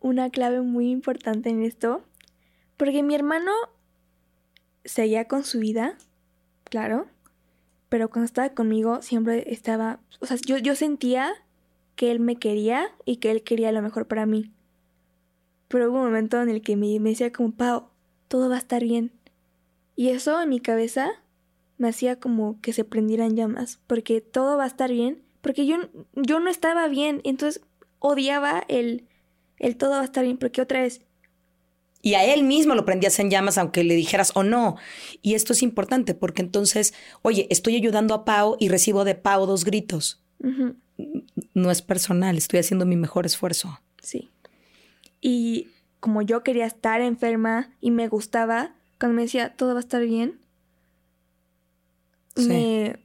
una 0.00 0.30
clave 0.30 0.60
muy 0.60 0.90
importante 0.90 1.50
en 1.50 1.62
esto, 1.62 2.04
porque 2.76 3.02
mi 3.02 3.14
hermano 3.14 3.52
seguía 4.84 5.26
con 5.26 5.44
su 5.44 5.58
vida, 5.58 5.98
claro, 6.64 7.06
pero 7.88 8.10
cuando 8.10 8.26
estaba 8.26 8.50
conmigo 8.50 9.02
siempre 9.02 9.52
estaba, 9.52 10.00
o 10.20 10.26
sea, 10.26 10.36
yo, 10.44 10.58
yo 10.58 10.74
sentía 10.74 11.32
que 11.98 12.12
él 12.12 12.20
me 12.20 12.36
quería 12.36 12.92
y 13.04 13.16
que 13.16 13.32
él 13.32 13.42
quería 13.42 13.72
lo 13.72 13.82
mejor 13.82 14.06
para 14.06 14.24
mí. 14.24 14.52
Pero 15.66 15.90
hubo 15.90 15.98
un 15.98 16.04
momento 16.04 16.40
en 16.40 16.48
el 16.48 16.62
que 16.62 16.76
me, 16.76 16.96
decía 17.00 17.32
como, 17.32 17.50
Pau, 17.50 17.88
todo 18.28 18.48
va 18.48 18.54
a 18.54 18.58
estar 18.58 18.84
bien. 18.84 19.10
Y 19.96 20.10
eso 20.10 20.40
en 20.40 20.48
mi 20.48 20.60
cabeza 20.60 21.10
me 21.76 21.88
hacía 21.88 22.20
como 22.20 22.60
que 22.60 22.72
se 22.72 22.84
prendieran 22.84 23.34
llamas, 23.34 23.80
porque 23.88 24.20
todo 24.20 24.56
va 24.56 24.62
a 24.62 24.68
estar 24.68 24.92
bien, 24.92 25.24
porque 25.40 25.66
yo, 25.66 25.76
yo 26.14 26.38
no 26.38 26.50
estaba 26.50 26.86
bien, 26.86 27.20
entonces 27.24 27.64
odiaba 27.98 28.64
el, 28.68 29.07
el 29.58 29.76
todo 29.76 29.90
va 29.90 30.00
a 30.00 30.04
estar 30.04 30.24
bien, 30.24 30.36
porque 30.38 30.60
otra 30.62 30.80
vez, 30.82 31.00
Y 32.00 32.14
a 32.14 32.24
él 32.24 32.44
mismo 32.44 32.74
lo 32.76 32.84
prendías 32.84 33.18
en 33.18 33.28
llamas, 33.30 33.58
aunque 33.58 33.82
le 33.82 33.94
dijeras 33.96 34.30
o 34.36 34.42
no. 34.44 34.76
Y 35.20 35.34
esto 35.34 35.52
es 35.52 35.62
importante 35.64 36.14
porque 36.14 36.42
entonces, 36.42 36.94
oye, 37.22 37.48
estoy 37.50 37.74
ayudando 37.74 38.14
a 38.14 38.24
Pau 38.24 38.56
y 38.60 38.68
recibo 38.68 39.04
de 39.04 39.16
Pau 39.16 39.46
dos 39.46 39.64
gritos. 39.64 40.22
No 41.54 41.70
es 41.72 41.82
personal, 41.82 42.36
estoy 42.38 42.60
haciendo 42.60 42.86
mi 42.86 42.96
mejor 42.96 43.26
esfuerzo. 43.26 43.80
sí. 44.00 44.30
Y 45.20 45.68
como 45.98 46.22
yo 46.22 46.44
quería 46.44 46.64
estar 46.66 47.00
enferma 47.00 47.70
y 47.80 47.90
me 47.90 48.06
gustaba, 48.06 48.72
cuando 49.00 49.16
me 49.16 49.22
decía 49.22 49.56
todo 49.56 49.70
va 49.74 49.80
a 49.80 49.80
estar 49.80 50.02
bien, 50.04 50.38
Sí. 52.36 52.46
me, 52.48 52.96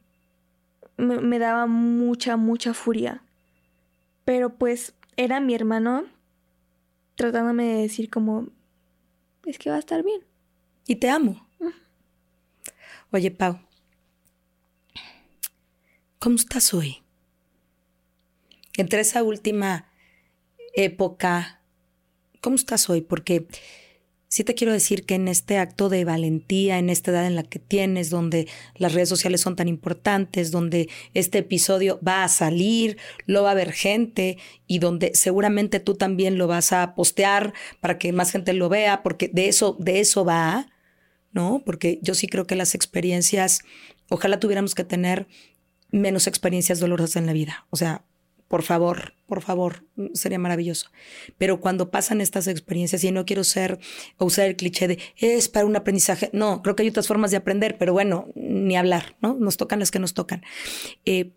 me, 0.98 1.20
me 1.20 1.40
daba 1.40 1.66
mucha, 1.66 2.38
mucha 2.38 2.76
furia. 2.76 3.24
Pero 4.26 4.56
pues 4.56 4.94
era 5.18 5.40
mi 5.40 5.56
hermano 5.56 6.06
tratándome 7.16 7.66
de 7.66 7.82
decir 7.82 8.10
como, 8.10 8.50
es 9.46 9.58
que 9.60 9.70
va 9.70 9.78
a 9.78 9.80
estar 9.80 10.04
bien. 10.04 10.22
Y 10.88 10.96
te 10.96 11.10
amo. 11.10 11.48
Oye, 13.12 13.30
Pau, 13.30 13.60
¿cómo 16.20 16.36
estás 16.36 16.74
hoy? 16.74 17.04
Entre 18.76 19.02
esa 19.02 19.22
última 19.22 19.88
época, 20.76 21.62
¿cómo 22.42 22.56
estás 22.56 22.90
hoy? 22.90 23.02
Porque 23.02 23.48
sí 24.34 24.44
te 24.44 24.56
quiero 24.56 24.74
decir 24.74 25.06
que 25.06 25.14
en 25.14 25.28
este 25.28 25.60
acto 25.60 25.90
de 25.90 26.06
valentía, 26.06 26.80
en 26.80 26.90
esta 26.90 27.12
edad 27.12 27.28
en 27.28 27.36
la 27.36 27.44
que 27.44 27.60
tienes, 27.60 28.10
donde 28.10 28.48
las 28.74 28.96
redes 28.96 29.08
sociales 29.08 29.42
son 29.42 29.56
tan 29.56 29.68
importantes, 29.68 30.50
donde 30.50 30.90
este 31.14 31.38
episodio 31.38 32.00
va 32.02 32.24
a 32.24 32.28
salir, 32.30 32.98
lo 33.28 33.44
va 33.44 33.52
a 33.52 33.54
ver 33.54 33.72
gente 33.72 34.40
y 34.66 34.80
donde 34.80 35.12
seguramente 35.14 35.80
tú 35.80 35.94
también 35.94 36.40
lo 36.40 36.48
vas 36.48 36.74
a 36.74 36.96
postear 36.96 37.54
para 37.80 38.00
que 38.00 38.12
más 38.12 38.32
gente 38.32 38.54
lo 38.54 38.70
vea, 38.70 39.04
porque 39.04 39.30
de 39.32 39.50
eso, 39.50 39.78
de 39.80 40.00
eso 40.00 40.26
va, 40.26 40.66
¿no? 41.32 41.62
Porque 41.64 42.00
yo 42.02 42.16
sí 42.16 42.26
creo 42.26 42.48
que 42.48 42.56
las 42.56 42.74
experiencias, 42.74 43.62
ojalá 44.10 44.40
tuviéramos 44.40 44.74
que 44.74 44.84
tener 44.84 45.28
menos 45.92 46.26
experiencias 46.26 46.80
dolorosas 46.80 47.18
en 47.18 47.28
la 47.28 47.34
vida. 47.34 47.68
O 47.70 47.76
sea, 47.76 48.04
por 48.54 48.62
favor, 48.62 49.16
por 49.26 49.42
favor, 49.42 49.88
sería 50.14 50.38
maravilloso. 50.38 50.92
Pero 51.40 51.60
cuando 51.60 51.90
pasan 51.90 52.22
estas 52.22 52.46
experiencias, 52.46 53.04
y 53.04 53.12
no 53.12 53.26
quiero 53.26 53.44
ser 53.44 53.80
o 54.20 54.26
usar 54.26 54.46
el 54.46 54.56
cliché 54.56 54.88
de 54.88 55.00
es 55.18 55.50
para 55.50 55.66
un 55.66 55.76
aprendizaje, 55.76 56.30
no, 56.34 56.62
creo 56.62 56.76
que 56.76 56.84
hay 56.84 56.90
otras 56.90 57.08
formas 57.08 57.32
de 57.32 57.38
aprender, 57.38 57.80
pero 57.80 57.94
bueno, 57.94 58.28
ni 58.36 58.78
hablar, 58.78 59.18
¿no? 59.24 59.34
Nos 59.34 59.58
tocan 59.58 59.80
las 59.80 59.90
que 59.90 59.98
nos 59.98 60.14
tocan. 60.14 60.44
Eh, 61.04 61.34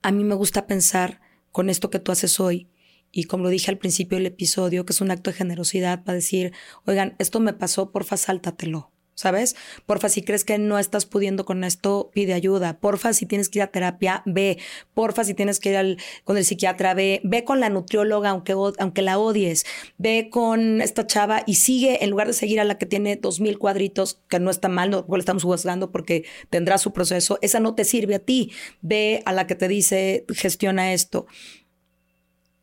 a 0.00 0.12
mí 0.12 0.22
me 0.22 0.36
gusta 0.36 0.68
pensar 0.68 1.20
con 1.50 1.68
esto 1.68 1.90
que 1.90 1.98
tú 1.98 2.12
haces 2.12 2.38
hoy 2.38 2.68
y 3.10 3.24
como 3.24 3.42
lo 3.42 3.50
dije 3.50 3.68
al 3.68 3.78
principio 3.78 4.18
del 4.18 4.26
episodio, 4.26 4.86
que 4.86 4.92
es 4.92 5.00
un 5.00 5.10
acto 5.10 5.32
de 5.32 5.36
generosidad 5.36 6.04
para 6.04 6.14
decir, 6.14 6.52
oigan, 6.86 7.16
esto 7.18 7.40
me 7.40 7.54
pasó, 7.54 7.90
porfa, 7.90 8.16
sáltatelo. 8.16 8.92
¿Sabes? 9.18 9.56
Porfa, 9.84 10.08
si 10.08 10.22
crees 10.22 10.44
que 10.44 10.58
no 10.58 10.78
estás 10.78 11.04
pudiendo 11.04 11.44
con 11.44 11.64
esto, 11.64 12.08
pide 12.14 12.34
ayuda. 12.34 12.78
Porfa, 12.78 13.12
si 13.12 13.26
tienes 13.26 13.48
que 13.48 13.58
ir 13.58 13.64
a 13.64 13.72
terapia, 13.72 14.22
ve. 14.26 14.58
Porfa, 14.94 15.24
si 15.24 15.34
tienes 15.34 15.58
que 15.58 15.70
ir 15.70 15.76
al, 15.76 15.98
con 16.22 16.36
el 16.36 16.44
psiquiatra, 16.44 16.94
ve. 16.94 17.20
Ve 17.24 17.42
con 17.42 17.58
la 17.58 17.68
nutrióloga, 17.68 18.30
aunque, 18.30 18.54
aunque 18.78 19.02
la 19.02 19.18
odies. 19.18 19.66
Ve 19.96 20.28
con 20.30 20.80
esta 20.80 21.04
chava 21.04 21.42
y 21.46 21.56
sigue, 21.56 22.04
en 22.04 22.10
lugar 22.10 22.28
de 22.28 22.32
seguir 22.32 22.60
a 22.60 22.64
la 22.64 22.78
que 22.78 22.86
tiene 22.86 23.16
dos 23.16 23.40
mil 23.40 23.58
cuadritos, 23.58 24.20
que 24.28 24.38
no 24.38 24.52
está 24.52 24.68
mal, 24.68 24.90
no 24.90 25.04
le 25.08 25.18
estamos 25.18 25.42
juzgando 25.42 25.90
porque 25.90 26.24
tendrá 26.48 26.78
su 26.78 26.92
proceso, 26.92 27.40
esa 27.42 27.58
no 27.58 27.74
te 27.74 27.84
sirve 27.84 28.14
a 28.14 28.20
ti. 28.20 28.52
Ve 28.82 29.24
a 29.26 29.32
la 29.32 29.48
que 29.48 29.56
te 29.56 29.66
dice, 29.66 30.26
gestiona 30.32 30.92
esto 30.92 31.26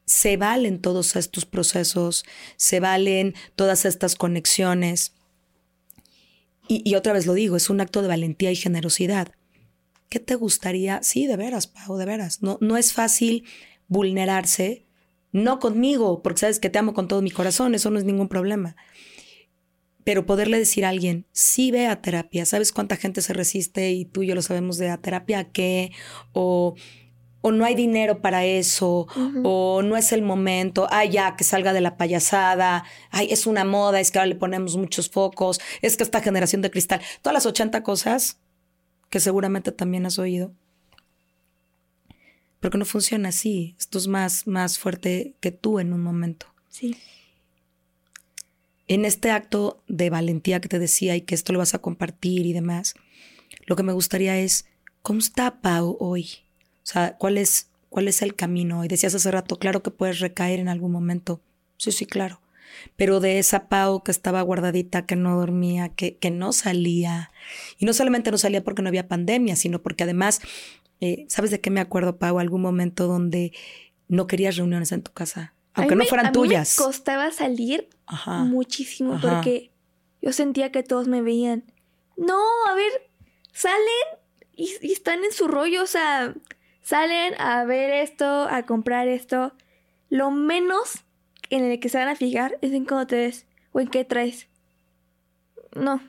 se 0.05 0.37
valen 0.37 0.79
todos 0.81 1.15
estos 1.15 1.45
procesos, 1.45 2.25
se 2.57 2.79
valen 2.79 3.33
todas 3.55 3.85
estas 3.85 4.15
conexiones. 4.15 5.14
Y, 6.67 6.95
otra 6.95 7.13
vez 7.13 7.25
lo 7.25 7.33
digo, 7.33 7.55
es 7.55 7.69
un 7.69 7.81
acto 7.81 8.01
de 8.01 8.07
valentía 8.07 8.51
y 8.51 8.55
generosidad. 8.55 9.29
¿Qué 10.09 10.19
te 10.19 10.35
gustaría? 10.35 11.03
Sí, 11.03 11.27
de 11.27 11.37
veras, 11.37 11.67
Pau, 11.67 11.97
de 11.97 12.05
veras. 12.05 12.41
No, 12.41 12.57
no 12.61 12.77
es 12.77 12.93
fácil 12.93 13.45
vulnerarse, 13.87 14.85
no 15.31 15.59
conmigo, 15.59 16.21
porque 16.23 16.39
sabes 16.39 16.59
que 16.59 16.69
te 16.69 16.79
amo 16.79 16.93
con 16.93 17.07
todo 17.07 17.21
mi 17.21 17.31
corazón, 17.31 17.75
eso 17.75 17.89
no 17.91 17.99
es 17.99 18.05
ningún 18.05 18.29
problema. 18.29 18.75
Pero 20.03 20.25
poderle 20.25 20.57
decir 20.57 20.85
a 20.85 20.89
alguien, 20.89 21.25
sí 21.31 21.71
ve 21.71 21.87
a 21.87 22.01
terapia, 22.01 22.45
¿sabes 22.45 22.71
cuánta 22.71 22.95
gente 22.95 23.21
se 23.21 23.33
resiste 23.33 23.91
y 23.91 24.05
tú 24.05 24.23
y 24.23 24.27
yo 24.27 24.35
lo 24.35 24.41
sabemos 24.41 24.77
de 24.77 24.89
a 24.89 24.97
terapia 24.97 25.51
qué? 25.51 25.91
O 26.31 26.75
o 27.45 27.51
no 27.51 27.63
hay 27.63 27.75
dinero 27.75 28.21
para 28.21 28.43
eso, 28.43 29.05
o 29.43 29.83
no 29.83 29.97
es 29.97 30.11
el 30.13 30.23
momento, 30.23 30.87
ay, 30.89 31.11
ya, 31.11 31.35
que 31.35 31.43
salga 31.43 31.73
de 31.73 31.81
la 31.81 31.95
payasada, 31.95 32.85
ay, 33.11 33.27
es 33.29 33.45
una 33.45 33.63
moda, 33.63 33.99
es 33.99 34.09
que 34.09 34.17
ahora 34.17 34.29
le 34.29 34.35
ponemos 34.35 34.77
muchos 34.77 35.11
focos, 35.11 35.61
es 35.83 35.95
que 35.95 36.01
esta 36.01 36.21
generación 36.21 36.63
de 36.63 36.71
cristal, 36.71 37.01
todas 37.21 37.35
las 37.35 37.45
80 37.45 37.83
cosas 37.83 38.39
que 39.11 39.19
seguramente 39.19 39.71
también 39.71 40.07
has 40.07 40.17
oído. 40.17 40.53
Pero 42.59 42.71
que 42.71 42.79
no 42.79 42.85
funciona 42.85 43.29
así, 43.29 43.75
esto 43.77 43.99
es 43.99 44.07
más, 44.07 44.47
más 44.47 44.79
fuerte 44.79 45.35
que 45.39 45.51
tú 45.51 45.77
en 45.77 45.93
un 45.93 46.01
momento. 46.01 46.47
Sí. 46.69 46.97
En 48.87 49.05
este 49.05 49.29
acto 49.29 49.83
de 49.87 50.09
valentía 50.09 50.61
que 50.61 50.69
te 50.69 50.79
decía 50.79 51.15
y 51.15 51.21
que 51.21 51.35
esto 51.35 51.53
lo 51.53 51.59
vas 51.59 51.75
a 51.75 51.79
compartir 51.79 52.47
y 52.47 52.53
demás, 52.53 52.95
lo 53.67 53.75
que 53.75 53.83
me 53.83 53.93
gustaría 53.93 54.35
es, 54.39 54.65
¿cómo 55.03 55.19
está 55.19 55.61
Pau 55.61 55.95
hoy? 55.99 56.44
O 56.85 56.87
sea, 56.87 57.17
¿cuál 57.17 57.39
es, 57.39 57.71
cuál 57.89 58.07
es 58.07 58.21
el 58.21 58.35
camino? 58.35 58.85
Y 58.85 58.87
decías 58.87 59.15
hace 59.15 59.31
rato, 59.31 59.57
claro 59.57 59.81
que 59.81 59.89
puedes 59.89 60.19
recaer 60.19 60.59
en 60.59 60.69
algún 60.69 60.91
momento. 60.91 61.41
Sí, 61.77 61.91
sí, 61.91 62.05
claro. 62.05 62.39
Pero 62.95 63.19
de 63.19 63.39
esa 63.39 63.67
Pau 63.69 64.03
que 64.03 64.11
estaba 64.11 64.43
guardadita, 64.43 65.07
que 65.07 65.15
no 65.15 65.35
dormía, 65.35 65.89
que, 65.89 66.17
que 66.17 66.29
no 66.29 66.53
salía. 66.53 67.31
Y 67.79 67.85
no 67.85 67.93
solamente 67.93 68.29
no 68.29 68.37
salía 68.37 68.63
porque 68.63 68.83
no 68.83 68.89
había 68.89 69.07
pandemia, 69.07 69.55
sino 69.55 69.81
porque 69.81 70.03
además, 70.03 70.41
eh, 71.01 71.25
¿sabes 71.27 71.49
de 71.49 71.59
qué 71.59 71.71
me 71.71 71.81
acuerdo, 71.81 72.17
Pau? 72.17 72.37
Algún 72.37 72.61
momento 72.61 73.07
donde 73.07 73.51
no 74.07 74.27
querías 74.27 74.55
reuniones 74.55 74.91
en 74.91 75.01
tu 75.01 75.11
casa. 75.11 75.55
Aunque 75.73 75.95
no 75.95 76.05
fueran 76.05 76.31
tuyas. 76.33 76.77
me 76.77 76.85
costaba 76.85 77.31
salir 77.31 77.89
muchísimo 78.45 79.19
porque 79.19 79.71
yo 80.21 80.31
sentía 80.33 80.71
que 80.71 80.83
todos 80.83 81.07
me 81.07 81.23
veían. 81.23 81.63
No, 82.15 82.39
a 82.69 82.75
ver, 82.75 83.09
salen 83.51 83.79
y, 84.55 84.69
y 84.81 84.93
están 84.93 85.25
en 85.25 85.33
su 85.33 85.47
rollo, 85.47 85.83
o 85.83 85.87
sea, 85.87 86.33
salen 86.85 87.33
a 87.39 87.65
ver 87.65 87.89
esto, 87.89 88.47
a 88.47 88.63
comprar 88.63 89.07
esto, 89.07 89.53
lo 90.09 90.29
menos 90.29 91.03
en 91.49 91.63
el 91.63 91.79
que 91.79 91.89
se 91.89 91.97
van 91.97 92.09
a 92.09 92.15
fijar 92.15 92.59
es 92.61 92.73
en 92.73 92.85
cómo 92.85 93.07
te 93.07 93.15
ves 93.15 93.47
o 93.71 93.79
en 93.79 93.87
qué 93.87 94.05
traes. 94.05 94.47
No. 95.73 95.99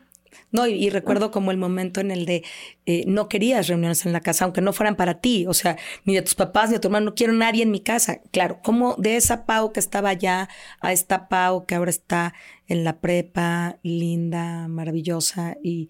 No, 0.53 0.67
y, 0.67 0.91
recuerdo 0.91 1.31
como 1.31 1.51
el 1.51 1.57
momento 1.57 2.03
en 2.03 2.11
el 2.11 2.27
de 2.27 2.45
eh, 2.85 3.05
no 3.07 3.27
querías 3.27 3.69
reuniones 3.69 4.05
en 4.05 4.13
la 4.13 4.21
casa, 4.21 4.45
aunque 4.45 4.61
no 4.61 4.75
fueran 4.75 4.97
para 4.97 5.19
ti, 5.19 5.47
o 5.47 5.55
sea, 5.55 5.79
ni 6.05 6.15
de 6.15 6.21
tus 6.21 6.35
papás 6.35 6.69
ni 6.69 6.75
de 6.75 6.81
tu 6.81 6.89
hermano, 6.89 7.07
no 7.07 7.15
quiero 7.15 7.33
nadie 7.33 7.63
en 7.63 7.71
mi 7.71 7.81
casa. 7.81 8.21
Claro, 8.31 8.61
como 8.63 8.97
de 8.97 9.17
esa 9.17 9.47
Pau 9.47 9.73
que 9.73 9.81
estaba 9.81 10.11
allá 10.11 10.51
a 10.81 10.93
esta 10.93 11.29
Pau 11.31 11.65
que 11.65 11.75
ahora 11.75 11.91
está 11.91 12.35
en 12.67 12.85
la 12.85 13.01
prepa, 13.01 13.79
linda, 13.83 14.69
maravillosa 14.69 15.57
y 15.63 15.89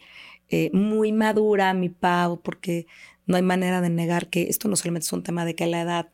eh, 0.49 0.70
muy 0.72 1.11
madura, 1.11 1.74
mi 1.74 1.89
Pau, 1.89 2.41
porque 2.41 2.87
no 3.27 3.37
hay 3.37 3.43
manera 3.43 3.81
de 3.81 3.91
negar 3.91 4.31
que 4.31 4.45
esto 4.45 4.68
no 4.68 4.77
solamente 4.77 5.05
es 5.05 5.12
un 5.12 5.24
tema 5.24 5.45
de 5.45 5.57
que 5.57 5.66
la 5.66 5.81
edad, 5.81 6.09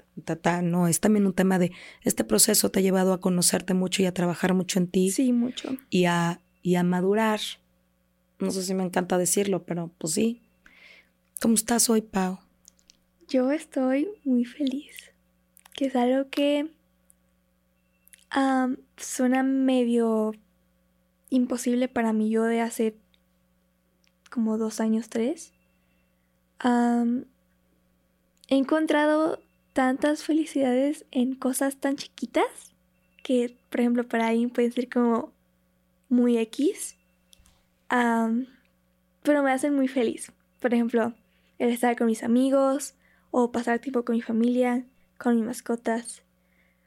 no, 0.63 0.89
es 0.89 1.01
también 1.01 1.27
un 1.27 1.35
tema 1.35 1.59
de 1.59 1.73
este 2.03 2.25
proceso 2.25 2.71
te 2.71 2.81
ha 2.81 2.83
llevado 2.83 3.13
a 3.13 3.21
conocerte 3.21 3.75
mucho 3.75 4.03
y 4.03 4.07
a 4.07 4.15
trabajar 4.15 4.55
mucho 4.55 4.79
en 4.79 4.89
ti. 4.89 5.11
Sí, 5.11 5.33
mucho. 5.33 5.77
Y 5.91 6.07
a, 6.07 6.41
y 6.63 6.77
a 6.77 6.83
madurar. 6.83 7.41
No 8.39 8.51
sé 8.51 8.63
si 8.63 8.75
me 8.75 8.83
encanta 8.83 9.19
decirlo, 9.19 9.65
pero 9.65 9.93
pues 9.99 10.15
sí. 10.15 10.43
¿Cómo 11.41 11.55
estás 11.55 11.91
hoy, 11.91 12.01
Pau? 12.01 12.39
Yo 13.29 13.53
estoy 13.53 14.09
muy 14.25 14.47
feliz. 14.47 15.13
Que 15.75 15.87
es 15.87 15.97
algo 15.97 16.29
que 16.31 16.71
suena 18.97 19.43
medio 19.43 20.33
imposible 21.29 21.89
para 21.89 22.15
mí 22.15 22.31
yo 22.31 22.45
de 22.45 22.63
hace 22.63 22.97
como 24.31 24.57
dos 24.57 24.81
años, 24.81 25.11
tres 25.11 25.53
he 26.63 28.57
encontrado 28.57 29.41
tantas 29.73 30.23
felicidades 30.23 31.05
en 31.11 31.35
cosas 31.35 31.77
tan 31.77 31.97
chiquitas 31.97 32.75
que, 33.23 33.57
por 33.71 33.81
ejemplo, 33.81 34.07
para 34.07 34.29
alguien 34.29 34.51
pueden 34.51 34.73
ser 34.73 34.89
como 34.89 35.33
muy 36.09 36.39
X, 36.39 36.97
pero 37.89 39.43
me 39.43 39.53
hacen 39.53 39.75
muy 39.75 39.89
feliz. 39.89 40.33
Por 40.61 40.75
ejemplo, 40.75 41.15
el 41.59 41.71
estar 41.71 41.97
con 41.97 42.07
mis 42.07 42.23
amigos 42.23 42.95
o 43.31 43.51
pasar 43.51 43.79
tiempo 43.79 44.05
con 44.05 44.15
mi 44.17 44.23
familia, 44.23 44.85
con 45.19 45.37
mis 45.37 45.45
mascotas. 45.45 46.23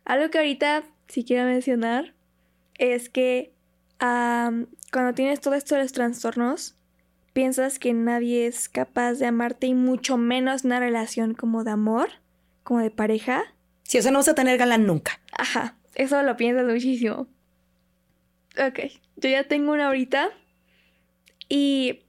Algo 0.03 0.29
que 0.29 0.37
ahorita 0.37 0.83
si 1.07 1.23
quiero 1.23 1.45
mencionar 1.45 2.13
es 2.77 3.09
que 3.09 3.53
cuando 3.97 5.13
tienes 5.15 5.41
todo 5.41 5.55
esto 5.55 5.75
de 5.75 5.81
los 5.81 5.91
trastornos, 5.91 6.75
piensas 7.35 7.79
que 7.79 7.91
nadie 7.93 8.47
es 8.47 8.69
capaz 8.69 9.15
de 9.15 9.25
amarte 9.25 9.67
y 9.67 9.73
mucho 9.73 10.15
menos 10.15 10.63
una 10.63 10.79
relación 10.79 11.33
como 11.33 11.65
de 11.65 11.71
amor, 11.71 12.07
como 12.63 12.79
de 12.79 12.91
pareja. 12.91 13.43
Sí, 13.83 13.97
o 13.97 14.01
sea, 14.01 14.11
no 14.11 14.19
vas 14.19 14.29
a 14.29 14.35
tener 14.35 14.57
galán 14.57 14.87
nunca. 14.87 15.19
Ajá, 15.37 15.75
eso 15.95 16.23
lo 16.23 16.37
piensas 16.37 16.65
muchísimo. 16.65 17.27
Ok, 18.57 18.79
yo 19.17 19.29
ya 19.29 19.43
tengo 19.43 19.73
una 19.73 19.87
ahorita 19.87 20.29
y 21.49 22.03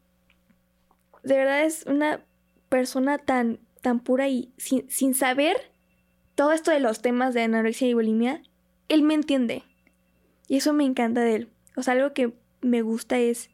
de 1.25 1.37
verdad 1.37 1.65
es 1.65 1.85
una 1.87 2.21
persona 2.69 3.19
tan, 3.19 3.59
tan 3.83 3.99
pura 3.99 4.29
y 4.29 4.53
sin, 4.59 4.89
sin 4.89 5.13
saber 5.17 5.57
todo 6.37 6.53
esto 6.53 6.71
de 6.71 6.79
los 6.79 7.03
temas 7.03 7.35
de 7.35 7.43
anorexia 7.43 7.89
y 7.89 7.95
bulimia, 7.95 8.45
él 8.89 9.03
me 9.03 9.15
entiende. 9.15 9.65
Y 10.47 10.59
eso 10.59 10.73
me 10.73 10.85
encanta 10.85 11.23
de 11.23 11.35
él. 11.35 11.49
O 11.75 11.83
sea, 11.83 11.95
algo 11.95 12.13
que 12.13 12.33
me 12.61 12.83
gusta 12.83 13.19
es 13.19 13.51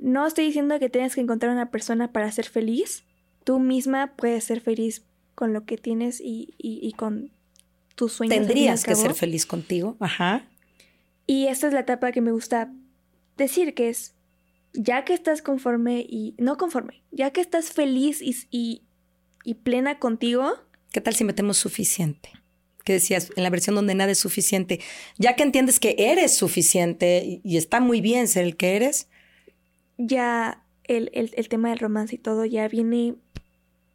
no 0.00 0.26
estoy 0.26 0.46
diciendo 0.46 0.78
que 0.78 0.88
tengas 0.88 1.14
que 1.14 1.20
encontrar 1.20 1.52
una 1.52 1.70
persona 1.70 2.12
para 2.12 2.30
ser 2.30 2.46
feliz. 2.46 3.04
Tú 3.44 3.58
misma 3.58 4.14
puedes 4.16 4.44
ser 4.44 4.60
feliz 4.60 5.04
con 5.34 5.52
lo 5.52 5.64
que 5.64 5.76
tienes 5.76 6.20
y, 6.22 6.92
con 6.96 7.30
tus 7.94 8.12
sueños. 8.12 8.36
Tendrías 8.36 8.84
que 8.84 8.94
ser 8.94 9.14
feliz 9.14 9.46
contigo. 9.46 9.96
Ajá. 10.00 10.48
Y 11.26 11.46
esta 11.46 11.66
es 11.66 11.72
la 11.72 11.80
etapa 11.80 12.12
que 12.12 12.20
me 12.20 12.32
gusta 12.32 12.72
decir, 13.36 13.74
que 13.74 13.88
es, 13.88 14.14
ya 14.72 15.04
que 15.04 15.14
estás 15.14 15.42
conforme 15.42 16.00
y 16.08 16.34
no 16.38 16.56
conforme, 16.56 17.02
ya 17.10 17.30
que 17.30 17.40
estás 17.40 17.70
feliz 17.70 18.22
y, 18.22 18.82
y 19.44 19.54
plena 19.54 19.98
contigo. 19.98 20.54
¿Qué 20.92 21.00
tal 21.00 21.14
si 21.14 21.24
metemos 21.24 21.56
suficiente? 21.56 22.30
que 22.86 22.92
decías 22.92 23.32
en 23.34 23.42
la 23.42 23.50
versión 23.50 23.74
donde 23.74 23.96
nada 23.96 24.12
es 24.12 24.20
suficiente, 24.20 24.80
ya 25.18 25.34
que 25.34 25.42
entiendes 25.42 25.80
que 25.80 25.96
eres 25.98 26.36
suficiente 26.36 27.40
y, 27.42 27.56
está 27.56 27.80
muy 27.80 28.00
bien 28.00 28.28
ser 28.28 28.44
el 28.44 28.56
que 28.56 28.76
eres, 28.76 29.08
ya 29.98 30.62
el, 30.84 31.10
el, 31.12 31.48
tema 31.48 31.70
del 31.70 31.78
romance 31.78 32.14
y 32.14 32.18
todo 32.18 32.44
ya 32.44 32.68
viene, 32.68 33.16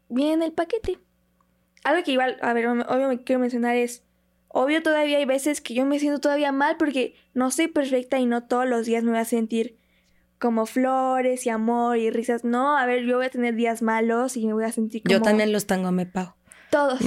viene 0.09 0.33
en 0.33 0.43
el 0.43 0.51
paquete. 0.51 0.99
Algo 1.83 2.03
que 2.03 2.11
igual, 2.11 2.37
a 2.41 2.53
ver, 2.53 2.67
obvio 2.67 3.07
me 3.07 3.23
quiero 3.23 3.39
mencionar 3.39 3.75
es, 3.75 4.03
obvio 4.47 4.83
todavía 4.83 5.17
hay 5.17 5.25
veces 5.25 5.61
que 5.61 5.73
yo 5.73 5.85
me 5.85 5.99
siento 5.99 6.19
todavía 6.19 6.51
mal 6.51 6.77
porque 6.77 7.15
no 7.33 7.51
soy 7.51 7.67
perfecta 7.67 8.19
y 8.19 8.25
no 8.25 8.43
todos 8.43 8.67
los 8.67 8.85
días 8.85 9.03
me 9.03 9.11
voy 9.11 9.19
a 9.19 9.25
sentir 9.25 9.77
como 10.37 10.65
flores 10.65 11.45
y 11.45 11.49
amor 11.49 11.97
y 11.97 12.09
risas. 12.09 12.43
No, 12.43 12.77
a 12.77 12.85
ver, 12.85 13.05
yo 13.05 13.17
voy 13.17 13.27
a 13.27 13.29
tener 13.29 13.55
días 13.55 13.81
malos 13.81 14.35
y 14.37 14.45
me 14.45 14.53
voy 14.53 14.65
a 14.65 14.71
sentir 14.71 15.03
como... 15.03 15.13
Yo 15.13 15.21
también 15.21 15.51
los 15.51 15.67
tengo, 15.67 15.91
me 15.91 16.05
pago. 16.05 16.35
Todos. 16.71 16.99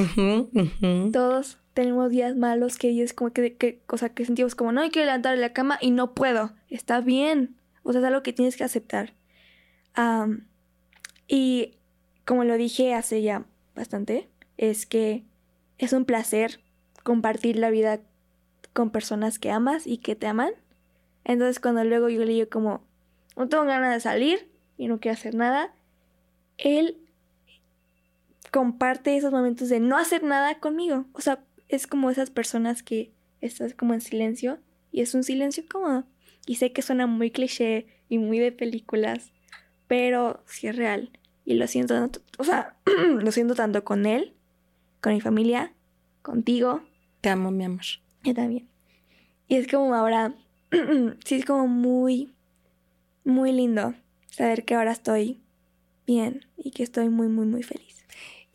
Todos 1.13 1.59
tenemos 1.75 2.11
días 2.11 2.37
malos 2.37 2.79
que 2.79 3.03
es 3.03 3.13
como 3.13 3.33
que, 3.33 3.57
que, 3.57 3.83
o 3.89 3.99
sea, 3.99 4.09
que 4.11 4.25
sentimos 4.25 4.55
como, 4.55 4.73
no, 4.73 4.81
hay 4.81 4.91
que 4.91 5.01
levantar 5.01 5.35
de 5.35 5.41
la 5.41 5.53
cama 5.53 5.79
y 5.81 5.91
no 5.91 6.15
puedo. 6.15 6.53
Está 6.69 7.01
bien. 7.01 7.57
O 7.85 7.93
sea, 7.93 8.01
es 8.01 8.07
algo 8.07 8.23
que 8.23 8.33
tienes 8.33 8.57
que 8.57 8.65
aceptar. 8.65 9.15
y 11.29 11.77
como 12.25 12.45
lo 12.45 12.57
dije 12.57 12.95
hace 12.95 13.23
ya 13.23 13.47
bastante, 13.75 14.29
es 14.57 14.87
que 14.87 15.25
es 15.79 15.93
un 15.93 16.05
placer 16.05 16.61
compartir 17.03 17.57
la 17.57 17.71
vida 17.71 18.01
con 18.73 18.91
personas 18.91 19.39
que 19.39 19.51
amas 19.51 19.87
y 19.87 19.99
que 19.99 20.17
te 20.17 20.27
aman. 20.27 20.53
Entonces 21.25 21.61
cuando 21.61 21.85
luego 21.85 22.09
yo 22.09 22.25
le 22.25 22.33
digo 22.33 22.49
como, 22.51 22.83
no 23.37 23.49
tengo 23.49 23.65
ganas 23.65 23.95
de 23.95 24.01
salir 24.01 24.51
y 24.77 24.89
no 24.89 25.01
quiero 25.01 25.15
hacer 25.15 25.35
nada, 25.35 25.75
él 26.59 26.99
comparte 28.51 29.17
esos 29.17 29.33
momentos 29.33 29.69
de 29.69 29.81
no 29.81 29.97
hacer 29.97 30.23
nada 30.23 30.59
conmigo. 30.61 31.07
O 31.13 31.21
sea, 31.21 31.45
es 31.69 31.87
como 31.87 32.11
esas 32.11 32.31
personas 32.31 32.83
que 32.83 33.13
estás 33.41 33.75
como 33.75 33.95
en 33.95 34.01
silencio 34.01 34.59
y 34.93 35.01
es 35.01 35.15
un 35.15 35.25
silencio 35.25 35.65
cómodo. 35.71 36.05
Y 36.47 36.57
sé 36.57 36.73
que 36.73 36.83
suena 36.83 37.07
muy 37.07 37.31
cliché 37.31 37.87
y 38.09 38.19
muy 38.19 38.39
de 38.39 38.53
películas, 38.53 39.33
pero 39.89 40.43
sí 40.47 40.67
es 40.67 40.77
real. 40.77 41.11
Y 41.45 41.55
lo 41.55 41.67
siento, 41.67 42.11
o 42.39 42.45
sea, 42.45 42.77
lo 43.19 43.33
siento 43.33 43.55
tanto 43.55 43.85
con 43.85 44.07
él, 44.07 44.35
con 45.01 45.15
mi 45.15 45.21
familia, 45.21 45.73
contigo. 46.23 46.83
Te 47.21 47.29
amo, 47.29 47.51
mi 47.51 47.65
amor. 47.65 47.85
Yo 48.23 48.35
también. 48.35 48.69
Y 49.49 49.57
es 49.57 49.69
como 49.69 49.95
ahora, 49.95 50.35
sí 51.25 51.35
es 51.37 51.45
como 51.45 51.69
muy, 51.69 52.33
muy 53.25 53.53
lindo 53.53 53.95
saber 54.31 54.65
que 54.65 54.75
ahora 54.75 54.93
estoy 54.93 55.41
bien 56.07 56.47
y 56.57 56.71
que 56.71 56.83
estoy 56.83 57.09
muy, 57.09 57.29
muy, 57.29 57.47
muy 57.47 57.63
feliz. 57.63 58.05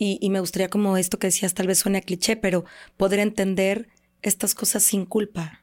Y, 0.01 0.29
me 0.29 0.39
gustaría 0.39 0.69
como 0.69 0.95
esto 0.95 1.19
que 1.19 1.27
decías, 1.27 1.53
tal 1.53 1.67
vez 1.67 1.79
suene 1.79 2.01
cliché, 2.01 2.37
pero 2.37 2.63
poder 2.95 3.19
entender 3.19 3.89
estas 4.21 4.55
cosas 4.55 4.81
sin 4.81 5.05
culpa, 5.05 5.61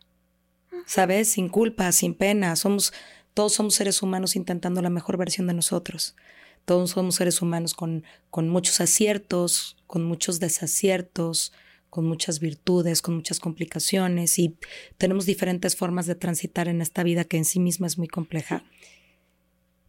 ¿sabes? 0.86 1.28
Sin 1.28 1.50
culpa, 1.50 1.92
sin 1.92 2.14
pena. 2.14 2.56
Somos, 2.56 2.94
todos 3.34 3.52
somos 3.52 3.74
seres 3.74 4.00
humanos 4.02 4.36
intentando 4.36 4.80
la 4.80 4.88
mejor 4.88 5.18
versión 5.18 5.46
de 5.46 5.54
nosotros. 5.54 6.16
Todos 6.64 6.90
somos 6.90 7.16
seres 7.16 7.42
humanos 7.42 7.74
con, 7.74 8.04
con 8.30 8.48
muchos 8.48 8.80
aciertos, 8.80 9.76
con 9.86 10.04
muchos 10.04 10.40
desaciertos, 10.40 11.52
con 11.90 12.06
muchas 12.06 12.40
virtudes, 12.40 13.02
con 13.02 13.14
muchas 13.14 13.38
complicaciones 13.40 14.38
y 14.38 14.56
tenemos 14.98 15.26
diferentes 15.26 15.76
formas 15.76 16.06
de 16.06 16.14
transitar 16.14 16.68
en 16.68 16.82
esta 16.82 17.02
vida 17.02 17.24
que 17.24 17.36
en 17.36 17.44
sí 17.44 17.60
misma 17.60 17.86
es 17.86 17.98
muy 17.98 18.08
compleja. 18.08 18.64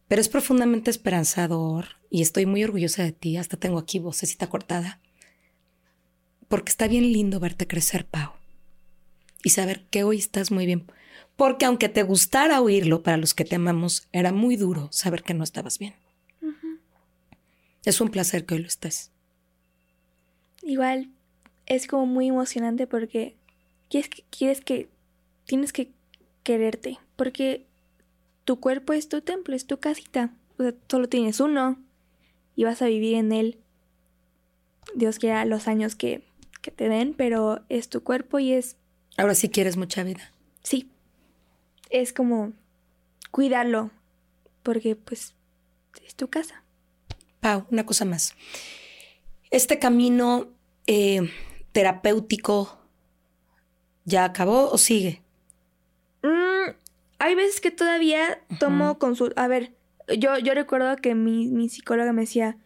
Pero 0.06 0.20
es 0.20 0.28
profundamente 0.28 0.90
esperanzador 0.90 1.86
y 2.10 2.22
estoy 2.22 2.46
muy 2.46 2.64
orgullosa 2.64 3.02
de 3.02 3.12
ti. 3.12 3.36
Hasta 3.36 3.58
tengo 3.58 3.78
aquí 3.78 3.98
vocecita 3.98 4.48
cortada. 4.48 5.00
Porque 6.48 6.70
está 6.70 6.88
bien 6.88 7.12
lindo 7.12 7.40
verte 7.40 7.66
crecer, 7.66 8.06
Pau. 8.06 8.37
Y 9.42 9.50
saber 9.50 9.84
que 9.90 10.04
hoy 10.04 10.18
estás 10.18 10.50
muy 10.50 10.66
bien. 10.66 10.84
Porque 11.36 11.64
aunque 11.64 11.88
te 11.88 12.02
gustara 12.02 12.60
oírlo 12.60 13.02
para 13.02 13.16
los 13.16 13.34
que 13.34 13.44
te 13.44 13.56
amamos, 13.56 14.08
era 14.12 14.32
muy 14.32 14.56
duro 14.56 14.88
saber 14.90 15.22
que 15.22 15.34
no 15.34 15.44
estabas 15.44 15.78
bien. 15.78 15.94
Es 17.84 18.00
un 18.00 18.10
placer 18.10 18.44
que 18.44 18.54
hoy 18.54 18.62
lo 18.62 18.66
estés. 18.66 19.12
Igual 20.62 21.10
es 21.66 21.86
como 21.86 22.06
muy 22.06 22.28
emocionante 22.28 22.86
porque 22.86 23.36
quieres 23.88 24.08
que, 24.08 24.24
quieres 24.30 24.60
que 24.60 24.88
tienes 25.44 25.72
que 25.72 25.92
quererte. 26.42 26.98
Porque 27.14 27.66
tu 28.44 28.58
cuerpo 28.58 28.94
es 28.94 29.08
tu 29.08 29.20
templo, 29.20 29.54
es 29.54 29.66
tu 29.66 29.78
casita. 29.78 30.34
O 30.58 30.62
sea, 30.62 30.74
solo 30.88 31.08
tienes 31.08 31.38
uno 31.40 31.78
y 32.56 32.64
vas 32.64 32.80
a 32.82 32.86
vivir 32.86 33.14
en 33.16 33.32
él. 33.32 33.58
Dios 34.94 35.18
quiera 35.18 35.44
los 35.44 35.68
años 35.68 35.94
que, 35.94 36.24
que 36.62 36.70
te 36.70 36.88
den, 36.88 37.14
pero 37.14 37.64
es 37.68 37.88
tu 37.88 38.02
cuerpo 38.02 38.38
y 38.38 38.52
es... 38.52 38.77
Ahora 39.18 39.34
sí 39.34 39.50
quieres 39.50 39.76
mucha 39.76 40.04
vida. 40.04 40.32
Sí. 40.62 40.90
Es 41.90 42.12
como 42.12 42.52
cuidarlo, 43.30 43.90
porque 44.62 44.96
pues 44.96 45.34
es 46.06 46.14
tu 46.14 46.28
casa. 46.28 46.62
Pau, 47.40 47.66
una 47.70 47.84
cosa 47.84 48.04
más. 48.04 48.34
Este 49.50 49.78
camino 49.78 50.48
eh, 50.86 51.30
terapéutico 51.72 52.78
ya 54.04 54.24
acabó 54.24 54.70
o 54.70 54.78
sigue? 54.78 55.22
hay 57.20 57.34
veces 57.34 57.60
que 57.60 57.72
todavía 57.72 58.40
tomo 58.60 58.98
consulta. 58.98 59.42
A 59.42 59.48
ver, 59.48 59.72
yo, 60.16 60.38
yo 60.38 60.54
recuerdo 60.54 60.94
que 60.96 61.16
mi, 61.16 61.68
psicóloga 61.68 62.12
me 62.12 62.22
decía 62.22 62.56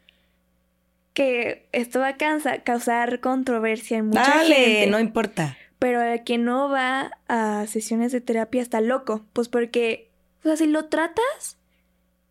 que 1.14 1.68
esto 1.72 2.00
va 2.00 2.08
a 2.08 2.62
causar 2.62 3.20
controversia 3.20 3.96
en 3.96 4.08
mucha 4.08 4.22
Dale, 4.22 4.86
no 4.88 5.00
importa. 5.00 5.56
Pero 5.82 6.00
el 6.00 6.22
que 6.22 6.38
no 6.38 6.68
va 6.68 7.10
a 7.26 7.66
sesiones 7.66 8.12
de 8.12 8.20
terapia 8.20 8.62
está 8.62 8.80
loco. 8.80 9.26
Pues 9.32 9.48
porque, 9.48 10.12
o 10.40 10.42
sea, 10.44 10.56
si 10.56 10.66
lo 10.66 10.86
tratas, 10.86 11.58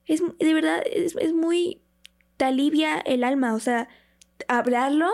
es 0.06 0.24
de 0.40 0.54
verdad, 0.54 0.82
es, 0.90 1.18
es 1.18 1.34
muy. 1.34 1.82
te 2.38 2.46
alivia 2.46 2.98
el 3.00 3.26
alma. 3.26 3.54
O 3.54 3.60
sea, 3.60 3.90
hablarlo, 4.48 5.10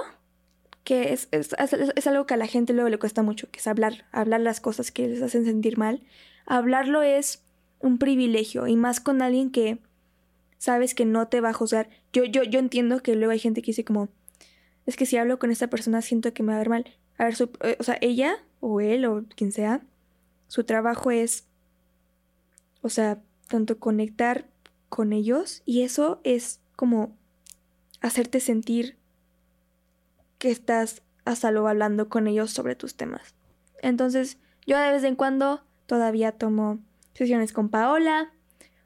que 0.84 1.14
es, 1.14 1.30
es, 1.32 1.50
es, 1.96 2.08
algo 2.08 2.28
que 2.28 2.36
a 2.36 2.38
la 2.38 2.46
gente 2.46 2.74
luego 2.74 2.90
le 2.90 3.00
cuesta 3.00 3.24
mucho, 3.24 3.50
que 3.50 3.58
es 3.58 3.66
hablar, 3.66 4.06
hablar 4.12 4.42
las 4.42 4.62
cosas 4.62 4.92
que 4.92 5.08
les 5.08 5.24
hacen 5.24 5.44
sentir 5.44 5.80
mal 5.80 6.04
hablarlo 6.48 7.04
es 7.04 7.44
un 7.80 8.00
privilegio 8.00 8.66
y 8.66 8.76
más 8.76 9.00
con 9.00 9.22
alguien 9.22 9.52
que 9.52 9.78
sabes 10.58 10.96
que 10.96 11.06
no 11.06 11.28
te 11.28 11.42
va 11.42 11.50
a 11.50 11.54
juzgar. 11.54 11.90
Yo, 12.12 12.24
yo, 12.24 12.42
yo 12.44 12.58
entiendo 12.58 13.04
que 13.04 13.16
luego 13.16 13.32
hay 13.32 13.40
gente 13.40 13.62
que 13.62 13.68
dice 13.68 13.86
como, 13.86 14.10
es 14.88 14.96
que 14.96 15.06
si 15.06 15.18
hablo 15.18 15.38
con 15.38 15.52
esta 15.52 15.70
persona 15.70 16.02
siento 16.02 16.34
que 16.34 16.42
me 16.42 16.54
va 16.54 16.56
a 16.56 16.60
ver 16.60 16.70
mal. 16.70 16.86
A 17.18 17.26
ver, 17.26 17.36
eh, 17.62 17.78
o 17.80 17.84
sea, 17.84 17.98
ella 18.02 18.38
o 18.60 18.82
él 18.82 19.06
o 19.06 19.26
quien 19.36 19.52
sea, 19.52 19.82
su 20.48 20.64
trabajo 20.64 21.12
es, 21.12 21.48
o 22.82 22.90
sea, 22.90 23.22
tanto 23.48 23.80
conectar 23.80 24.48
con 24.90 25.14
ellos 25.14 25.62
y 25.66 25.82
eso 25.82 26.22
es 26.24 26.60
como 26.76 27.16
hacerte 28.02 28.40
sentir 28.40 28.98
que 30.38 30.52
estás 30.52 31.02
a 31.26 31.36
salvo 31.36 31.68
hablando 31.68 32.10
con 32.10 32.28
ellos 32.28 32.52
sobre 32.52 32.76
tus 32.76 32.96
temas. 32.96 33.36
Entonces, 33.82 34.38
yo 34.66 34.78
de 34.78 34.92
vez 34.92 35.04
en 35.04 35.16
cuando 35.16 35.64
todavía 35.86 36.34
tomo 36.34 36.80
sesiones 37.14 37.54
con 37.54 37.70
Paola. 37.70 38.32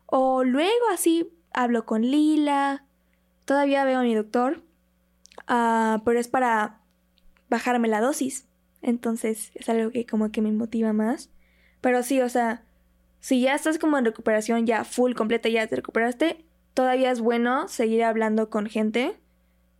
O 0.05 0.43
luego 0.43 0.85
así 0.93 1.31
hablo 1.53 1.85
con 1.85 2.01
Lila. 2.01 2.85
Todavía 3.45 3.83
veo 3.83 3.99
a 3.99 4.03
mi 4.03 4.15
doctor. 4.15 4.63
Ah, 5.47 6.01
pero 6.05 6.19
es 6.19 6.27
para 6.27 6.80
bajarme 7.51 7.87
la 7.87 8.01
dosis. 8.01 8.47
Entonces 8.81 9.51
es 9.53 9.69
algo 9.69 9.91
que 9.91 10.07
como 10.07 10.31
que 10.31 10.41
me 10.41 10.51
motiva 10.51 10.91
más. 10.91 11.29
Pero 11.81 12.01
sí, 12.01 12.19
o 12.21 12.29
sea, 12.29 12.63
si 13.19 13.41
ya 13.41 13.53
estás 13.53 13.77
como 13.77 13.99
en 13.99 14.05
recuperación, 14.05 14.65
ya 14.65 14.83
full, 14.83 15.13
completa, 15.13 15.49
ya 15.49 15.67
te 15.67 15.75
recuperaste, 15.75 16.43
todavía 16.73 17.11
es 17.11 17.21
bueno 17.21 17.67
seguir 17.67 18.03
hablando 18.03 18.49
con 18.49 18.65
gente. 18.65 19.19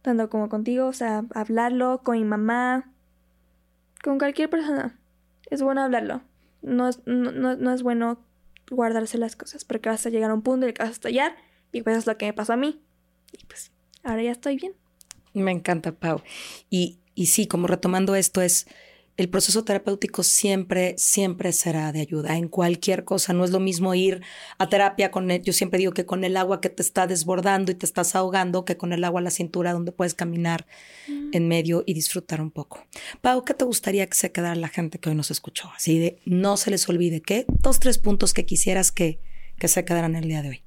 Tanto 0.03 0.29
como 0.29 0.49
contigo, 0.49 0.85
o 0.85 0.93
sea, 0.93 1.25
hablarlo 1.33 2.01
con 2.03 2.17
mi 2.17 2.23
mamá, 2.23 2.91
con 4.03 4.19
cualquier 4.19 4.51
persona. 4.51 4.99
Es 5.49 5.63
bueno 5.63 5.81
hablarlo 5.81 6.21
no 6.61 6.87
es, 6.87 7.01
no, 7.05 7.73
es 7.73 7.83
bueno 7.83 8.23
guardarse 8.69 9.17
las 9.17 9.35
cosas 9.35 9.65
porque 9.65 9.89
vas 9.89 10.05
a 10.05 10.09
llegar 10.09 10.31
a 10.31 10.33
un 10.33 10.41
punto 10.41 10.67
y 10.67 10.73
que 10.73 10.81
vas 10.81 10.89
a 10.89 10.93
estallar 10.93 11.35
y 11.71 11.81
pues 11.81 11.97
es 11.97 12.07
lo 12.07 12.17
que 12.17 12.27
me 12.27 12.33
pasó 12.33 12.53
a 12.53 12.57
mí. 12.57 12.81
Y 13.31 13.45
pues 13.45 13.71
ahora 14.03 14.23
ya 14.23 14.31
estoy 14.31 14.57
bien. 14.57 14.73
Me 15.33 15.51
encanta, 15.51 15.93
Pau. 15.93 16.21
Y, 16.69 16.99
y 17.15 17.27
sí, 17.27 17.47
como 17.47 17.67
retomando 17.67 18.15
esto, 18.15 18.41
es 18.41 18.67
el 19.17 19.29
proceso 19.29 19.63
terapéutico 19.63 20.23
siempre, 20.23 20.95
siempre 20.97 21.51
será 21.51 21.91
de 21.91 22.01
ayuda 22.01 22.37
en 22.37 22.47
cualquier 22.47 23.03
cosa. 23.03 23.33
No 23.33 23.43
es 23.43 23.51
lo 23.51 23.59
mismo 23.59 23.93
ir 23.93 24.21
a 24.57 24.69
terapia 24.69 25.11
con 25.11 25.29
yo 25.29 25.53
siempre 25.53 25.79
digo 25.79 25.91
que 25.91 26.05
con 26.05 26.23
el 26.23 26.37
agua 26.37 26.61
que 26.61 26.69
te 26.69 26.81
está 26.81 27.07
desbordando 27.07 27.71
y 27.71 27.75
te 27.75 27.85
estás 27.85 28.15
ahogando, 28.15 28.65
que 28.65 28.77
con 28.77 28.93
el 28.93 29.03
agua 29.03 29.19
a 29.19 29.23
la 29.23 29.29
cintura 29.29 29.73
donde 29.73 29.91
puedes 29.91 30.13
caminar 30.13 30.65
mm. 31.07 31.29
en 31.33 31.47
medio 31.47 31.83
y 31.85 31.93
disfrutar 31.93 32.41
un 32.41 32.51
poco. 32.51 32.85
Pau, 33.21 33.43
¿qué 33.43 33.53
te 33.53 33.65
gustaría 33.65 34.07
que 34.07 34.15
se 34.15 34.31
quedara 34.31 34.55
la 34.55 34.69
gente 34.69 34.97
que 34.97 35.09
hoy 35.09 35.15
nos 35.15 35.29
escuchó? 35.29 35.69
Así 35.75 35.99
de 35.99 36.19
no 36.25 36.57
se 36.57 36.71
les 36.71 36.87
olvide 36.89 37.21
que 37.21 37.45
dos, 37.47 37.79
tres 37.79 37.97
puntos 37.97 38.33
que 38.33 38.45
quisieras 38.45 38.91
que, 38.91 39.19
que 39.59 39.67
se 39.67 39.85
quedaran 39.85 40.15
el 40.15 40.23
día 40.23 40.41
de 40.41 40.49
hoy. 40.49 40.63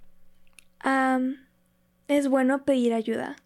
es 2.09 2.28
bueno 2.28 2.64
pedir 2.64 2.92
ayuda. 2.92 3.36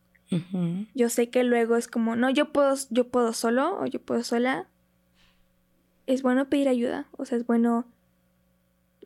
Yo 0.94 1.08
sé 1.08 1.30
que 1.30 1.42
luego 1.42 1.76
es 1.76 1.88
como, 1.88 2.16
no, 2.16 2.28
yo 2.30 2.52
puedo, 2.52 2.74
yo 2.90 3.08
puedo 3.08 3.32
solo 3.32 3.78
o 3.80 3.86
yo 3.86 4.00
puedo 4.00 4.22
sola 4.22 4.68
es 6.06 6.22
bueno 6.22 6.48
pedir 6.48 6.68
ayuda, 6.68 7.06
o 7.18 7.26
sea, 7.26 7.36
es 7.36 7.46
bueno 7.46 7.86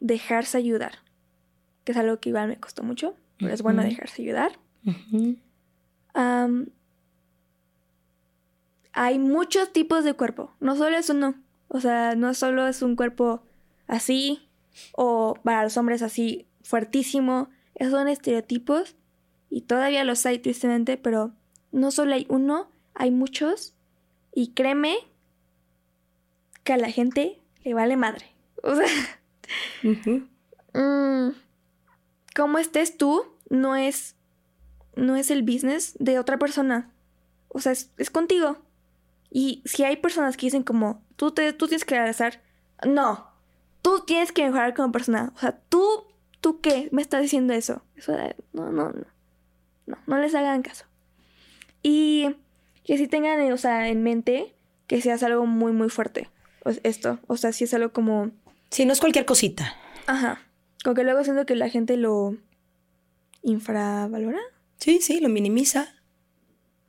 dejarse 0.01 0.57
ayudar, 0.57 0.99
que 1.85 1.93
es 1.93 1.99
algo 1.99 2.18
que 2.18 2.29
igual 2.29 2.49
me 2.49 2.59
costó 2.59 2.85
mucho, 2.85 3.16
pero 3.39 3.53
es 3.53 3.61
bueno 3.61 3.83
dejarse 3.83 4.23
ayudar. 4.23 4.53
hay 8.93 9.18
muchos 9.18 9.73
tipos 9.73 10.05
de 10.05 10.14
cuerpo, 10.14 10.55
no 10.61 10.77
solo 10.77 10.97
es 10.97 11.11
uno, 11.11 11.35
o 11.68 11.81
sea, 11.81 12.14
no 12.14 12.35
solo 12.35 12.68
es 12.68 12.83
un 12.83 12.95
cuerpo 12.95 13.43
así 13.89 14.49
o 14.93 15.35
para 15.43 15.64
los 15.64 15.77
hombres 15.77 16.03
así 16.03 16.47
fuertísimo, 16.62 17.49
esos 17.75 17.93
son 17.93 18.07
estereotipos 18.07 18.95
y 19.53 19.61
todavía 19.61 20.03
los 20.03 20.24
hay 20.24 20.38
tristemente, 20.38 20.96
pero 20.96 21.34
no 21.72 21.90
solo 21.90 22.14
hay 22.14 22.24
uno, 22.30 22.70
hay 22.94 23.11
muchos 23.11 23.74
y 24.34 24.53
créeme 24.53 24.96
que 26.64 26.72
a 26.72 26.78
la 26.78 26.90
gente 26.90 27.38
le 27.62 27.74
vale 27.74 27.96
madre. 27.96 28.26
O 28.64 28.76
sea, 28.76 28.86
mm, 30.72 31.34
cómo 32.34 32.59
estés 32.59 32.96
tú 32.96 33.24
no 33.50 33.74
es, 33.74 34.14
no 34.94 35.16
es 35.16 35.32
el 35.32 35.42
business 35.42 35.96
de 35.98 36.20
otra 36.20 36.38
persona. 36.38 36.90
O 37.48 37.59
sea, 37.61 37.72
es, 37.72 38.11
contigo. 38.11 38.59
Y 39.30 39.62
si 39.64 39.82
hay 39.82 39.96
personas 39.96 40.36
que 40.36 40.46
dicen 40.46 40.62
como, 40.62 41.03
tú, 41.16 41.32
te, 41.32 41.53
tú 41.53 41.66
tienes 41.66 41.84
que 41.84 41.96
adelgazar, 41.96 42.40
no, 42.86 43.32
tú 43.82 44.05
tienes 44.07 44.30
que 44.30 44.44
mejorar 44.44 44.74
como 44.74 44.92
persona. 44.92 45.32
O 45.34 45.40
sea, 45.40 45.59
tú, 45.68 46.05
¿tú 46.40 46.61
qué? 46.61 46.88
Me 46.92 47.03
estás 47.03 47.20
diciendo 47.20 47.53
eso. 47.53 47.82
Eso 47.96 48.16
no, 48.53 48.70
no, 48.70 48.92
no. 48.92 49.11
No, 49.93 49.99
no 50.16 50.22
les 50.22 50.34
hagan 50.34 50.62
caso. 50.62 50.86
Y 51.82 52.36
que 52.84 52.97
si 52.99 53.09
tengan, 53.09 53.53
o 53.53 53.57
sea, 53.57 53.88
en 53.88 54.03
mente 54.03 54.55
que 54.86 55.01
seas 55.01 55.22
algo 55.22 55.47
muy, 55.47 55.72
muy 55.72 55.88
fuerte. 55.88 56.28
Esto, 56.82 57.18
o 57.26 57.36
sea, 57.36 57.53
si 57.53 57.64
es 57.64 57.74
algo 57.74 57.93
como... 57.93 58.30
Sí, 58.70 58.86
no 58.86 58.93
es 58.93 59.01
cualquier 59.01 59.24
cosita. 59.24 59.76
Ajá. 60.07 60.40
Como 60.84 60.95
que 60.95 61.05
luego 61.05 61.24
siento 61.24 61.47
que 61.47 61.57
la 61.57 61.68
gente 61.68 61.97
lo 61.97 62.36
infravalora. 63.43 64.40
Sí, 64.78 65.01
sí, 65.01 65.20
lo 65.20 65.28
minimiza. 65.28 65.95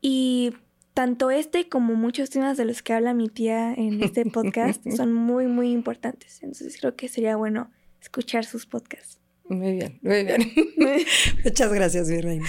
Y 0.02 0.54
tanto 0.94 1.32
este 1.32 1.70
como 1.70 1.96
muchos 1.96 2.30
temas 2.30 2.58
de 2.58 2.66
los 2.66 2.84
que 2.84 2.94
habla 2.94 3.14
mi 3.14 3.30
tía 3.30 3.74
en 3.74 4.04
este 4.04 4.26
podcast 4.32 4.86
son 4.96 5.14
muy, 5.14 5.48
muy 5.48 5.72
importantes. 5.72 6.42
Entonces 6.44 6.78
creo 6.80 6.96
que 6.96 7.08
sería 7.08 7.36
bueno 7.36 7.72
escuchar 8.02 8.46
sus 8.46 8.66
podcasts. 8.66 9.20
Muy 9.50 9.74
bien, 9.74 10.00
muy 10.02 10.24
bien. 10.24 10.52
Muchas 11.44 11.74
gracias, 11.74 12.08
mi 12.10 12.22
reina. 12.22 12.48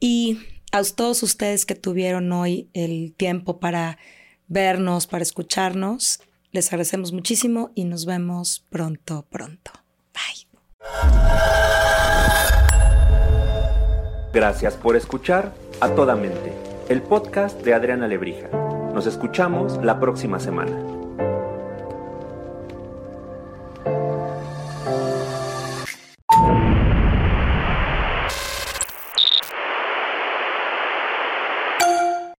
Y 0.00 0.38
a 0.72 0.82
todos 0.82 1.22
ustedes 1.22 1.66
que 1.66 1.74
tuvieron 1.74 2.30
hoy 2.32 2.68
el 2.74 3.14
tiempo 3.16 3.58
para 3.58 3.98
vernos, 4.48 5.06
para 5.06 5.22
escucharnos, 5.22 6.20
les 6.52 6.68
agradecemos 6.68 7.12
muchísimo 7.12 7.70
y 7.74 7.84
nos 7.84 8.06
vemos 8.06 8.64
pronto, 8.70 9.26
pronto. 9.30 9.72
Bye. 10.14 10.46
Gracias 14.32 14.74
por 14.74 14.96
escuchar 14.96 15.54
a 15.80 15.94
toda 15.94 16.14
mente 16.14 16.52
el 16.88 17.02
podcast 17.02 17.60
de 17.62 17.74
Adriana 17.74 18.06
Lebrija. 18.06 18.48
Nos 18.94 19.06
escuchamos 19.06 19.82
la 19.82 19.98
próxima 19.98 20.38
semana. 20.38 20.95